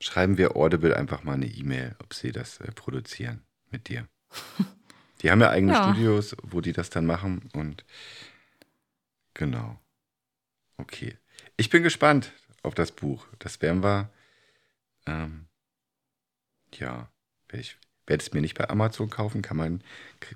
schreiben 0.00 0.38
wir 0.38 0.56
Audible 0.56 0.96
einfach 0.96 1.24
mal 1.24 1.34
eine 1.34 1.46
E-Mail, 1.46 1.94
ob 2.02 2.14
sie 2.14 2.32
das 2.32 2.58
äh, 2.58 2.72
produzieren 2.72 3.45
mit 3.76 3.88
dir. 3.88 4.08
Die 5.22 5.30
haben 5.30 5.40
ja 5.40 5.50
eigene 5.50 5.72
Ja. 5.72 5.82
Studios, 5.82 6.36
wo 6.42 6.60
die 6.60 6.72
das 6.72 6.90
dann 6.90 7.06
machen 7.06 7.48
und 7.54 7.84
genau. 9.34 9.78
Okay. 10.76 11.16
Ich 11.56 11.70
bin 11.70 11.82
gespannt 11.82 12.32
auf 12.62 12.74
das 12.74 12.92
Buch. 12.92 13.26
Das 13.38 13.62
werden 13.62 13.82
wir, 13.82 14.10
ähm, 15.06 15.46
ja, 16.74 17.08
werde 17.48 17.60
ich 17.62 17.78
werde 18.06 18.22
es 18.22 18.32
mir 18.32 18.40
nicht 18.40 18.56
bei 18.56 18.68
Amazon 18.68 19.10
kaufen, 19.10 19.42
kann 19.42 19.56
man, 19.56 19.82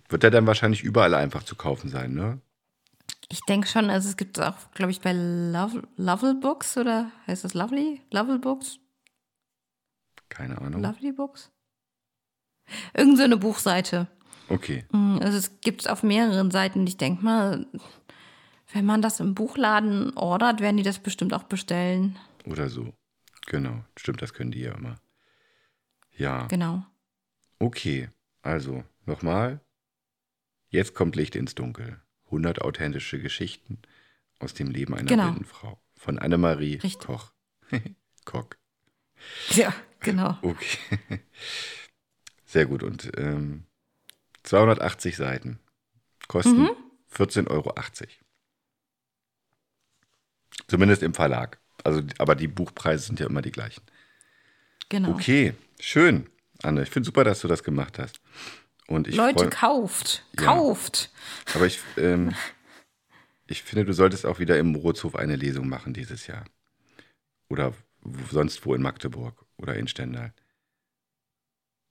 wird 0.09 0.25
er 0.25 0.31
dann 0.31 0.47
wahrscheinlich 0.47 0.83
überall 0.83 1.15
einfach 1.15 1.45
zu 1.45 1.55
kaufen 1.55 1.89
sein, 1.89 2.15
ne? 2.15 2.41
Ich 3.29 3.43
denke 3.43 3.69
schon, 3.69 3.91
also 3.91 4.09
es 4.09 4.17
gibt 4.17 4.39
es 4.39 4.45
auch, 4.45 4.73
glaube 4.73 4.91
ich, 4.91 5.01
bei 5.01 5.13
Love, 5.13 5.87
Lovely 5.97 6.35
Books 6.41 6.77
oder 6.77 7.13
heißt 7.29 7.45
das 7.45 7.55
Lovely? 7.55 8.03
Lovely 8.11 8.39
Books? 8.39 8.79
Keine 10.31 10.61
Ahnung. 10.61 10.83
Lovely 10.83 11.13
Books? 11.13 11.53
Irgend 12.95 13.17
so 13.19 13.25
eine 13.25 13.37
Buchseite. 13.37 14.09
Okay. 14.49 14.85
Mm, 14.93 15.19
Also 15.23 15.39
es 15.39 15.61
gibt 15.61 15.83
es 15.83 15.87
auf 15.87 16.03
mehreren 16.03 16.51
Seiten. 16.51 16.87
Ich 16.87 16.97
denke 16.97 17.25
mal, 17.25 17.67
wenn 18.73 18.85
man 18.85 19.03
das 19.03 19.21
im 19.21 19.35
Buchladen 19.35 20.17
ordert, 20.17 20.61
werden 20.61 20.77
die 20.77 20.83
das 20.83 20.99
bestimmt 20.99 21.33
auch 21.35 21.45
bestellen. 21.45 22.19
Oder 22.45 22.69
so. 22.69 22.93
Genau. 23.47 23.85
Stimmt, 23.97 24.23
das 24.23 24.33
können 24.35 24.51
die 24.53 24.61
ja 24.61 24.75
immer. 24.75 24.97
Ja. 26.17 26.47
Genau. 26.47 26.85
Okay, 27.59 28.09
also 28.43 28.85
nochmal. 29.07 29.61
Jetzt 30.69 30.95
kommt 30.95 31.17
Licht 31.17 31.35
ins 31.37 31.55
Dunkel. 31.55 32.01
100 32.27 32.63
authentische 32.63 33.21
Geschichten 33.21 33.79
aus 34.39 34.55
dem 34.55 34.71
Leben 34.71 34.95
einer 34.95 35.09
Genau. 35.09 35.25
blinden 35.31 35.45
Frau. 35.45 35.81
Von 35.97 36.19
Annemarie 36.19 36.75
Richtig. 36.77 36.99
Koch. 37.07 37.33
Koch. 38.25 38.47
Ja, 39.51 39.75
genau. 40.01 40.39
Okay. 40.43 41.21
Sehr 42.51 42.67
gut. 42.67 42.83
Und 42.83 43.13
ähm, 43.17 43.63
280 44.43 45.17
Seiten. 45.17 45.61
Kosten 46.27 46.63
Mhm. 46.63 46.71
14,80 47.15 47.49
Euro. 47.49 47.73
Zumindest 50.67 51.03
im 51.05 51.15
Verlag. 51.15 51.59
Also, 51.85 52.03
aber 52.19 52.35
die 52.35 52.49
Buchpreise 52.49 53.07
sind 53.07 53.21
ja 53.21 53.27
immer 53.27 53.43
die 53.43 53.53
gleichen. 53.53 53.83
Genau. 54.89 55.11
Okay, 55.13 55.55
schön, 55.79 56.29
Anne. 56.63 56.83
Ich 56.83 56.91
finde 56.91 57.07
super, 57.07 57.23
dass 57.25 57.41
du 57.41 57.49
das 57.49 57.63
gemacht 57.63 57.99
hast. 57.99 58.21
Und 58.89 59.07
ich 59.07 59.15
Leute, 59.15 59.45
freu- 59.45 59.51
kauft. 59.51 60.25
Ja. 60.39 60.47
Kauft. 60.47 61.11
Aber 61.55 61.67
ich, 61.67 61.79
ähm, 61.97 62.35
ich 63.47 63.63
finde, 63.63 63.85
du 63.85 63.93
solltest 63.93 64.27
auch 64.27 64.41
wieder 64.41 64.59
im 64.59 64.75
Rotshof 64.75 65.15
eine 65.15 65.37
Lesung 65.37 65.69
machen 65.69 65.95
dieses 65.95 66.27
Jahr. 66.27 66.45
Oder 67.49 67.73
sonst 68.31 68.67
wo 68.67 68.75
in 68.75 68.83
Magdeburg 68.83 69.45
oder 69.57 69.77
in 69.77 69.87
Stendal. 69.87 70.33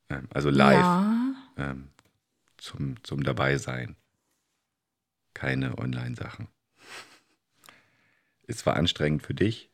Ähm, 0.09 0.27
also 0.33 0.49
live 0.49 0.79
Ja. 0.85 1.33
ähm, 1.57 1.89
zum, 2.57 3.01
zum 3.03 3.23
Dabeisein. 3.23 3.95
Keine 5.33 5.77
Online-Sachen. 5.77 6.47
Ist 8.47 8.59
zwar 8.59 8.75
anstrengend 8.75 9.23
für 9.23 9.33
dich, 9.33 9.69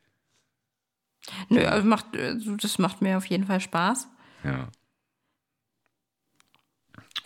Nö, 1.49 1.65
also 1.65 1.88
macht, 1.88 2.15
also 2.15 2.55
das 2.55 2.77
macht 2.77 3.01
mir 3.01 3.17
auf 3.17 3.25
jeden 3.25 3.45
Fall 3.45 3.59
Spaß. 3.59 4.07
ja. 4.43 4.69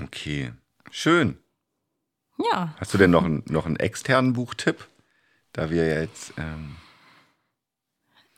Okay, 0.02 0.54
schön. 0.92 1.38
Ja. 2.52 2.74
Hast 2.80 2.94
du 2.94 2.98
denn 2.98 3.12
noch, 3.12 3.26
einen- 3.26 3.44
noch 3.50 3.66
einen 3.66 3.76
externen 3.76 4.32
Buchtipp? 4.34 4.88
Da 5.52 5.70
wir 5.70 5.86
jetzt, 5.88 6.34
ähm, 6.38 6.78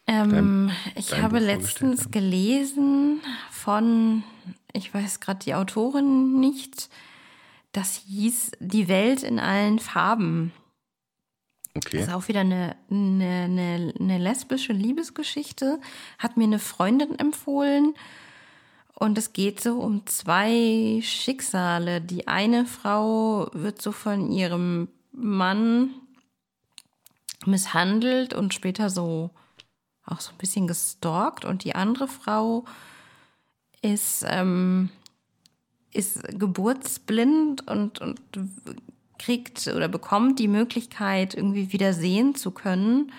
Ähm, 0.08 0.72
ich 0.96 1.10
dein 1.10 1.22
habe 1.22 1.38
letztens 1.40 2.06
haben. 2.06 2.12
gelesen 2.12 3.22
von, 3.52 4.24
ich 4.74 4.94
weiß 4.94 5.20
gerade 5.20 5.40
die 5.40 5.56
Autorin 5.56 6.40
nicht, 6.40 6.90
das 7.72 8.04
hieß 8.08 8.52
Die 8.60 8.88
Welt 8.88 9.24
in 9.24 9.40
allen 9.40 9.80
Farben. 9.80 10.52
Das 11.74 11.86
okay, 11.86 12.02
ist 12.02 12.12
auch 12.12 12.28
wieder 12.28 12.42
eine, 12.42 12.76
eine, 12.90 13.44
eine, 13.46 13.94
eine 13.98 14.18
lesbische 14.18 14.74
Liebesgeschichte. 14.74 15.80
Hat 16.20 16.36
mir 16.36 16.44
eine 16.44 16.60
Freundin 16.60 17.18
empfohlen. 17.18 17.94
Und 18.94 19.18
es 19.18 19.32
geht 19.32 19.62
so 19.62 19.80
um 19.80 20.06
zwei 20.06 21.00
Schicksale. 21.02 22.02
Die 22.02 22.28
eine 22.28 22.66
Frau 22.66 23.50
wird 23.54 23.82
so 23.82 23.94
von 23.94 24.32
ihrem 24.32 24.90
Mann 25.14 25.92
misshandelt 27.46 28.34
und 28.34 28.54
später 28.54 28.90
so 28.90 29.32
auch 30.06 30.20
so 30.20 30.32
ein 30.32 30.38
bisschen 30.38 30.68
gestalkt. 30.68 31.46
Und 31.46 31.64
die 31.64 31.74
andere 31.74 32.10
Frau 32.10 32.66
ist, 33.82 34.26
ähm, 34.28 34.90
ist 35.94 36.24
geburtsblind 36.38 37.68
und, 37.68 38.00
und 38.00 38.22
kriegt 39.20 39.68
oder 39.68 39.88
bekommt 39.88 40.40
die 40.40 40.48
Möglichkeit, 40.48 41.34
irgendwie 41.36 41.72
wieder 41.72 41.94
sehen 41.94 42.36
zu 42.36 42.52
können. 42.52 43.12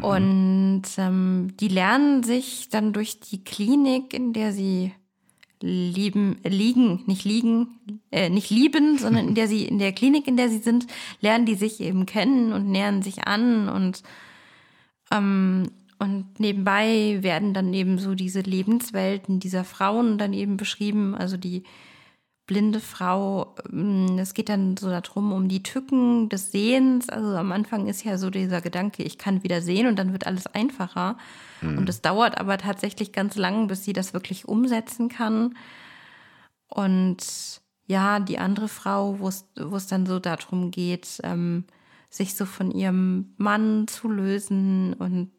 Und 0.00 0.82
ähm, 0.96 1.54
die 1.60 1.68
lernen 1.68 2.24
sich 2.24 2.68
dann 2.68 2.92
durch 2.92 3.20
die 3.20 3.44
Klinik, 3.44 4.12
in 4.12 4.32
der 4.32 4.52
sie 4.52 4.92
lieben, 5.60 6.38
äh, 6.44 6.48
liegen, 6.48 7.04
nicht 7.06 7.24
liegen, 7.24 7.78
äh, 8.10 8.28
nicht 8.28 8.50
lieben, 8.50 8.98
sondern 8.98 9.28
in 9.28 9.34
der 9.34 9.48
sie, 9.48 9.64
in 9.64 9.78
der 9.78 9.92
Klinik, 9.92 10.26
in 10.26 10.36
der 10.36 10.48
sie 10.48 10.58
sind, 10.58 10.86
lernen 11.20 11.46
die 11.46 11.54
sich 11.54 11.80
eben 11.80 12.06
kennen 12.06 12.52
und 12.52 12.68
nähern 12.68 13.02
sich 13.02 13.26
an 13.26 13.68
und 13.68 14.02
ähm, 15.12 15.70
und 16.04 16.38
nebenbei 16.38 17.22
werden 17.22 17.54
dann 17.54 17.72
eben 17.72 17.98
so 17.98 18.14
diese 18.14 18.40
Lebenswelten 18.40 19.40
dieser 19.40 19.64
Frauen 19.64 20.18
dann 20.18 20.34
eben 20.34 20.58
beschrieben, 20.58 21.14
also 21.14 21.38
die 21.38 21.62
blinde 22.46 22.80
Frau, 22.80 23.54
ähm, 23.72 24.18
es 24.18 24.34
geht 24.34 24.50
dann 24.50 24.76
so 24.76 24.90
darum, 24.90 25.32
um 25.32 25.48
die 25.48 25.62
Tücken 25.62 26.28
des 26.28 26.52
Sehens. 26.52 27.08
Also 27.08 27.28
am 27.36 27.52
Anfang 27.52 27.86
ist 27.86 28.04
ja 28.04 28.18
so 28.18 28.28
dieser 28.28 28.60
Gedanke, 28.60 29.02
ich 29.02 29.16
kann 29.16 29.42
wieder 29.42 29.62
sehen 29.62 29.86
und 29.86 29.98
dann 29.98 30.12
wird 30.12 30.26
alles 30.26 30.46
einfacher. 30.46 31.16
Und 31.62 31.88
es 31.88 32.02
dauert 32.02 32.36
aber 32.36 32.58
tatsächlich 32.58 33.12
ganz 33.12 33.36
lang, 33.36 33.66
bis 33.66 33.84
sie 33.84 33.94
das 33.94 34.12
wirklich 34.12 34.46
umsetzen 34.46 35.08
kann. 35.08 35.56
Und 36.66 37.62
ja, 37.86 38.20
die 38.20 38.38
andere 38.38 38.68
Frau, 38.68 39.20
wo 39.20 39.28
es 39.28 39.86
dann 39.86 40.04
so 40.04 40.18
darum 40.18 40.70
geht, 40.70 41.20
ähm, 41.22 41.64
sich 42.10 42.34
so 42.34 42.44
von 42.44 42.70
ihrem 42.70 43.32
Mann 43.38 43.88
zu 43.88 44.08
lösen 44.08 44.92
und 44.92 45.30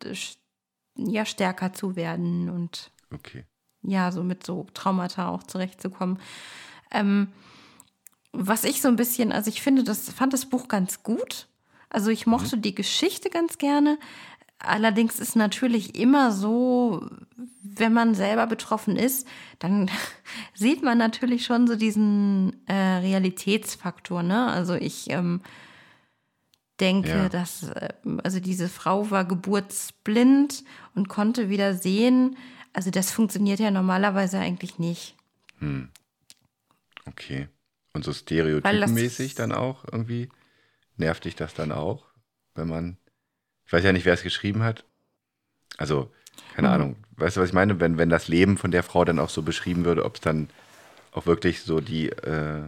ja 0.96 1.26
stärker 1.26 1.74
zu 1.74 1.96
werden 1.96 2.50
und 2.50 2.92
okay. 3.14 3.46
ja, 3.82 4.12
so 4.12 4.24
mit 4.24 4.46
so 4.46 4.66
Traumata 4.74 5.30
auch 5.30 5.44
zurechtzukommen. 5.44 6.20
Ähm, 6.92 7.30
was 8.32 8.64
ich 8.64 8.82
so 8.82 8.88
ein 8.88 8.96
bisschen, 8.96 9.32
also 9.32 9.50
ich 9.50 9.62
finde, 9.62 9.84
das 9.84 10.10
fand 10.10 10.34
das 10.34 10.46
Buch 10.46 10.68
ganz 10.68 11.04
gut. 11.04 11.48
Also 11.90 12.10
ich 12.10 12.28
mochte 12.28 12.58
die 12.58 12.76
Geschichte 12.76 13.30
ganz 13.30 13.58
gerne. 13.58 13.98
Allerdings 14.60 15.20
ist 15.20 15.36
natürlich 15.36 16.00
immer 16.00 16.32
so, 16.32 17.08
wenn 17.62 17.94
man 17.94 18.16
selber 18.16 18.48
betroffen 18.48 18.96
ist, 18.96 19.28
dann 19.60 19.90
sieht 20.54 20.84
man 20.84 20.98
natürlich 20.98 21.46
schon 21.46 21.68
so 21.68 21.76
diesen 21.76 22.66
äh, 22.68 22.74
Realitätsfaktor. 22.74 24.24
Ne? 24.24 24.48
Also 24.48 24.74
ich 24.74 25.10
ähm, 25.10 25.42
denke, 26.80 27.10
Ja. 27.10 27.30
dass 27.30 27.64
äh, 27.70 27.90
also 28.24 28.40
diese 28.40 28.68
Frau 28.70 29.10
war 29.12 29.26
geburtsblind 29.26 30.64
und 30.94 31.08
konnte 31.10 31.50
wieder 31.50 31.74
sehen. 31.76 32.38
Also 32.74 32.92
das 32.92 33.12
funktioniert 33.12 33.60
ja 33.60 33.72
normalerweise 33.72 34.38
eigentlich 34.40 34.80
nicht. 34.80 35.16
Okay. 37.06 37.48
Und 37.94 38.04
so 38.04 38.12
stereotypenmäßig 38.14 39.36
dann 39.36 39.52
auch 39.52 39.86
irgendwie? 39.92 40.30
Nervt 40.98 41.26
dich 41.26 41.36
das 41.36 41.54
dann 41.54 41.72
auch, 41.72 42.06
wenn 42.56 42.68
man. 42.68 42.98
Ich 43.66 43.74
weiß 43.74 43.84
ja 43.84 43.94
nicht, 43.94 44.06
wer 44.06 44.14
es 44.14 44.24
geschrieben 44.24 44.64
hat. 44.64 44.86
Also, 45.78 46.12
keine 46.56 46.68
Hm. 46.68 46.74
Ahnung. 46.74 46.96
Weißt 47.18 47.38
du, 47.38 47.42
was 47.42 47.50
ich 47.50 47.54
meine? 47.54 47.80
Wenn, 47.80 47.98
wenn 47.98 48.10
das 48.10 48.28
Leben 48.28 48.58
von 48.58 48.72
der 48.72 48.84
Frau 48.84 49.06
dann 49.06 49.20
auch 49.20 49.30
so 49.30 49.42
beschrieben 49.42 49.86
würde, 49.86 50.04
ob 50.06 50.16
es 50.16 50.22
dann 50.22 50.50
auch 51.12 51.26
wirklich 51.26 51.62
so 51.64 51.80
die 51.80 52.10
äh, 52.10 52.64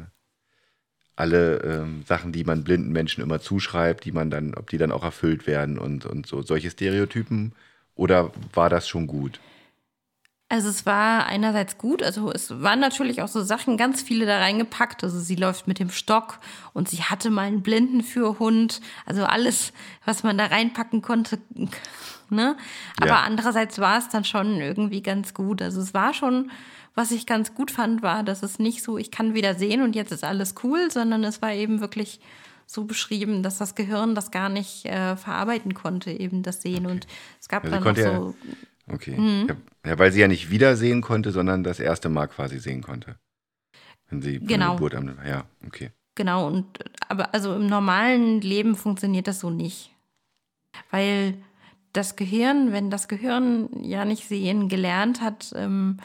alle 1.17 1.57
ähm, 1.63 2.03
Sachen, 2.05 2.31
die 2.31 2.43
man 2.43 2.63
blinden 2.63 2.91
Menschen 2.91 3.21
immer 3.21 3.41
zuschreibt, 3.41 4.05
die 4.05 4.11
man 4.11 4.29
dann, 4.29 4.53
ob 4.53 4.69
die 4.69 4.77
dann 4.77 4.91
auch 4.91 5.03
erfüllt 5.03 5.47
werden 5.47 5.77
und, 5.77 6.05
und 6.05 6.27
so 6.27 6.41
solche 6.41 6.71
Stereotypen 6.71 7.53
oder 7.95 8.31
war 8.53 8.69
das 8.69 8.87
schon 8.87 9.07
gut? 9.07 9.39
Also 10.49 10.69
es 10.69 10.85
war 10.85 11.25
einerseits 11.25 11.77
gut, 11.77 12.01
also 12.01 12.31
es 12.31 12.61
waren 12.61 12.79
natürlich 12.79 13.21
auch 13.21 13.27
so 13.27 13.41
Sachen, 13.41 13.75
ganz 13.75 14.01
viele 14.01 14.25
da 14.25 14.37
reingepackt. 14.37 15.03
Also 15.03 15.19
sie 15.19 15.35
läuft 15.35 15.67
mit 15.67 15.79
dem 15.79 15.89
Stock 15.89 16.39
und 16.73 16.87
sie 16.87 17.03
hatte 17.03 17.29
mal 17.29 17.47
einen 17.47 17.63
Blindenführhund. 17.63 18.79
Also 19.05 19.25
alles, 19.25 19.73
was 20.05 20.23
man 20.23 20.37
da 20.37 20.45
reinpacken 20.45 21.01
konnte. 21.01 21.39
Ne? 22.29 22.57
Aber 22.97 23.07
Ja. 23.07 23.21
andererseits 23.21 23.79
war 23.79 23.97
es 23.99 24.09
dann 24.09 24.23
schon 24.25 24.59
irgendwie 24.61 25.01
ganz 25.01 25.33
gut. 25.33 25.61
Also 25.61 25.81
es 25.81 25.93
war 25.93 26.13
schon, 26.13 26.51
was 26.95 27.11
ich 27.11 27.25
ganz 27.25 27.53
gut 27.53 27.71
fand, 27.71 28.01
war, 28.01 28.23
dass 28.23 28.43
es 28.43 28.59
nicht 28.59 28.83
so, 28.83 28.97
ich 28.97 29.11
kann 29.11 29.33
wieder 29.33 29.55
sehen 29.55 29.81
und 29.81 29.95
jetzt 29.95 30.11
ist 30.11 30.23
alles 30.23 30.55
cool, 30.63 30.89
sondern 30.91 31.23
es 31.23 31.41
war 31.41 31.53
eben 31.53 31.79
wirklich 31.79 32.19
so 32.65 32.83
beschrieben, 32.83 33.43
dass 33.43 33.57
das 33.59 33.75
Gehirn 33.75 34.13
das 34.13 34.29
gar 34.31 34.49
nicht 34.49 34.85
äh, 34.85 35.15
verarbeiten 35.15 35.73
konnte, 35.73 36.11
eben 36.11 36.43
das 36.43 36.61
Sehen. 36.61 36.85
Und 36.85 37.07
es 37.39 37.47
gab 37.47 37.63
sie 37.63 37.69
dann 37.71 37.79
noch 37.79 37.85
konnte 37.85 38.01
ja- 38.01 38.15
so 38.17 38.35
Okay. 38.89 39.17
Mhm. 39.17 39.47
Ja, 39.85 39.99
weil 39.99 40.11
sie 40.13 40.21
ja 40.21 40.27
nicht 40.29 40.49
wiedersehen 40.49 41.01
konnte, 41.01 41.31
sondern 41.31 41.63
das 41.63 41.79
erste 41.81 42.07
Mal 42.09 42.27
quasi 42.27 42.57
sehen 42.59 42.81
konnte. 42.81 43.17
Wenn 44.09 44.21
sie 44.21 44.39
Genau. 44.39 44.75
Geburt 44.75 44.95
am. 44.95 45.17
Ja, 45.27 45.43
okay. 45.65 45.91
Genau, 46.15 46.47
und 46.47 46.65
aber 47.09 47.33
also 47.33 47.53
im 47.53 47.67
normalen 47.67 48.39
Leben 48.41 48.75
funktioniert 48.75 49.27
das 49.27 49.41
so 49.41 49.49
nicht. 49.49 49.91
Weil 50.89 51.35
das 51.93 52.15
Gehirn, 52.15 52.71
wenn 52.71 52.89
das 52.89 53.07
Gehirn 53.07 53.69
ja 53.81 54.05
nicht 54.05 54.27
sehen 54.27 54.69
gelernt 54.69 55.21
hat, 55.21 55.53
ähm, 55.55 55.97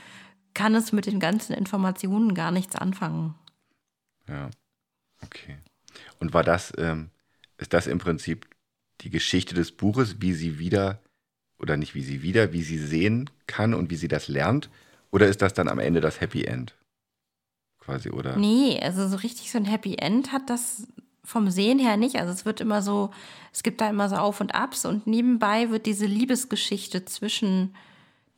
kann 0.54 0.74
es 0.74 0.92
mit 0.92 1.06
den 1.06 1.20
ganzen 1.20 1.52
Informationen 1.52 2.34
gar 2.34 2.50
nichts 2.50 2.76
anfangen. 2.76 3.34
Ja. 4.28 4.50
Okay. 5.22 5.58
Und 6.18 6.34
war 6.34 6.44
das, 6.44 6.72
ähm, 6.78 7.10
ist 7.58 7.72
das 7.72 7.86
im 7.86 7.98
Prinzip 7.98 8.48
die 9.00 9.10
Geschichte 9.10 9.54
des 9.54 9.72
Buches, 9.72 10.20
wie 10.20 10.32
sie 10.32 10.58
wieder, 10.58 11.00
oder 11.58 11.76
nicht 11.76 11.94
wie 11.94 12.02
sie 12.02 12.22
wieder, 12.22 12.52
wie 12.52 12.62
sie 12.62 12.78
sehen 12.78 13.30
kann 13.46 13.74
und 13.74 13.90
wie 13.90 13.96
sie 13.96 14.08
das 14.08 14.28
lernt? 14.28 14.70
Oder 15.10 15.28
ist 15.28 15.42
das 15.42 15.54
dann 15.54 15.68
am 15.68 15.78
Ende 15.78 16.00
das 16.00 16.20
Happy 16.20 16.44
End? 16.44 16.76
Quasi, 17.78 18.10
oder? 18.10 18.36
Nee, 18.36 18.80
also 18.80 19.08
so 19.08 19.16
richtig 19.16 19.50
so 19.50 19.58
ein 19.58 19.64
Happy 19.64 19.96
End 19.96 20.32
hat 20.32 20.48
das 20.48 20.86
vom 21.24 21.50
Sehen 21.50 21.78
her 21.78 21.96
nicht. 21.96 22.16
Also 22.16 22.32
es 22.32 22.44
wird 22.44 22.60
immer 22.60 22.82
so, 22.82 23.10
es 23.52 23.62
gibt 23.62 23.80
da 23.80 23.88
immer 23.88 24.08
so 24.08 24.16
Auf 24.16 24.40
und 24.40 24.54
Abs 24.54 24.84
und 24.84 25.06
nebenbei 25.06 25.70
wird 25.70 25.86
diese 25.86 26.06
Liebesgeschichte 26.06 27.04
zwischen 27.04 27.74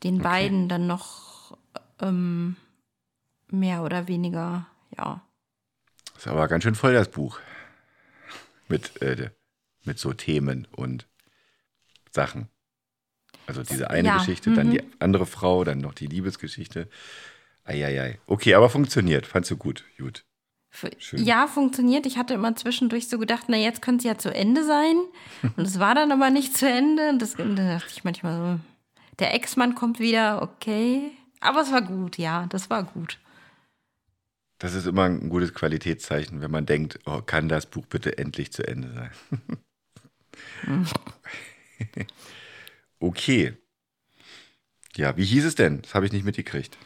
den 0.03 0.19
beiden 0.19 0.69
dann 0.69 0.87
noch 0.87 1.57
ähm, 2.01 2.57
mehr 3.51 3.83
oder 3.83 4.09
weniger, 4.09 4.67
ja. 4.97 5.23
Ist 6.17 6.27
aber 6.27 6.47
ganz 6.49 6.65
schön 6.65 6.75
voll, 6.75 6.93
das 6.93 7.11
Buch. 7.11 7.41
Mit, 8.69 9.01
äh, 9.03 9.31
mit 9.85 9.99
so 9.99 10.13
Themen 10.13 10.67
und 10.73 11.07
Sachen. 12.11 12.49
Also 13.47 13.63
diese 13.63 13.91
eine 13.91 14.09
Ja, 14.09 14.19
Geschichte, 14.19 14.53
dann 14.55 14.69
mhm. 14.69 14.73
die 14.73 14.83
andere 15.01 15.27
Frau, 15.27 15.65
dann 15.65 15.79
noch 15.79 15.95
die 15.95 16.07
Liebesgeschichte. 16.07 16.89
Eieiei. 17.65 18.19
Okay, 18.27 18.55
aber 18.55 18.71
funktioniert. 18.71 19.27
Fandst 19.27 19.51
du 19.51 19.57
gut. 19.57 19.85
Gut. 19.99 20.25
Schön. 20.99 21.25
Ja, 21.25 21.47
funktioniert. 21.47 22.05
Ich 22.05 22.19
hatte 22.19 22.35
immer 22.35 22.57
zwischendurch 22.57 23.09
so 23.09 23.19
gedacht, 23.19 23.45
na 23.49 23.57
jetzt 23.57 23.81
könnte 23.81 23.99
es 23.99 24.05
ja 24.05 24.19
zu 24.19 24.35
Ende 24.35 24.65
sein. 24.65 24.97
Und 25.57 25.67
es 25.67 25.79
war 25.79 25.95
dann 25.95 26.11
aber 26.11 26.31
nicht 26.31 26.57
zu 26.57 26.69
Ende. 26.69 27.11
Und 27.11 27.23
das, 27.23 27.35
da 27.35 27.45
dachte 27.45 27.91
ich 27.91 28.05
manchmal 28.05 28.37
so, 28.37 28.61
der 29.21 29.35
Ex-Mann 29.35 29.75
kommt 29.75 30.01
wieder, 30.01 30.43
okay. 30.43 31.13
Aber 31.41 31.61
es 31.61 31.71
war 31.71 31.83
gut, 31.83 32.19
ja, 32.19 32.47
das 32.49 32.71
war 32.71 32.83
gut. 32.85 33.19
Das 34.59 34.75
ist 34.75 34.87
immer 34.87 35.05
ein 35.05 35.29
gutes 35.29 35.53
Qualitätszeichen, 35.53 36.41
wenn 36.41 36.51
man 36.51 36.67
denkt, 36.67 36.99
oh, 37.07 37.21
kann 37.21 37.49
das 37.49 37.67
Buch 37.67 37.87
bitte 37.87 38.19
endlich 38.19 38.53
zu 38.53 38.67
Ende 38.67 38.93
sein. 38.93 39.11
okay. 42.99 43.57
Ja, 44.97 45.17
wie 45.17 45.25
hieß 45.25 45.45
es 45.45 45.55
denn? 45.55 45.83
Das 45.83 45.95
habe 45.95 46.07
ich 46.07 46.13
nicht 46.13 46.25
mitgekriegt. 46.25 46.79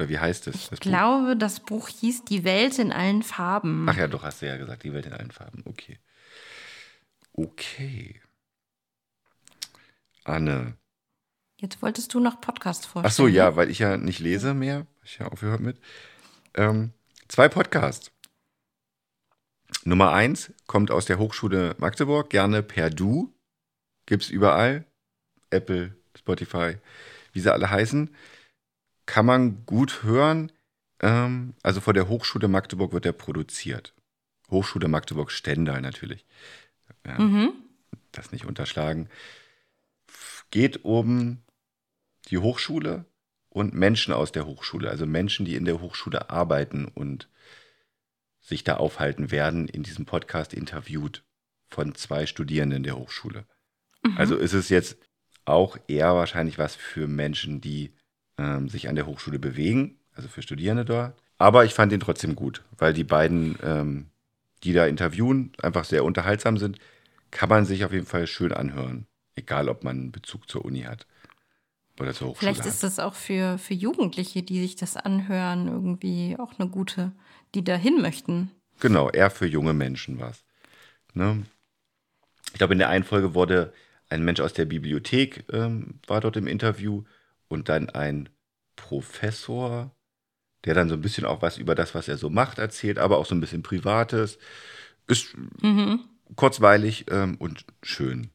Oder 0.00 0.08
wie 0.08 0.18
heißt 0.18 0.46
es? 0.46 0.54
Ich 0.54 0.70
Buch? 0.70 0.78
glaube, 0.80 1.36
das 1.36 1.60
Buch 1.60 1.88
hieß 1.88 2.24
Die 2.24 2.42
Welt 2.42 2.78
in 2.78 2.90
allen 2.90 3.22
Farben. 3.22 3.86
Ach 3.86 3.98
ja, 3.98 4.08
doch, 4.08 4.22
hast 4.22 4.40
du 4.40 4.46
ja 4.46 4.56
gesagt, 4.56 4.82
die 4.82 4.94
Welt 4.94 5.04
in 5.04 5.12
allen 5.12 5.30
Farben. 5.30 5.62
Okay. 5.66 5.98
Okay. 7.34 8.18
Anne. 10.24 10.78
Jetzt 11.58 11.82
wolltest 11.82 12.14
du 12.14 12.20
noch 12.20 12.40
Podcast 12.40 12.86
vorstellen. 12.86 13.10
Ach 13.10 13.14
so, 13.14 13.24
ne? 13.24 13.32
ja, 13.32 13.56
weil 13.56 13.68
ich 13.68 13.78
ja 13.78 13.98
nicht 13.98 14.20
lese 14.20 14.54
mehr. 14.54 14.86
Ich 15.04 15.18
ja 15.18 15.26
aufgehört 15.26 15.60
mit. 15.60 15.78
Ähm, 16.54 16.94
zwei 17.28 17.50
Podcasts. 17.50 18.10
Nummer 19.84 20.12
eins 20.12 20.50
kommt 20.66 20.90
aus 20.90 21.04
der 21.04 21.18
Hochschule 21.18 21.74
Magdeburg, 21.76 22.30
gerne 22.30 22.62
per 22.62 22.88
Du. 22.88 23.34
Gibt's 24.06 24.30
überall. 24.30 24.86
Apple, 25.50 25.94
Spotify, 26.16 26.78
wie 27.34 27.40
sie 27.40 27.52
alle 27.52 27.68
heißen. 27.68 28.08
Kann 29.10 29.26
man 29.26 29.66
gut 29.66 30.04
hören. 30.04 30.52
Ähm, 31.00 31.54
also 31.64 31.80
vor 31.80 31.94
der 31.94 32.08
Hochschule 32.08 32.46
Magdeburg 32.46 32.92
wird 32.92 33.04
der 33.04 33.10
produziert. 33.12 33.92
Hochschule 34.52 34.86
Magdeburg 34.86 35.32
Stendal 35.32 35.80
natürlich. 35.80 36.24
Ja, 37.04 37.18
Mhm. 37.18 37.52
das 38.12 38.30
nicht 38.30 38.44
unterschlagen. 38.44 39.08
Geht 40.52 40.84
um 40.84 41.42
die 42.28 42.38
Hochschule 42.38 43.04
und 43.48 43.74
Menschen 43.74 44.14
aus 44.14 44.30
der 44.30 44.46
Hochschule, 44.46 44.88
also 44.88 45.06
Menschen, 45.06 45.44
die 45.44 45.56
in 45.56 45.64
der 45.64 45.80
Hochschule 45.80 46.30
arbeiten 46.30 46.84
und 46.84 47.28
sich 48.40 48.62
da 48.62 48.76
aufhalten, 48.76 49.32
werden 49.32 49.66
in 49.66 49.82
diesem 49.82 50.06
Podcast 50.06 50.54
interviewt 50.54 51.24
von 51.66 51.96
zwei 51.96 52.26
Studierenden 52.26 52.84
der 52.84 52.96
Hochschule. 52.96 53.44
Also 54.14 54.36
ist 54.36 54.52
es 54.52 54.68
jetzt 54.68 54.98
auch 55.46 55.76
eher 55.88 56.14
wahrscheinlich 56.14 56.58
was 56.58 56.76
für 56.76 57.08
Menschen, 57.08 57.60
die 57.60 57.92
ähm, 58.40 58.68
sich 58.68 58.88
an 58.88 58.96
der 58.96 59.06
Hochschule 59.06 59.38
bewegen, 59.38 59.98
also 60.14 60.28
für 60.28 60.42
Studierende 60.42 60.84
dort. 60.84 61.14
Aber 61.38 61.64
ich 61.64 61.74
fand 61.74 61.92
ihn 61.92 62.00
trotzdem 62.00 62.34
gut, 62.34 62.62
weil 62.78 62.92
die 62.92 63.04
beiden, 63.04 63.58
ähm, 63.62 64.06
die 64.62 64.72
da 64.72 64.86
interviewen, 64.86 65.52
einfach 65.62 65.84
sehr 65.84 66.04
unterhaltsam 66.04 66.56
sind. 66.56 66.78
Kann 67.30 67.48
man 67.48 67.64
sich 67.64 67.84
auf 67.84 67.92
jeden 67.92 68.06
Fall 68.06 68.26
schön 68.26 68.52
anhören, 68.52 69.06
egal 69.36 69.68
ob 69.68 69.84
man 69.84 69.96
einen 69.96 70.12
Bezug 70.12 70.48
zur 70.48 70.64
Uni 70.64 70.82
hat 70.82 71.06
oder 72.00 72.12
zur 72.12 72.28
Hochschule 72.28 72.38
Vielleicht 72.38 72.60
hat. 72.60 72.66
ist 72.66 72.82
das 72.82 72.98
auch 72.98 73.14
für, 73.14 73.58
für 73.58 73.74
Jugendliche, 73.74 74.42
die 74.42 74.60
sich 74.60 74.76
das 74.76 74.96
anhören, 74.96 75.68
irgendwie 75.68 76.36
auch 76.38 76.58
eine 76.58 76.68
gute, 76.68 77.12
die 77.54 77.62
dahin 77.62 78.00
möchten. 78.00 78.50
Genau, 78.80 79.10
eher 79.10 79.30
für 79.30 79.46
junge 79.46 79.74
Menschen 79.74 80.18
war 80.18 80.30
es. 80.30 80.44
Ne? 81.14 81.44
Ich 82.52 82.58
glaube, 82.58 82.72
in 82.72 82.78
der 82.78 82.88
einen 82.88 83.04
Folge 83.04 83.34
wurde 83.34 83.72
ein 84.08 84.24
Mensch 84.24 84.40
aus 84.40 84.54
der 84.54 84.64
Bibliothek 84.64 85.44
ähm, 85.52 86.00
war 86.06 86.20
dort 86.20 86.36
im 86.36 86.46
Interview 86.46 87.04
und 87.50 87.68
dann 87.68 87.90
ein 87.90 88.28
Professor, 88.76 89.94
der 90.64 90.74
dann 90.74 90.88
so 90.88 90.94
ein 90.94 91.00
bisschen 91.02 91.24
auch 91.26 91.42
was 91.42 91.58
über 91.58 91.74
das, 91.74 91.94
was 91.94 92.08
er 92.08 92.16
so 92.16 92.30
macht, 92.30 92.58
erzählt, 92.58 92.98
aber 92.98 93.18
auch 93.18 93.26
so 93.26 93.34
ein 93.34 93.40
bisschen 93.40 93.62
Privates. 93.62 94.38
Ist 95.06 95.36
Mhm. 95.62 96.04
kurzweilig 96.36 97.06
ähm, 97.10 97.36
und 97.36 97.66
schön. 97.82 98.30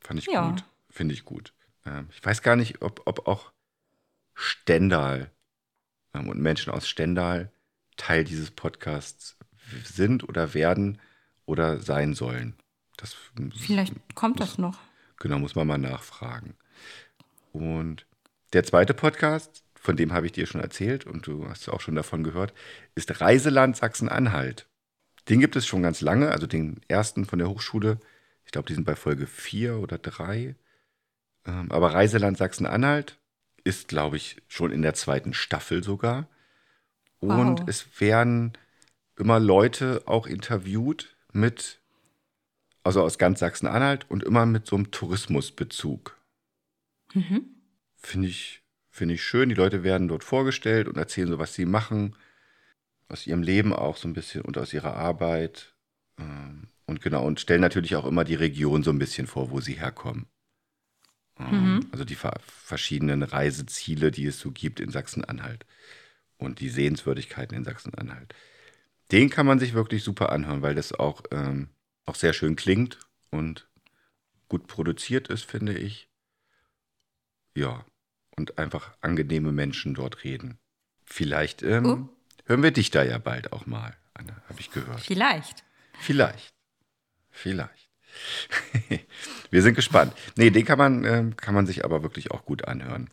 Fand 0.00 0.18
ich 0.18 0.26
Ja. 0.26 0.48
gut. 0.50 0.64
Finde 0.88 1.14
ich 1.14 1.24
gut. 1.24 1.52
Ähm, 1.84 2.08
ich 2.10 2.24
weiß 2.24 2.42
gar 2.42 2.56
nicht, 2.56 2.82
ob, 2.82 3.02
ob 3.04 3.28
auch 3.28 3.52
Stendal 4.34 5.30
ähm, 6.14 6.28
und 6.28 6.40
Menschen 6.40 6.72
aus 6.72 6.88
Stendal 6.88 7.52
Teil 7.96 8.24
dieses 8.24 8.50
Podcasts 8.50 9.36
sind 9.84 10.26
oder 10.28 10.54
werden 10.54 10.98
oder 11.44 11.80
sein 11.80 12.14
sollen. 12.14 12.54
Das 12.96 13.14
Vielleicht 13.54 13.94
kommt 14.14 14.40
das 14.40 14.56
noch. 14.56 14.78
Genau, 15.18 15.38
muss 15.38 15.54
man 15.54 15.66
mal 15.66 15.78
nachfragen. 15.78 16.56
Und 17.52 18.06
der 18.52 18.64
zweite 18.64 18.94
Podcast, 18.94 19.64
von 19.74 19.96
dem 19.96 20.12
habe 20.12 20.26
ich 20.26 20.32
dir 20.32 20.46
schon 20.46 20.60
erzählt 20.60 21.06
und 21.06 21.26
du 21.26 21.48
hast 21.48 21.68
auch 21.68 21.80
schon 21.80 21.94
davon 21.94 22.22
gehört, 22.24 22.52
ist 22.94 23.20
Reiseland 23.20 23.76
Sachsen-Anhalt. 23.76 24.66
Den 25.28 25.40
gibt 25.40 25.56
es 25.56 25.66
schon 25.66 25.82
ganz 25.82 26.00
lange, 26.00 26.30
also 26.30 26.46
den 26.46 26.80
ersten 26.88 27.24
von 27.24 27.38
der 27.38 27.48
Hochschule. 27.48 27.98
Ich 28.44 28.52
glaube, 28.52 28.66
die 28.66 28.74
sind 28.74 28.84
bei 28.84 28.96
Folge 28.96 29.26
4 29.26 29.78
oder 29.78 29.98
3. 29.98 30.54
Ähm, 31.46 31.72
aber 31.72 31.94
Reiseland 31.94 32.36
Sachsen-Anhalt 32.36 33.18
ist, 33.64 33.88
glaube 33.88 34.16
ich, 34.16 34.42
schon 34.48 34.72
in 34.72 34.82
der 34.82 34.94
zweiten 34.94 35.32
Staffel 35.34 35.82
sogar. 35.84 36.28
Und 37.20 37.60
Wow. 37.60 37.68
es 37.68 38.00
werden 38.00 38.52
immer 39.16 39.38
Leute 39.38 40.02
auch 40.06 40.26
interviewt 40.26 41.14
mit, 41.32 41.78
also 42.82 43.02
aus 43.02 43.18
ganz 43.18 43.40
Sachsen-Anhalt 43.40 44.10
und 44.10 44.22
immer 44.24 44.46
mit 44.46 44.66
so 44.66 44.76
einem 44.76 44.90
Tourismusbezug. 44.90 46.18
Mhm. 47.14 47.59
Finde 48.00 48.28
ich, 48.28 48.62
finde 48.90 49.14
ich 49.14 49.22
schön. 49.22 49.48
Die 49.48 49.54
Leute 49.54 49.82
werden 49.84 50.08
dort 50.08 50.24
vorgestellt 50.24 50.88
und 50.88 50.96
erzählen 50.96 51.28
so, 51.28 51.38
was 51.38 51.54
sie 51.54 51.66
machen. 51.66 52.16
Aus 53.08 53.26
ihrem 53.26 53.42
Leben 53.42 53.72
auch 53.72 53.96
so 53.96 54.08
ein 54.08 54.14
bisschen 54.14 54.42
und 54.42 54.58
aus 54.58 54.72
ihrer 54.74 54.94
Arbeit. 54.96 55.74
Ähm, 56.18 56.68
Und 56.86 57.00
genau, 57.02 57.24
und 57.26 57.40
stellen 57.40 57.60
natürlich 57.60 57.96
auch 57.96 58.06
immer 58.06 58.24
die 58.24 58.34
Region 58.36 58.82
so 58.82 58.90
ein 58.90 58.98
bisschen 58.98 59.26
vor, 59.28 59.50
wo 59.52 59.60
sie 59.60 59.74
herkommen. 59.74 60.26
Ähm, 61.38 61.76
Mhm. 61.76 61.88
Also 61.92 62.04
die 62.04 62.14
ver 62.14 62.34
verschiedenen 62.46 63.22
Reiseziele, 63.22 64.10
die 64.10 64.26
es 64.26 64.38
so 64.40 64.50
gibt 64.52 64.80
in 64.80 64.90
Sachsen-Anhalt. 64.90 65.66
Und 66.38 66.60
die 66.60 66.70
Sehenswürdigkeiten 66.70 67.56
in 67.56 67.64
Sachsen-Anhalt. 67.64 68.34
Den 69.12 69.30
kann 69.30 69.46
man 69.46 69.60
sich 69.60 69.74
wirklich 69.74 70.04
super 70.04 70.32
anhören, 70.32 70.62
weil 70.62 70.76
das 70.76 70.92
auch, 70.92 71.22
ähm, 71.32 71.70
auch 72.06 72.16
sehr 72.16 72.34
schön 72.34 72.56
klingt 72.56 73.00
und 73.30 73.68
gut 74.48 74.68
produziert 74.68 75.28
ist, 75.28 75.44
finde 75.46 75.78
ich. 75.78 76.09
Ja. 77.54 77.84
und 78.36 78.58
einfach 78.58 78.92
angenehme 79.00 79.52
Menschen 79.52 79.94
dort 79.94 80.24
reden. 80.24 80.58
Vielleicht 81.04 81.62
ähm, 81.62 81.84
Oh. 81.86 82.08
hören 82.46 82.62
wir 82.62 82.70
dich 82.70 82.90
da 82.90 83.02
ja 83.02 83.18
bald 83.18 83.52
auch 83.52 83.66
mal, 83.66 83.96
Anna, 84.14 84.40
habe 84.48 84.60
ich 84.60 84.70
gehört. 84.70 85.00
Vielleicht. 85.00 85.64
Vielleicht. 85.98 86.54
Vielleicht. 87.30 87.90
wir 89.50 89.62
sind 89.62 89.74
gespannt. 89.74 90.14
Nee, 90.36 90.50
den 90.50 90.64
kann 90.64 90.78
man, 90.78 91.04
ähm, 91.04 91.36
kann 91.36 91.54
man 91.54 91.66
sich 91.66 91.84
aber 91.84 92.02
wirklich 92.02 92.30
auch 92.30 92.44
gut 92.44 92.64
anhören. 92.66 93.10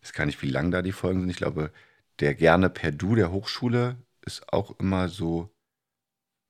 Ich 0.00 0.08
weiß 0.08 0.12
gar 0.12 0.26
nicht, 0.26 0.42
wie 0.42 0.50
lang 0.50 0.70
da 0.70 0.82
die 0.82 0.92
Folgen 0.92 1.20
sind. 1.20 1.30
Ich 1.30 1.36
glaube, 1.36 1.72
der 2.20 2.34
gerne 2.34 2.70
per 2.70 2.92
Du 2.92 3.14
der 3.14 3.30
Hochschule 3.32 3.96
ist 4.24 4.52
auch 4.52 4.78
immer 4.78 5.08
so 5.08 5.50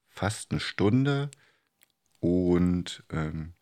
fast 0.08 0.50
eine 0.50 0.60
Stunde. 0.60 1.30
Und 2.20 3.02
ähm, 3.10 3.54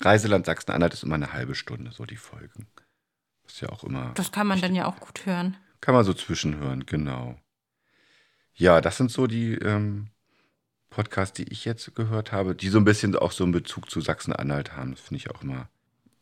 Reiseland 0.00 0.46
Sachsen-Anhalt 0.46 0.92
ist 0.94 1.02
immer 1.02 1.16
eine 1.16 1.32
halbe 1.32 1.54
Stunde, 1.54 1.90
so 1.92 2.06
die 2.06 2.16
Folgen. 2.16 2.66
Ist 3.50 3.60
ja 3.60 3.68
auch 3.70 3.82
immer. 3.82 4.12
Das 4.14 4.30
kann 4.30 4.46
man 4.46 4.60
dann 4.60 4.74
ja 4.76 4.86
auch 4.86 5.00
gut 5.00 5.26
hören. 5.26 5.56
Kann 5.80 5.94
man 5.94 6.04
so 6.04 6.14
zwischenhören, 6.14 6.86
genau. 6.86 7.36
Ja, 8.54 8.80
das 8.80 8.96
sind 8.96 9.10
so 9.10 9.26
die 9.26 9.54
ähm, 9.54 10.08
Podcasts, 10.88 11.34
die 11.34 11.50
ich 11.50 11.64
jetzt 11.64 11.94
gehört 11.94 12.30
habe, 12.30 12.54
die 12.54 12.68
so 12.68 12.78
ein 12.78 12.84
bisschen 12.84 13.16
auch 13.16 13.32
so 13.32 13.42
einen 13.44 13.52
Bezug 13.52 13.90
zu 13.90 14.00
Sachsen-Anhalt 14.00 14.76
haben. 14.76 14.92
Das 14.92 15.00
finde 15.00 15.16
ich 15.16 15.30
auch 15.30 15.42
immer, 15.42 15.68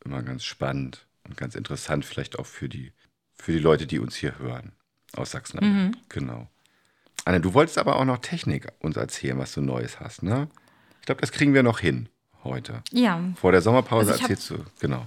immer 0.04 0.22
ganz 0.22 0.44
spannend 0.44 1.06
und 1.24 1.36
ganz 1.36 1.54
interessant, 1.54 2.04
vielleicht 2.04 2.38
auch 2.38 2.46
für 2.46 2.68
die, 2.68 2.92
für 3.34 3.52
die 3.52 3.58
Leute, 3.58 3.86
die 3.86 3.98
uns 3.98 4.16
hier 4.16 4.38
hören 4.38 4.72
aus 5.14 5.32
Sachsen-Anhalt. 5.32 5.96
Genau. 6.08 6.48
Anne, 7.24 7.40
du 7.40 7.52
wolltest 7.52 7.76
aber 7.76 7.96
auch 7.96 8.04
noch 8.04 8.18
Technik 8.18 8.68
uns 8.80 8.96
erzählen, 8.96 9.38
was 9.38 9.52
du 9.52 9.60
Neues 9.60 10.00
hast, 10.00 10.22
ne? 10.22 10.48
Ich 11.00 11.06
glaube, 11.06 11.20
das 11.20 11.32
kriegen 11.32 11.52
wir 11.52 11.62
noch 11.62 11.80
hin 11.80 12.08
heute. 12.44 12.82
Ja, 12.90 13.20
Vor 13.36 13.52
der 13.52 13.60
Sommerpause 13.60 14.12
Also 14.12 14.22
erzählst 14.22 14.48
du, 14.50 14.64
genau. 14.80 15.06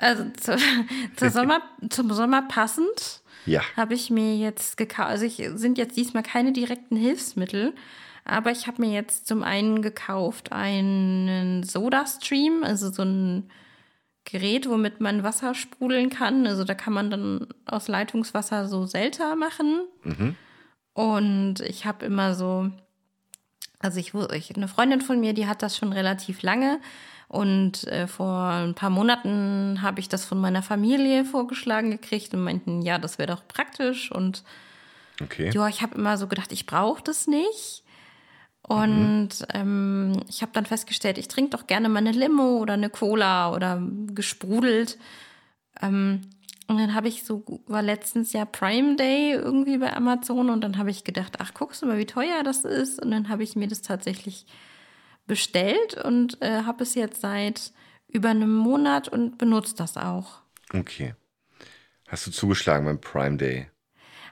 Also 0.00 0.24
zu, 0.30 0.56
zur 1.16 1.30
Sommer, 1.30 1.62
zum 1.88 2.12
Sommer 2.12 2.42
passend 2.42 3.22
Ja, 3.46 3.62
habe 3.76 3.94
ich 3.94 4.10
mir 4.10 4.36
jetzt 4.36 4.76
gekauft. 4.76 5.08
Also 5.08 5.24
ich 5.24 5.42
sind 5.54 5.78
jetzt 5.78 5.96
diesmal 5.96 6.22
keine 6.22 6.52
direkten 6.52 6.96
Hilfsmittel, 6.96 7.74
aber 8.24 8.50
ich 8.50 8.66
habe 8.66 8.82
mir 8.82 8.92
jetzt 8.92 9.26
zum 9.26 9.42
einen 9.42 9.82
gekauft 9.82 10.52
einen 10.52 11.62
Soda-Stream, 11.62 12.64
also 12.64 12.90
so 12.90 13.02
ein 13.02 13.50
Gerät, 14.24 14.68
womit 14.68 15.00
man 15.00 15.22
Wasser 15.22 15.54
sprudeln 15.54 16.10
kann. 16.10 16.46
Also 16.46 16.64
da 16.64 16.74
kann 16.74 16.92
man 16.92 17.10
dann 17.10 17.46
aus 17.66 17.88
Leitungswasser 17.88 18.68
so 18.68 18.86
Selter 18.86 19.34
machen. 19.34 19.80
Und 20.92 21.60
ich 21.60 21.86
habe 21.86 22.04
immer 22.04 22.34
so, 22.34 22.70
also 23.78 23.98
ich, 23.98 24.14
eine 24.14 24.68
Freundin 24.68 25.00
von 25.00 25.20
mir, 25.20 25.32
die 25.32 25.46
hat 25.46 25.62
das 25.62 25.76
schon 25.76 25.92
relativ 25.92 26.42
lange. 26.42 26.80
Und 27.30 27.86
äh, 27.86 28.08
vor 28.08 28.42
ein 28.42 28.74
paar 28.74 28.90
Monaten 28.90 29.82
habe 29.82 30.00
ich 30.00 30.08
das 30.08 30.24
von 30.24 30.40
meiner 30.40 30.64
Familie 30.64 31.24
vorgeschlagen 31.24 31.92
gekriegt 31.92 32.34
und 32.34 32.42
meinten, 32.42 32.82
ja, 32.82 32.98
das 32.98 33.18
wäre 33.18 33.30
doch 33.30 33.46
praktisch. 33.46 34.10
Und 34.10 34.42
okay. 35.22 35.48
ja, 35.54 35.68
ich 35.68 35.80
habe 35.80 35.94
immer 35.94 36.18
so 36.18 36.26
gedacht, 36.26 36.50
ich 36.50 36.66
brauche 36.66 37.04
das 37.04 37.28
nicht. 37.28 37.84
Und 38.62 39.28
ähm, 39.54 40.24
ich 40.28 40.42
habe 40.42 40.50
dann 40.52 40.66
festgestellt, 40.66 41.18
ich 41.18 41.28
trinke 41.28 41.56
doch 41.56 41.68
gerne 41.68 41.88
mal 41.88 41.98
eine 41.98 42.10
Limo 42.10 42.58
oder 42.58 42.72
eine 42.72 42.90
Cola 42.90 43.54
oder 43.54 43.80
gesprudelt. 44.08 44.98
Ähm, 45.80 46.22
und 46.66 46.78
dann 46.78 46.96
habe 46.96 47.06
ich 47.06 47.22
so, 47.22 47.44
war 47.68 47.82
letztens 47.82 48.32
ja 48.32 48.44
Prime 48.44 48.96
Day 48.96 49.34
irgendwie 49.34 49.78
bei 49.78 49.96
Amazon 49.96 50.50
und 50.50 50.62
dann 50.62 50.78
habe 50.78 50.90
ich 50.90 51.04
gedacht, 51.04 51.36
ach, 51.38 51.54
guckst 51.54 51.82
du 51.82 51.86
mal, 51.86 51.98
wie 51.98 52.06
teuer 52.06 52.42
das 52.42 52.64
ist. 52.64 53.00
Und 53.00 53.12
dann 53.12 53.28
habe 53.28 53.44
ich 53.44 53.54
mir 53.54 53.68
das 53.68 53.82
tatsächlich 53.82 54.46
bestellt 55.30 55.94
und 55.94 56.42
äh, 56.42 56.64
habe 56.64 56.82
es 56.82 56.96
jetzt 56.96 57.20
seit 57.20 57.72
über 58.08 58.30
einem 58.30 58.52
Monat 58.52 59.06
und 59.06 59.38
benutze 59.38 59.76
das 59.76 59.96
auch. 59.96 60.40
Okay. 60.74 61.14
Hast 62.08 62.26
du 62.26 62.32
zugeschlagen 62.32 62.84
beim 62.84 63.00
Prime 63.00 63.36
Day? 63.36 63.68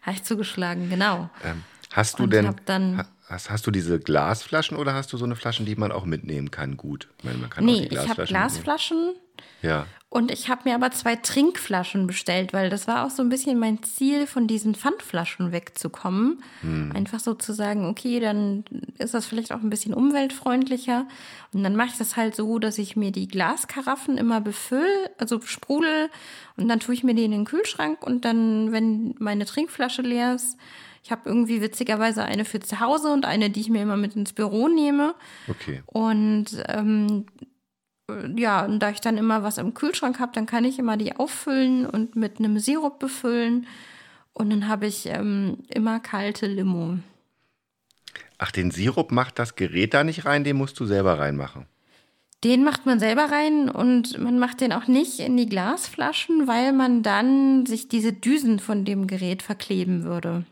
Habe 0.03 0.17
ich 0.17 0.25
zugeschlagen, 0.25 0.91
genau. 0.91 1.31
Ähm, 1.45 1.63
hast 1.93 2.19
du 2.19 2.25
Und 2.25 2.33
denn, 2.33 2.49
hab 2.49 2.67
dann- 2.67 2.99
ha- 2.99 3.07
hast, 3.29 3.51
hast 3.51 3.67
du 3.67 3.71
diese 3.71 3.99
Glasflaschen 4.01 4.77
oder 4.77 4.95
hast 4.95 5.13
du 5.13 5.17
so 5.17 5.25
eine 5.25 5.37
Flaschen, 5.37 5.67
die 5.67 5.77
man 5.77 5.93
auch 5.93 6.05
mitnehmen 6.05 6.51
kann? 6.51 6.77
Gut. 6.77 7.09
Ich 7.19 7.25
meine, 7.25 7.39
man 7.39 7.51
kann 7.51 7.65
auch 7.65 7.73
Nee, 7.73 7.89
ich 7.91 8.09
habe 8.09 8.25
Glasflaschen 8.25 8.97
mitnehmen. 8.99 9.23
Ja. 9.63 9.87
und 10.09 10.33
ich 10.33 10.49
habe 10.49 10.63
mir 10.69 10.75
aber 10.75 10.91
zwei 10.91 11.15
Trinkflaschen 11.15 12.09
bestellt, 12.09 12.53
weil 12.53 12.71
das 12.71 12.89
war 12.89 13.07
auch 13.07 13.11
so 13.11 13.23
ein 13.23 13.29
bisschen 13.29 13.57
mein 13.59 13.83
Ziel, 13.85 14.27
von 14.27 14.49
diesen 14.49 14.75
Pfandflaschen 14.75 15.53
wegzukommen. 15.53 16.43
Einfach 16.93 17.21
so 17.21 17.35
zu 17.35 17.53
sagen, 17.53 17.87
okay, 17.87 18.19
dann 18.19 18.65
ist 18.99 19.15
das 19.15 19.27
vielleicht 19.27 19.53
auch 19.53 19.61
ein 19.61 19.71
bisschen 19.71 19.95
umweltfreundlicher. 19.95 21.07
Und 21.53 21.63
dann 21.63 21.77
mache 21.77 21.91
ich 21.93 21.99
das 21.99 22.17
halt 22.17 22.35
so, 22.35 22.59
dass 22.59 22.79
ich 22.79 22.97
mir 22.97 23.13
die 23.13 23.29
Glaskaraffen 23.29 24.19
immer 24.19 24.41
befülle, 24.41 25.11
also 25.19 25.41
sprudel 25.43 26.11
und 26.57 26.67
dann 26.69 26.81
tue 26.81 26.95
ich 26.95 27.05
mir 27.05 27.15
die 27.15 27.25
in 27.25 27.31
den 27.31 27.45
Kühlschrank 27.45 28.03
und 28.05 28.25
dann, 28.25 28.73
wenn 28.73 29.15
meine 29.19 29.45
Trinkflasche 29.45 30.03
leer 30.03 30.35
ist, 30.35 30.57
ich 31.03 31.11
habe 31.11 31.23
irgendwie 31.25 31.61
witzigerweise 31.61 32.25
eine 32.25 32.45
für 32.45 32.61
zu 32.61 32.81
Hause 32.81 33.13
und 33.13 33.25
eine, 33.25 33.51
die 33.51 33.61
ich 33.61 33.69
mir 33.69 33.83
immer 33.83 33.97
mit 33.97 34.17
ins 34.17 34.33
Büro 34.33 34.69
nehme. 34.69 35.15
Okay. 35.49 35.83
Und 35.87 36.47
ähm, 36.69 37.27
ja, 38.37 38.65
und 38.65 38.81
da 38.81 38.91
ich 38.91 39.01
dann 39.01 39.19
immer 39.19 39.43
was 39.43 39.59
im 39.59 39.75
Kühlschrank 39.75 40.19
habe, 40.19 40.33
dann 40.35 40.47
kann 40.47 40.65
ich 40.65 40.79
immer 40.79 40.97
die 40.97 41.17
auffüllen 41.17 41.87
und 41.87 42.17
mit 42.17 42.39
einem 42.39 42.59
Sirup 42.59 42.99
befüllen. 42.99 43.67
Und 44.33 44.51
dann 44.51 44.69
habe 44.69 44.87
ich 44.87 45.07
ähm, 45.07 45.59
immer 45.69 46.01
kalte 46.01 46.47
Limo. 46.47 46.99
Ach, 48.39 48.53
den 48.53 48.71
Sirup 48.71 49.11
macht 49.11 49.39
das 49.39 49.57
Gerät 49.57 49.95
da 49.95 50.05
nicht 50.05 50.25
rein, 50.25 50.45
den 50.45 50.57
musst 50.57 50.79
du 50.79 50.87
selber 50.87 51.19
reinmachen. 51.19 51.67
Den 52.45 52.63
macht 52.63 52.87
man 52.87 53.01
selber 53.01 53.33
rein 53.33 53.69
und 53.69 54.17
man 54.19 54.39
macht 54.39 54.61
den 54.61 54.73
auch 54.73 54.87
nicht 54.87 55.19
in 55.19 55.37
die 55.37 55.49
Glasflaschen, 55.49 56.47
weil 56.47 56.73
man 56.73 57.03
dann 57.03 57.67
sich 57.67 57.89
diese 57.89 58.13
Düsen 58.13 58.61
von 58.61 58.85
dem 58.85 59.09
Gerät 59.09 59.43
verkleben 59.43 60.05
würde. 60.05 60.45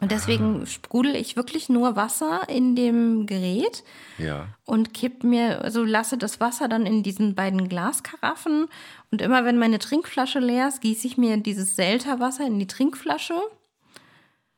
Und 0.00 0.10
deswegen 0.12 0.66
sprudel 0.66 1.14
ich 1.14 1.36
wirklich 1.36 1.68
nur 1.68 1.94
Wasser 1.94 2.48
in 2.48 2.74
dem 2.74 3.26
Gerät 3.26 3.84
Ja. 4.16 4.48
und 4.64 4.94
kipp 4.94 5.24
mir, 5.24 5.62
also 5.62 5.84
lasse 5.84 6.16
das 6.16 6.40
Wasser 6.40 6.68
dann 6.68 6.86
in 6.86 7.02
diesen 7.02 7.34
beiden 7.34 7.68
Glaskaraffen. 7.68 8.68
Und 9.10 9.20
immer 9.20 9.44
wenn 9.44 9.58
meine 9.58 9.78
Trinkflasche 9.78 10.38
leer 10.38 10.68
ist, 10.68 10.80
gieße 10.80 11.06
ich 11.06 11.18
mir 11.18 11.36
dieses 11.36 11.76
Selterwasser 11.76 12.46
in 12.46 12.58
die 12.58 12.66
Trinkflasche. 12.66 13.34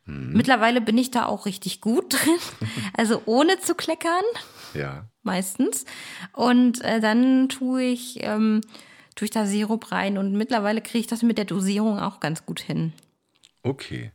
Mittlerweile 0.05 0.80
bin 0.80 0.99
ich 0.99 1.11
da 1.12 1.26
auch 1.26 1.47
richtig 1.47 1.80
gut 1.80 2.12
drin. 2.14 2.38
Also 2.97 3.22
ohne 3.26 3.59
zu 3.61 3.74
kleckern, 3.74 4.24
Ja. 4.74 5.05
meistens. 5.22 5.84
Und 6.32 6.80
äh, 6.82 7.01
dann 7.01 7.49
tue 7.49 7.82
ich, 7.84 8.18
ähm, 8.22 8.61
tue 9.14 9.26
ich 9.26 9.30
da 9.30 9.47
Sirup 9.47 9.93
rein. 9.93 10.18
Und 10.18 10.32
mittlerweile 10.32 10.80
kriege 10.80 10.99
ich 10.99 11.07
das 11.07 11.22
mit 11.22 11.38
der 11.38 11.45
Dosierung 11.45 11.99
auch 12.01 12.18
ganz 12.20 12.45
gut 12.47 12.61
hin. 12.61 12.93
Okay. 13.62 14.11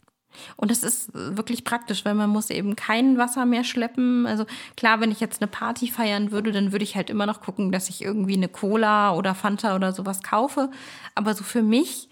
Und 0.55 0.71
das 0.71 0.83
ist 0.83 1.09
wirklich 1.13 1.63
praktisch, 1.63 2.05
weil 2.05 2.13
man 2.13 2.29
muss 2.29 2.49
eben 2.49 2.75
kein 2.75 3.17
Wasser 3.17 3.45
mehr 3.45 3.63
schleppen. 3.63 4.25
Also 4.25 4.45
klar, 4.75 4.99
wenn 5.01 5.11
ich 5.11 5.19
jetzt 5.19 5.41
eine 5.41 5.49
Party 5.49 5.89
feiern 5.89 6.31
würde, 6.31 6.51
dann 6.51 6.71
würde 6.71 6.83
ich 6.83 6.95
halt 6.95 7.09
immer 7.09 7.25
noch 7.25 7.41
gucken, 7.41 7.71
dass 7.71 7.89
ich 7.89 8.03
irgendwie 8.03 8.35
eine 8.35 8.49
Cola 8.49 9.13
oder 9.13 9.35
Fanta 9.35 9.75
oder 9.75 9.91
sowas 9.93 10.23
kaufe. 10.23 10.69
Aber 11.15 11.33
so 11.33 11.43
für 11.43 11.63
mich 11.63 12.09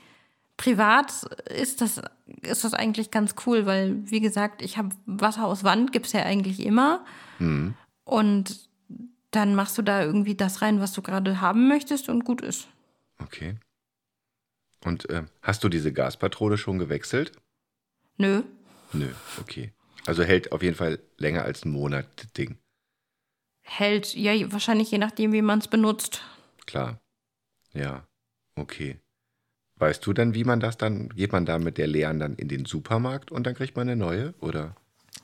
privat 0.57 1.11
ist 1.49 1.81
das, 1.81 2.01
ist 2.41 2.63
das 2.63 2.73
eigentlich 2.73 3.11
ganz 3.11 3.35
cool, 3.45 3.65
weil 3.65 3.97
wie 4.09 4.21
gesagt, 4.21 4.61
ich 4.61 4.77
habe 4.77 4.89
Wasser 5.05 5.45
aus 5.45 5.63
Wand, 5.63 5.91
gibt's 5.91 6.13
ja 6.13 6.23
eigentlich 6.23 6.65
immer. 6.65 7.03
Und 8.05 8.69
dann 9.31 9.55
machst 9.55 9.77
du 9.77 9.81
da 9.81 10.01
irgendwie 10.01 10.35
das 10.35 10.61
rein, 10.61 10.79
was 10.79 10.93
du 10.93 11.01
gerade 11.01 11.41
haben 11.41 11.67
möchtest 11.67 12.07
und 12.07 12.23
gut 12.23 12.41
ist. 12.41 12.67
Okay. 13.21 13.55
Und 14.85 15.07
ähm, 15.09 15.27
hast 15.41 15.63
du 15.63 15.69
diese 15.69 15.91
Gaspatrone 15.91 16.57
schon 16.57 16.79
gewechselt? 16.79 17.33
Nö. 18.17 18.43
Nö, 18.93 19.09
okay. 19.39 19.71
Also 20.05 20.23
hält 20.23 20.51
auf 20.51 20.61
jeden 20.61 20.75
Fall 20.75 20.99
länger 21.17 21.43
als 21.43 21.63
einen 21.63 21.73
Monat 21.73 22.07
das 22.17 22.31
Ding. 22.33 22.57
Hält, 23.63 24.13
ja, 24.13 24.31
wahrscheinlich 24.51 24.91
je 24.91 24.99
nachdem, 24.99 25.33
wie 25.33 25.41
man 25.41 25.59
es 25.59 25.67
benutzt. 25.67 26.21
Klar. 26.67 26.99
Ja, 27.73 28.07
okay. 28.55 28.99
Weißt 29.77 30.05
du 30.05 30.13
dann, 30.13 30.33
wie 30.33 30.43
man 30.43 30.59
das 30.59 30.77
dann, 30.77 31.09
geht 31.09 31.31
man 31.33 31.45
da 31.45 31.59
mit 31.59 31.77
der 31.77 31.87
leeren 31.87 32.19
dann 32.19 32.35
in 32.35 32.47
den 32.47 32.65
Supermarkt 32.65 33.31
und 33.31 33.45
dann 33.45 33.55
kriegt 33.55 33.75
man 33.75 33.89
eine 33.89 33.97
neue? 33.97 34.33
Oder? 34.39 34.75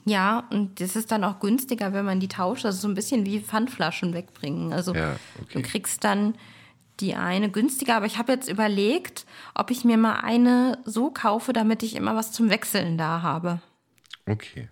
Ja, 0.04 0.48
und 0.50 0.80
das 0.80 0.96
ist 0.96 1.12
dann 1.12 1.24
auch 1.24 1.38
günstiger, 1.38 1.92
wenn 1.92 2.04
man 2.04 2.20
die 2.20 2.28
tauscht. 2.28 2.64
Ist 2.64 2.80
so 2.80 2.88
ein 2.88 2.94
bisschen 2.94 3.24
wie 3.24 3.40
Pfandflaschen 3.40 4.12
wegbringen. 4.12 4.72
Also 4.72 4.94
Ja, 4.94 5.16
du 5.36 5.42
okay. 5.42 5.62
kriegst 5.62 6.02
dann 6.04 6.34
die 7.00 7.14
eine 7.14 7.50
günstiger, 7.50 7.96
aber 7.96 8.06
ich 8.06 8.18
habe 8.18 8.32
jetzt 8.32 8.48
überlegt, 8.48 9.26
ob 9.54 9.70
ich 9.70 9.84
mir 9.84 9.96
mal 9.96 10.20
eine 10.20 10.78
so 10.84 11.10
kaufe, 11.10 11.52
damit 11.52 11.82
ich 11.82 11.96
immer 11.96 12.14
was 12.14 12.32
zum 12.32 12.50
Wechseln 12.50 12.98
da 12.98 13.22
habe. 13.22 13.60
Okay. 14.26 14.68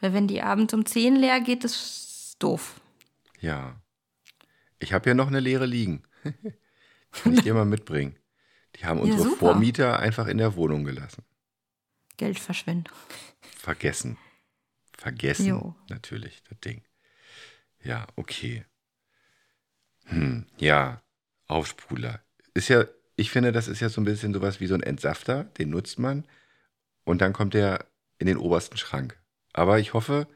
Weil 0.00 0.12
wenn 0.12 0.28
die 0.28 0.42
abends 0.42 0.72
um 0.74 0.86
10 0.86 1.16
leer 1.16 1.40
geht, 1.40 1.64
ist 1.64 2.36
doof. 2.38 2.80
Ja. 3.40 3.80
Ich 4.78 4.92
habe 4.92 5.10
ja 5.10 5.14
noch 5.14 5.28
eine 5.28 5.40
leere 5.40 5.66
liegen. 5.66 6.04
Kann 7.12 7.34
ich 7.34 7.42
dir 7.42 7.54
mal 7.54 7.64
mitbringen. 7.64 8.16
Die 8.76 8.86
haben 8.86 9.00
unsere 9.00 9.24
super. 9.24 9.36
Vormieter 9.36 9.98
einfach 9.98 10.26
in 10.26 10.38
der 10.38 10.54
Wohnung 10.54 10.84
gelassen. 10.84 11.24
Geldverschwendung. 12.16 12.94
Vergessen. 13.56 14.16
Vergessen, 14.96 15.46
Jo. 15.46 15.74
natürlich, 15.88 16.42
das 16.48 16.60
Ding. 16.60 16.82
Ja, 17.82 18.06
okay. 18.16 18.64
Hm, 20.04 20.46
ja, 20.58 21.02
Aufsprudler. 21.50 22.20
Ist 22.54 22.68
ja 22.68 22.84
ich 23.20 23.30
finde, 23.30 23.52
das 23.52 23.68
ist 23.68 23.80
ja 23.80 23.90
so 23.90 24.00
ein 24.00 24.04
bisschen 24.04 24.32
sowas 24.32 24.60
wie 24.60 24.66
so 24.66 24.74
ein 24.74 24.82
Entsafter, 24.82 25.44
den 25.58 25.68
nutzt 25.68 25.98
man 25.98 26.24
und 27.04 27.20
dann 27.20 27.34
kommt 27.34 27.52
der 27.52 27.84
in 28.18 28.26
den 28.26 28.38
obersten 28.38 28.78
Schrank. 28.78 29.20
Aber 29.52 29.78
ich 29.78 29.92
hoffe 29.92 30.26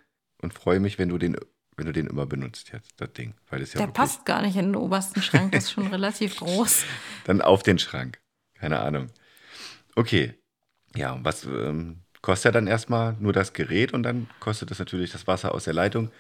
und 0.43 0.53
freue 0.53 0.81
mich, 0.81 0.99
wenn 0.99 1.09
du 1.09 1.17
den, 1.17 1.35
wenn 1.77 1.87
du 1.87 1.93
den 1.93 2.07
immer 2.07 2.27
benutzt 2.27 2.73
jetzt, 2.73 2.93
das 2.99 3.11
Ding. 3.15 3.35
Weil 3.49 3.63
es 3.63 3.73
ja 3.73 3.81
Der 3.81 3.87
passt 3.87 4.27
gar 4.27 4.43
nicht 4.43 4.57
in 4.57 4.67
den 4.67 4.77
obersten 4.77 5.23
Schrank, 5.23 5.53
das 5.53 5.65
ist 5.65 5.73
schon 5.73 5.87
relativ 5.87 6.37
groß. 6.41 6.85
Dann 7.25 7.41
auf 7.41 7.63
den 7.63 7.79
Schrank. 7.79 8.21
Keine 8.55 8.81
Ahnung. 8.81 9.09
Okay. 9.97 10.35
Ja, 10.95 11.13
und 11.15 11.25
was 11.25 11.45
ähm, 11.45 12.03
kostet 12.21 12.47
ja 12.47 12.53
dann 12.53 12.67
erstmal 12.67 13.15
nur 13.19 13.33
das 13.33 13.55
Gerät 13.55 13.95
und 13.95 14.03
dann 14.03 14.29
kostet 14.41 14.71
es 14.71 14.79
natürlich 14.79 15.11
das 15.11 15.27
Wasser 15.27 15.55
aus 15.55 15.65
der 15.65 15.75
Leitung. 15.75 16.11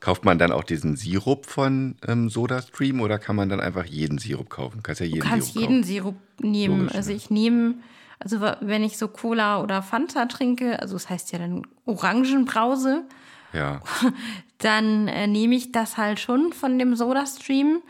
Kauft 0.00 0.24
man 0.24 0.38
dann 0.38 0.52
auch 0.52 0.64
diesen 0.64 0.96
Sirup 0.96 1.46
von 1.46 1.96
ähm, 2.06 2.30
SodaStream 2.30 3.00
oder 3.00 3.18
kann 3.18 3.34
man 3.34 3.48
dann 3.48 3.60
einfach 3.60 3.84
jeden 3.84 4.18
Sirup 4.18 4.48
kaufen? 4.48 4.82
Kannst 4.82 5.00
ja 5.00 5.06
jeden 5.06 5.20
du 5.20 5.26
kannst 5.26 5.52
Sirup 5.52 5.60
jeden 5.60 5.82
kaufen. 5.82 5.92
Sirup 5.92 6.16
nehmen. 6.40 6.80
Logisch, 6.82 6.94
also 6.94 7.12
ich 7.12 7.30
nehme, 7.30 7.74
also 8.18 8.40
wenn 8.40 8.84
ich 8.84 8.96
so 8.96 9.08
Cola 9.08 9.60
oder 9.62 9.82
Fanta 9.82 10.26
trinke, 10.26 10.80
also 10.80 10.94
das 10.94 11.10
heißt 11.10 11.32
ja 11.32 11.38
dann 11.38 11.66
Orangenbrause, 11.84 13.04
ja. 13.52 13.80
dann 14.58 15.08
äh, 15.08 15.26
nehme 15.26 15.54
ich 15.54 15.72
das 15.72 15.96
halt 15.96 16.20
schon 16.20 16.52
von 16.52 16.78
dem 16.78 16.94
SodaStream 16.94 17.82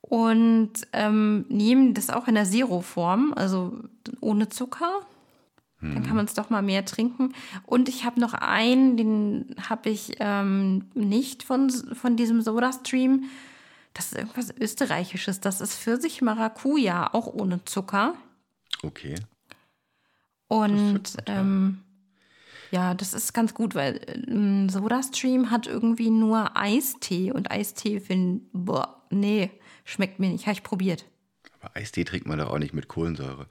und 0.00 0.72
ähm, 0.92 1.46
nehme 1.48 1.92
das 1.92 2.10
auch 2.10 2.28
in 2.28 2.34
der 2.34 2.44
Zero-Form, 2.44 3.32
also 3.36 3.72
ohne 4.20 4.48
Zucker. 4.48 5.00
Dann 5.80 6.02
kann 6.02 6.10
mhm. 6.10 6.16
man 6.16 6.24
es 6.24 6.34
doch 6.34 6.48
mal 6.48 6.62
mehr 6.62 6.84
trinken. 6.84 7.34
Und 7.66 7.88
ich 7.90 8.04
habe 8.04 8.18
noch 8.18 8.32
einen, 8.32 8.96
den 8.96 9.54
habe 9.68 9.90
ich 9.90 10.16
ähm, 10.20 10.86
nicht 10.94 11.42
von, 11.42 11.70
von 11.70 12.16
diesem 12.16 12.40
Soda-Stream. 12.40 13.24
Das 13.92 14.06
ist 14.06 14.18
irgendwas 14.18 14.54
Österreichisches. 14.58 15.40
Das 15.40 15.60
ist 15.60 15.74
Pfirsich 15.78 16.22
Maracuja, 16.22 17.12
auch 17.12 17.26
ohne 17.26 17.64
Zucker. 17.64 18.14
Okay. 18.82 19.14
Und 20.48 21.02
das 21.02 21.16
ähm, 21.26 21.84
ja, 22.74 22.92
das 22.92 23.14
ist 23.14 23.32
ganz 23.32 23.54
gut, 23.54 23.76
weil 23.76 24.00
ähm, 24.26 24.68
SodaStream 24.68 25.52
hat 25.52 25.68
irgendwie 25.68 26.10
nur 26.10 26.56
Eistee 26.56 27.30
und 27.30 27.52
Eistee 27.52 28.00
finde, 28.00 28.40
boah, 28.52 29.00
nee, 29.10 29.52
schmeckt 29.84 30.18
mir 30.18 30.28
nicht. 30.30 30.46
Habe 30.46 30.54
ich 30.54 30.64
probiert. 30.64 31.04
Aber 31.60 31.76
Eistee 31.76 32.02
trinkt 32.02 32.26
man 32.26 32.40
doch 32.40 32.50
auch 32.50 32.58
nicht 32.58 32.74
mit 32.74 32.88
Kohlensäure. 32.88 33.46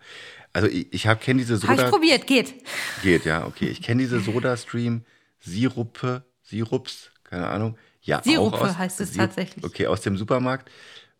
Also 0.53 0.67
ich, 0.67 0.93
ich 0.93 1.07
habe 1.07 1.19
kenne 1.19 1.39
diese 1.39 1.57
Soda. 1.57 1.73
Habe 1.73 1.81
ich 1.83 1.89
probiert, 1.89 2.27
geht. 2.27 2.53
Geht, 3.01 3.25
ja, 3.25 3.45
okay. 3.45 3.67
Ich 3.67 3.81
kenne 3.81 4.03
diese 4.03 4.19
Soda 4.19 4.55
Stream 4.55 5.03
Sirupe, 5.39 6.23
Sirups, 6.41 7.11
keine 7.23 7.47
Ahnung. 7.47 7.77
Ja, 8.01 8.21
Sirupe 8.23 8.61
aus, 8.61 8.77
heißt 8.77 9.01
es 9.01 9.13
Sirup, 9.13 9.27
tatsächlich. 9.27 9.65
Okay, 9.65 9.87
aus 9.87 10.01
dem 10.01 10.17
Supermarkt. 10.17 10.69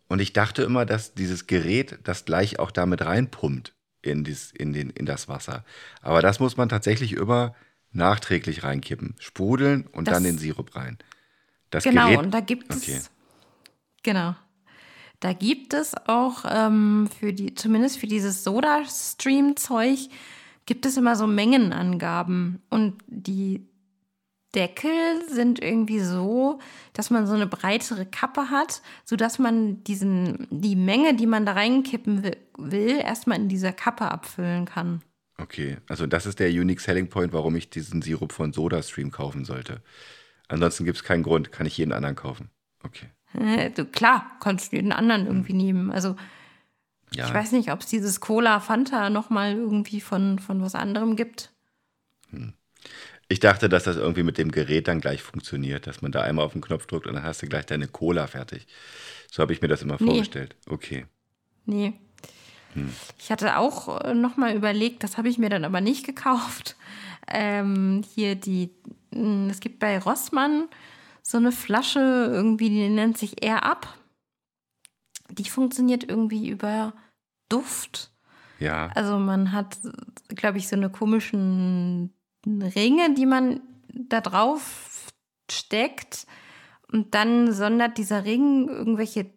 Und 0.08 0.20
ich 0.20 0.32
dachte 0.32 0.62
immer, 0.62 0.86
dass 0.86 1.14
dieses 1.14 1.46
Gerät 1.46 1.98
das 2.04 2.24
gleich 2.24 2.58
auch 2.58 2.70
damit 2.70 3.04
reinpumpt 3.04 3.74
in, 4.02 4.22
dies, 4.22 4.52
in, 4.52 4.72
den, 4.72 4.90
in 4.90 5.06
das 5.06 5.28
Wasser. 5.28 5.64
Aber 6.00 6.22
das 6.22 6.40
muss 6.40 6.56
man 6.56 6.68
tatsächlich 6.68 7.14
immer 7.14 7.54
nachträglich 7.90 8.64
reinkippen. 8.64 9.14
Sprudeln 9.18 9.86
und 9.86 10.06
das, 10.06 10.14
dann 10.14 10.24
den 10.24 10.38
Sirup 10.38 10.76
rein. 10.76 10.98
Das 11.70 11.84
genau, 11.84 12.08
Gerät, 12.08 12.18
und 12.18 12.30
da 12.30 12.40
gibt 12.40 12.72
okay. 12.72 12.96
es. 12.96 13.10
Genau. 14.02 14.36
Da 15.24 15.32
gibt 15.32 15.72
es 15.72 15.94
auch 16.06 16.44
ähm, 16.46 17.08
für 17.18 17.32
die, 17.32 17.54
zumindest 17.54 17.96
für 17.96 18.06
dieses 18.06 18.44
Soda-Stream-Zeug, 18.44 20.10
gibt 20.66 20.84
es 20.84 20.98
immer 20.98 21.16
so 21.16 21.26
Mengenangaben. 21.26 22.60
Und 22.68 23.02
die 23.06 23.66
Deckel 24.54 25.26
sind 25.26 25.62
irgendwie 25.62 26.00
so, 26.00 26.58
dass 26.92 27.08
man 27.08 27.26
so 27.26 27.32
eine 27.32 27.46
breitere 27.46 28.04
Kappe 28.04 28.50
hat, 28.50 28.82
sodass 29.06 29.38
man 29.38 29.82
diesen, 29.84 30.46
die 30.50 30.76
Menge, 30.76 31.16
die 31.16 31.26
man 31.26 31.46
da 31.46 31.52
reinkippen 31.52 32.22
will, 32.22 32.36
will 32.58 32.98
erstmal 32.98 33.38
in 33.38 33.48
dieser 33.48 33.72
Kappe 33.72 34.10
abfüllen 34.10 34.66
kann. 34.66 35.00
Okay, 35.38 35.78
also 35.88 36.06
das 36.06 36.26
ist 36.26 36.38
der 36.38 36.50
Unique 36.50 36.80
Selling 36.80 37.08
Point, 37.08 37.32
warum 37.32 37.56
ich 37.56 37.70
diesen 37.70 38.02
Sirup 38.02 38.32
von 38.32 38.52
SodaStream 38.52 39.10
kaufen 39.10 39.46
sollte. 39.46 39.80
Ansonsten 40.48 40.84
gibt 40.84 40.98
es 40.98 41.02
keinen 41.02 41.22
Grund, 41.22 41.50
kann 41.50 41.64
ich 41.64 41.78
jeden 41.78 41.92
anderen 41.92 42.14
kaufen. 42.14 42.50
Okay. 42.82 43.06
Du, 43.34 43.84
klar, 43.84 44.30
kannst 44.40 44.72
du 44.72 44.76
jeden 44.76 44.92
anderen 44.92 45.26
irgendwie 45.26 45.52
hm. 45.52 45.58
nehmen. 45.58 45.90
Also 45.90 46.16
ja. 47.14 47.26
ich 47.26 47.34
weiß 47.34 47.52
nicht, 47.52 47.72
ob 47.72 47.80
es 47.80 47.86
dieses 47.86 48.20
Cola 48.20 48.60
Fanta 48.60 49.10
nochmal 49.10 49.54
irgendwie 49.54 50.00
von, 50.00 50.38
von 50.38 50.62
was 50.62 50.74
anderem 50.74 51.16
gibt. 51.16 51.52
Hm. 52.30 52.54
Ich 53.28 53.40
dachte, 53.40 53.68
dass 53.68 53.84
das 53.84 53.96
irgendwie 53.96 54.22
mit 54.22 54.38
dem 54.38 54.52
Gerät 54.52 54.86
dann 54.86 55.00
gleich 55.00 55.22
funktioniert, 55.22 55.86
dass 55.86 56.02
man 56.02 56.12
da 56.12 56.20
einmal 56.20 56.44
auf 56.44 56.52
den 56.52 56.60
Knopf 56.60 56.86
drückt 56.86 57.06
und 57.06 57.14
dann 57.14 57.22
hast 57.22 57.42
du 57.42 57.46
gleich 57.46 57.66
deine 57.66 57.88
Cola 57.88 58.26
fertig. 58.26 58.66
So 59.30 59.42
habe 59.42 59.52
ich 59.52 59.62
mir 59.62 59.68
das 59.68 59.82
immer 59.82 59.96
nee. 59.98 60.06
vorgestellt. 60.06 60.54
Okay. 60.68 61.06
Nee. 61.64 61.94
Hm. 62.74 62.92
Ich 63.18 63.32
hatte 63.32 63.58
auch 63.58 64.00
äh, 64.02 64.14
nochmal 64.14 64.54
überlegt, 64.54 65.02
das 65.02 65.16
habe 65.16 65.28
ich 65.28 65.38
mir 65.38 65.48
dann 65.48 65.64
aber 65.64 65.80
nicht 65.80 66.06
gekauft. 66.06 66.76
Ähm, 67.26 68.04
hier 68.14 68.34
die, 68.34 68.68
hm, 69.10 69.48
es 69.48 69.60
gibt 69.60 69.78
bei 69.78 69.98
Rossmann 69.98 70.68
so 71.26 71.38
eine 71.38 71.52
Flasche, 71.52 71.98
irgendwie, 71.98 72.68
die 72.68 72.88
nennt 72.88 73.16
sich 73.16 73.42
Air 73.42 73.64
Up. 73.64 73.98
Die 75.30 75.48
funktioniert 75.48 76.04
irgendwie 76.04 76.48
über 76.50 76.92
Duft. 77.48 78.12
Ja. 78.58 78.88
Also 78.94 79.18
man 79.18 79.52
hat, 79.52 79.78
glaube 80.28 80.58
ich, 80.58 80.68
so 80.68 80.76
eine 80.76 80.90
komischen 80.90 82.12
Ringe, 82.46 83.14
die 83.14 83.26
man 83.26 83.60
da 83.88 84.20
drauf 84.20 85.08
steckt. 85.50 86.26
Und 86.92 87.14
dann 87.14 87.52
sondert 87.52 87.96
dieser 87.96 88.24
Ring 88.24 88.68
irgendwelche, 88.68 89.30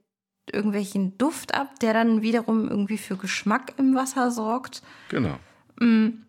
irgendwelchen 0.52 1.18
Duft 1.18 1.56
ab, 1.56 1.80
der 1.80 1.94
dann 1.94 2.22
wiederum 2.22 2.68
irgendwie 2.68 2.98
für 2.98 3.16
Geschmack 3.16 3.74
im 3.78 3.96
Wasser 3.96 4.30
sorgt. 4.30 4.84
Genau. 5.10 5.40
Mm. 5.80 6.27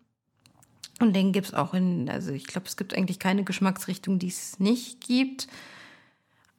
Und 0.99 1.13
den 1.13 1.31
gibt 1.31 1.47
es 1.47 1.53
auch 1.53 1.73
in, 1.73 2.09
also 2.09 2.31
ich 2.31 2.45
glaube, 2.45 2.67
es 2.67 2.77
gibt 2.77 2.93
eigentlich 2.93 3.19
keine 3.19 3.43
Geschmacksrichtung, 3.43 4.19
die 4.19 4.27
es 4.27 4.59
nicht 4.59 5.01
gibt. 5.01 5.47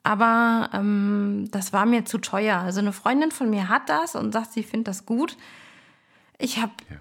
Aber 0.02 0.70
ähm, 0.72 1.48
das 1.50 1.72
war 1.72 1.84
mir 1.84 2.04
zu 2.06 2.18
teuer. 2.18 2.58
Also 2.58 2.80
eine 2.80 2.92
Freundin 2.92 3.30
von 3.30 3.50
mir 3.50 3.68
hat 3.68 3.88
das 3.88 4.16
und 4.16 4.32
sagt, 4.32 4.52
sie 4.52 4.62
findet 4.62 4.88
das 4.88 5.04
gut. 5.04 5.36
Ich 6.38 6.58
habe 6.58 6.72
ja. 6.88 6.96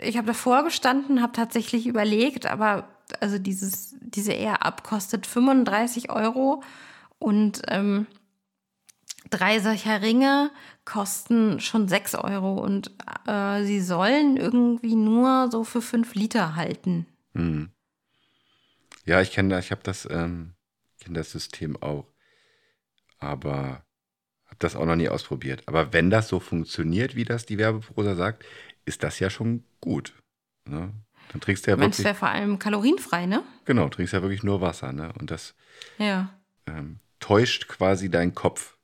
ich 0.00 0.18
hab 0.18 0.26
davor 0.26 0.62
gestanden, 0.64 1.22
habe 1.22 1.32
tatsächlich 1.32 1.86
überlegt, 1.86 2.44
aber 2.44 2.88
also 3.20 3.38
dieses, 3.38 3.96
diese 4.00 4.32
Air-Up 4.32 4.82
kostet 4.82 5.26
35 5.26 6.10
Euro 6.10 6.62
und 7.18 7.62
ähm, 7.68 8.06
drei 9.30 9.60
solcher 9.60 10.02
Ringe 10.02 10.50
kosten 10.86 11.60
schon 11.60 11.88
6 11.88 12.14
Euro 12.14 12.54
und 12.54 12.90
äh, 13.26 13.62
sie 13.64 13.80
sollen 13.80 14.38
irgendwie 14.38 14.94
nur 14.94 15.50
so 15.50 15.64
für 15.64 15.82
5 15.82 16.14
Liter 16.14 16.56
halten. 16.56 17.06
Hm. 17.34 17.68
Ja, 19.04 19.20
ich 19.20 19.32
kenne 19.32 19.58
ich 19.58 19.70
habe 19.70 19.82
das, 19.84 20.08
ähm, 20.10 20.54
kenne 21.00 21.18
das 21.18 21.32
System 21.32 21.76
auch. 21.82 22.06
Aber 23.18 23.84
habe 24.46 24.56
das 24.58 24.76
auch 24.76 24.86
noch 24.86 24.96
nie 24.96 25.08
ausprobiert. 25.08 25.62
Aber 25.66 25.92
wenn 25.92 26.10
das 26.10 26.28
so 26.28 26.40
funktioniert, 26.40 27.14
wie 27.14 27.24
das 27.24 27.46
die 27.46 27.58
Werbeprosa 27.58 28.14
sagt, 28.14 28.44
ist 28.84 29.02
das 29.02 29.18
ja 29.18 29.28
schon 29.28 29.64
gut. 29.80 30.14
Ne? 30.64 30.92
Dann 31.32 31.40
trinkst 31.40 31.66
du 31.66 31.70
ja 31.70 31.76
Meinst 31.76 31.98
wirklich. 31.98 32.04
Meinst 32.04 32.22
du 32.22 32.26
ja 32.26 32.28
vor 32.28 32.28
allem 32.28 32.58
kalorienfrei, 32.58 33.26
ne? 33.26 33.42
Genau, 33.64 33.88
trinkst 33.88 34.14
ja 34.14 34.22
wirklich 34.22 34.42
nur 34.42 34.60
Wasser, 34.60 34.92
ne? 34.92 35.12
Und 35.18 35.30
das 35.30 35.54
ja. 35.98 36.32
ähm, 36.66 37.00
täuscht 37.20 37.68
quasi 37.68 38.10
deinen 38.10 38.34
Kopf. 38.34 38.75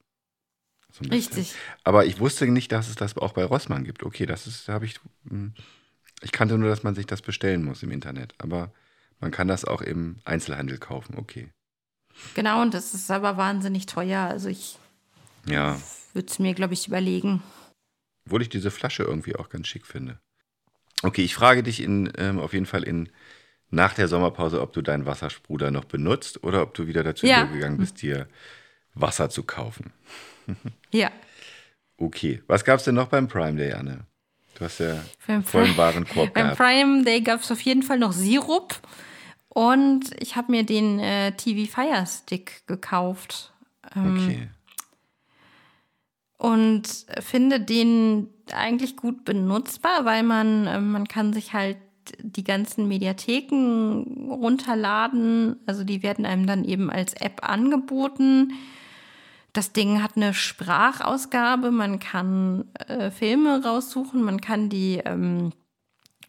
So 0.93 1.09
Richtig. 1.09 1.55
Aber 1.85 2.05
ich 2.05 2.21
wusste 2.21 2.47
nicht, 2.47 2.71
dass 2.71 2.89
es 2.89 2.97
das 2.97 3.17
auch 3.17 3.33
bei 3.33 3.45
Rossmann 3.45 3.85
gibt. 3.85 4.03
Okay, 4.03 4.27
das 4.27 4.47
ist, 4.47 4.69
habe 4.69 4.85
ich. 4.85 5.01
Hm, 5.29 5.55
ich 6.21 6.31
kannte 6.31 6.57
nur, 6.57 6.69
dass 6.69 6.85
man 6.85 6.95
sich 6.95 7.07
das 7.07 7.21
bestellen 7.21 7.65
muss 7.65 7.83
im 7.83 7.91
Internet. 7.91 8.35
Aber 8.39 8.73
man 9.19 9.31
kann 9.31 9.49
das 9.49 9.65
auch 9.65 9.83
im 9.83 10.21
Einzelhandel 10.25 10.79
kaufen. 10.79 11.17
Okay. 11.17 11.49
Genau, 12.35 12.63
und 12.63 12.75
das 12.75 12.95
ist 12.95 13.11
aber 13.11 13.37
wahnsinnig 13.37 13.87
teuer. 13.87 14.21
Also 14.21 14.49
ich 14.49 14.79
ja. 15.47 15.81
würde 16.13 16.29
es 16.29 16.39
mir, 16.39 16.55
glaube 16.55 16.75
ich, 16.75 16.87
überlegen. 16.87 17.43
Obwohl 18.27 18.43
ich 18.43 18.49
diese 18.49 18.71
Flasche 18.71 19.03
irgendwie 19.03 19.35
auch 19.35 19.49
ganz 19.49 19.67
schick 19.67 19.87
finde. 19.87 20.21
Okay, 21.03 21.23
ich 21.25 21.35
frage 21.35 21.63
dich 21.63 21.81
in, 21.81 22.13
ähm, 22.19 22.39
auf 22.39 22.53
jeden 22.53 22.67
Fall 22.67 22.85
in, 22.85 23.09
nach 23.71 23.95
der 23.95 24.07
Sommerpause, 24.07 24.61
ob 24.61 24.73
du 24.73 24.83
deinen 24.83 25.07
Wasserspruder 25.07 25.71
noch 25.71 25.85
benutzt 25.85 26.45
oder 26.45 26.63
ob 26.63 26.75
du 26.75 26.87
wieder 26.87 27.03
dazu 27.03 27.27
ja. 27.27 27.43
übergegangen 27.43 27.79
bist, 27.79 28.03
dir 28.03 28.29
Wasser 28.95 29.31
zu 29.31 29.43
kaufen. 29.43 29.93
Ja. 30.93 31.11
Okay. 31.97 32.43
Was 32.49 32.65
gab 32.65 32.79
es 32.79 32.85
denn 32.85 32.95
noch 32.95 33.09
beim 33.09 33.29
Prime 33.29 33.57
Day, 33.57 33.73
Anne? 33.73 34.01
Du 34.55 34.65
hast 34.65 34.79
ja 34.81 35.03
beim 35.27 35.43
vollen 35.43 35.77
Warenkorb 35.77 36.35
Beim 36.35 36.55
Prime 36.55 37.05
Day 37.05 37.23
gab 37.23 37.41
es 37.41 37.51
auf 37.51 37.61
jeden 37.63 37.83
Fall 37.83 37.99
noch 37.99 38.13
Sirup. 38.13 38.79
Und 39.49 40.11
ich 40.19 40.37
habe 40.37 40.53
mir 40.53 40.65
den 40.65 40.99
äh, 40.99 41.33
TV 41.33 41.71
Fire 41.71 42.07
Stick 42.07 42.67
gekauft. 42.67 43.53
Ähm, 43.95 44.17
okay. 44.17 44.49
Und 46.39 47.07
finde 47.21 47.61
den 47.61 48.29
eigentlich 48.53 48.97
gut 48.97 49.25
benutzbar, 49.25 50.05
weil 50.05 50.23
man, 50.23 50.67
äh, 50.67 50.81
man 50.81 51.07
kann 51.07 51.33
sich 51.33 51.53
halt 51.53 51.77
die 52.19 52.45
ganzen 52.45 52.89
Mediatheken 52.89 54.29
runterladen. 54.31 55.57
Also 55.67 55.85
die 55.85 56.03
werden 56.03 56.27
einem 56.27 56.47
dann 56.47 56.65
eben 56.65 56.91
als 56.91 57.15
App 57.15 57.49
angeboten. 57.49 58.53
Das 59.53 59.73
Ding 59.73 60.03
hat 60.03 60.17
eine 60.17 60.33
Sprachausgabe, 60.33 61.71
man 61.71 61.99
kann 61.99 62.65
äh, 62.89 63.11
Filme 63.11 63.63
raussuchen, 63.63 64.23
man 64.23 64.41
kann 64.41 64.71
die, 64.71 65.03
ähm, 65.05 65.53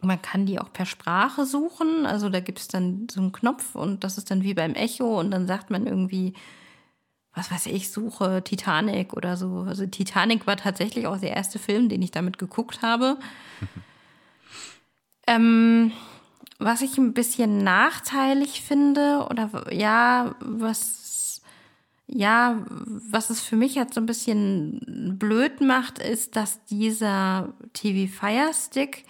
man 0.02 0.20
kann 0.20 0.44
die 0.44 0.60
auch 0.60 0.72
per 0.72 0.84
Sprache 0.84 1.46
suchen. 1.46 2.04
Also 2.04 2.28
da 2.28 2.40
gibt 2.40 2.58
es 2.58 2.68
dann 2.68 3.06
so 3.10 3.20
einen 3.20 3.32
Knopf 3.32 3.74
und 3.74 4.04
das 4.04 4.18
ist 4.18 4.30
dann 4.30 4.42
wie 4.42 4.52
beim 4.52 4.74
Echo 4.74 5.18
und 5.18 5.30
dann 5.30 5.46
sagt 5.46 5.70
man 5.70 5.86
irgendwie, 5.86 6.34
was 7.34 7.50
weiß 7.50 7.66
ich, 7.66 7.90
suche 7.90 8.42
Titanic 8.44 9.12
oder 9.14 9.36
so. 9.36 9.64
Also 9.66 9.86
Titanic 9.86 10.46
war 10.46 10.56
tatsächlich 10.56 11.06
auch 11.06 11.18
der 11.18 11.34
erste 11.34 11.58
Film, 11.58 11.88
den 11.88 12.02
ich 12.02 12.10
damit 12.10 12.38
geguckt 12.38 12.82
habe. 12.82 13.16
ähm, 15.26 15.92
was 16.58 16.82
ich 16.82 16.98
ein 16.98 17.14
bisschen 17.14 17.64
nachteilig 17.64 18.62
finde 18.62 19.26
oder 19.30 19.72
ja, 19.72 20.36
was 20.40 21.03
ja, 22.06 22.64
was 22.66 23.30
es 23.30 23.40
für 23.40 23.56
mich 23.56 23.74
jetzt 23.74 23.94
so 23.94 24.00
ein 24.00 24.06
bisschen 24.06 25.16
blöd 25.18 25.60
macht, 25.60 25.98
ist, 25.98 26.36
dass 26.36 26.64
dieser 26.66 27.54
TV 27.72 28.12
Fire 28.12 28.52
Stick 28.52 29.04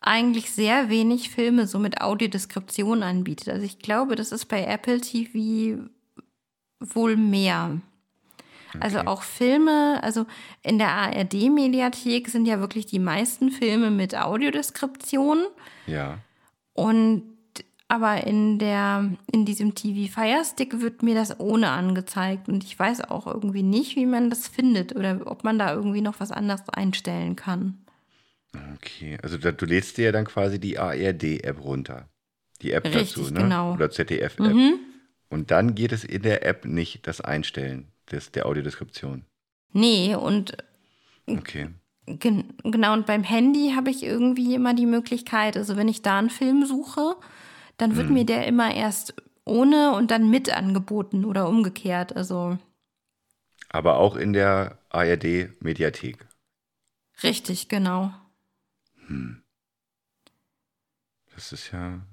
eigentlich 0.00 0.50
sehr 0.50 0.88
wenig 0.88 1.30
Filme 1.30 1.66
so 1.66 1.78
mit 1.78 2.00
Audiodeskription 2.00 3.02
anbietet. 3.02 3.48
Also 3.48 3.64
ich 3.64 3.78
glaube, 3.78 4.16
das 4.16 4.32
ist 4.32 4.46
bei 4.46 4.64
Apple 4.64 5.00
TV 5.00 5.82
wohl 6.80 7.16
mehr. 7.16 7.80
Also 8.74 8.98
okay. 8.98 8.98
Also 8.98 8.98
auch 9.00 9.22
Filme, 9.22 10.02
also 10.02 10.26
in 10.62 10.78
der 10.78 10.88
ARD-Mediathek 10.88 12.28
sind 12.28 12.46
ja 12.46 12.60
wirklich 12.60 12.86
die 12.86 12.98
meisten 12.98 13.50
Filme 13.50 13.90
mit 13.90 14.16
Audiodeskription. 14.16 15.46
Ja. 15.86 16.18
Und 16.72 17.24
aber 17.92 18.26
in 18.26 18.58
der, 18.58 19.10
in 19.30 19.44
diesem 19.44 19.74
TV 19.74 20.10
Fire 20.10 20.42
Stick 20.46 20.80
wird 20.80 21.02
mir 21.02 21.14
das 21.14 21.38
ohne 21.38 21.68
angezeigt 21.68 22.48
und 22.48 22.64
ich 22.64 22.78
weiß 22.78 23.02
auch 23.02 23.26
irgendwie 23.26 23.62
nicht, 23.62 23.96
wie 23.96 24.06
man 24.06 24.30
das 24.30 24.48
findet 24.48 24.96
oder 24.96 25.20
ob 25.26 25.44
man 25.44 25.58
da 25.58 25.74
irgendwie 25.74 26.00
noch 26.00 26.18
was 26.18 26.32
anderes 26.32 26.66
einstellen 26.70 27.36
kann. 27.36 27.84
Okay, 28.76 29.18
also 29.22 29.36
da, 29.36 29.52
du 29.52 29.66
lädst 29.66 29.98
dir 29.98 30.06
ja 30.06 30.12
dann 30.12 30.24
quasi 30.24 30.58
die 30.58 30.78
ARD-App 30.78 31.62
runter. 31.62 32.08
Die 32.62 32.72
App 32.72 32.86
Richtig, 32.86 33.12
dazu, 33.12 33.30
ne? 33.30 33.40
genau. 33.40 33.74
Oder 33.74 33.90
ZDF-App. 33.90 34.54
Mhm. 34.54 34.78
Und 35.28 35.50
dann 35.50 35.74
geht 35.74 35.92
es 35.92 36.02
in 36.02 36.22
der 36.22 36.46
App 36.46 36.64
nicht 36.64 37.06
das 37.06 37.20
Einstellen 37.20 37.92
des, 38.10 38.32
der 38.32 38.46
Audiodeskription. 38.46 39.26
Nee, 39.74 40.14
und 40.14 40.56
okay. 41.26 41.68
Gen 42.06 42.54
genau, 42.64 42.94
und 42.94 43.04
beim 43.04 43.22
Handy 43.22 43.74
habe 43.76 43.90
ich 43.90 44.02
irgendwie 44.02 44.54
immer 44.54 44.72
die 44.72 44.86
Möglichkeit, 44.86 45.58
also 45.58 45.76
wenn 45.76 45.88
ich 45.88 46.00
da 46.00 46.18
einen 46.18 46.30
Film 46.30 46.64
suche, 46.64 47.16
dann 47.82 47.96
wird 47.96 48.06
hm. 48.06 48.14
mir 48.14 48.24
der 48.24 48.46
immer 48.46 48.72
erst 48.72 49.14
ohne 49.44 49.96
und 49.96 50.12
dann 50.12 50.30
mit 50.30 50.54
angeboten 50.56 51.24
oder 51.24 51.48
umgekehrt. 51.48 52.14
Also. 52.14 52.58
Aber 53.68 53.96
auch 53.96 54.14
in 54.14 54.32
der 54.32 54.78
ARD-Mediathek. 54.90 56.24
Richtig, 57.24 57.68
genau. 57.68 58.12
Hm. 59.08 59.42
Das 61.34 61.52
ist 61.52 61.72
ja. 61.72 62.06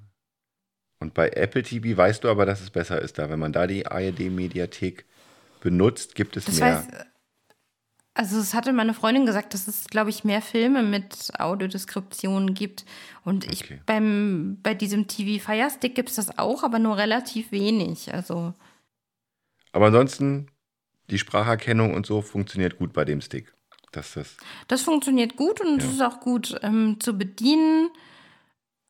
Und 1.00 1.14
bei 1.14 1.30
Apple 1.30 1.62
TV 1.62 1.96
weißt 1.96 2.24
du 2.24 2.30
aber, 2.30 2.48
dass 2.48 2.62
es 2.62 2.72
besser 2.72 3.00
ist 3.00 3.20
da. 3.20 3.30
Wenn 3.30 3.40
man 3.40 3.54
da 3.54 3.68
die 3.68 3.86
ARD-Mediathek 3.86 5.06
benutzt, 5.62 6.16
gibt 6.16 6.36
es 6.36 6.46
das 6.46 6.60
mehr. 6.60 6.78
Weiß, 6.78 7.06
also 8.20 8.38
es 8.38 8.54
hatte 8.54 8.74
meine 8.74 8.94
Freundin 8.94 9.26
gesagt, 9.26 9.54
dass 9.54 9.70
es, 9.70 9.86
glaube 9.86 10.10
ich, 10.10 10.26
mehr 10.26 10.42
Filme 10.42 10.84
mit 10.84 11.32
Audiodeskription 11.40 12.54
gibt. 12.54 12.84
Und 13.24 13.50
ich 13.50 13.64
okay. 13.64 13.80
beim 13.86 14.58
bei 14.62 14.74
diesem 14.74 15.08
TV 15.08 15.42
Fire 15.42 15.70
Stick 15.70 15.96
gibt 15.96 16.10
es 16.10 16.16
das 16.16 16.38
auch, 16.38 16.64
aber 16.64 16.80
nur 16.80 16.98
relativ 16.98 17.54
wenig. 17.54 18.14
Also. 18.14 18.54
Aber 19.72 19.86
ansonsten, 19.86 20.52
die 21.10 21.18
Spracherkennung 21.18 21.94
und 21.94 22.06
so 22.06 22.22
funktioniert 22.22 22.78
gut 22.78 22.92
bei 22.92 23.06
dem 23.06 23.22
Stick. 23.22 23.54
Das, 23.94 24.16
das, 24.16 24.36
das 24.68 24.82
funktioniert 24.82 25.38
gut 25.38 25.62
und 25.62 25.78
es 25.78 25.86
ja. 25.86 25.92
ist 25.92 26.02
auch 26.02 26.20
gut 26.20 26.60
ähm, 26.62 26.98
zu 27.00 27.18
bedienen. 27.18 27.90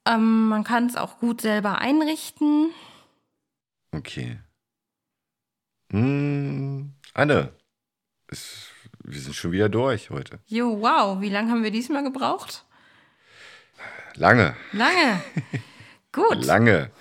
Ähm, 0.08 0.48
man 0.48 0.64
kann 0.64 0.88
es 0.88 0.96
auch 0.96 1.20
gut 1.20 1.42
selber 1.42 1.78
einrichten. 1.78 2.72
Okay. 3.92 4.40
Hm, 5.92 6.94
Anne, 7.14 7.54
es 8.26 8.69
wir 9.04 9.20
sind 9.20 9.36
schon 9.36 9.52
wieder 9.52 9.70
durch 9.70 10.10
heute. 10.10 10.40
Jo, 10.48 10.82
wow. 10.82 11.22
Wie 11.22 11.30
lange 11.30 11.52
haben 11.52 11.64
wir 11.64 11.72
diesmal 11.72 12.04
gebraucht? 12.04 12.66
Lange. 14.16 14.56
Lange. 14.74 15.22
Gut. 16.12 16.46
Lange. 16.46 16.92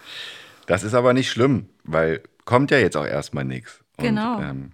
Das 0.67 0.83
ist 0.83 0.95
aber 0.95 1.13
nicht 1.13 1.31
schlimm, 1.31 1.69
weil 1.85 2.23
kommt 2.45 2.71
ja 2.71 2.79
jetzt 2.79 2.97
auch 2.97 3.07
erstmal 3.07 3.45
nichts. 3.45 3.83
Genau. 3.97 4.41
Ähm, 4.41 4.73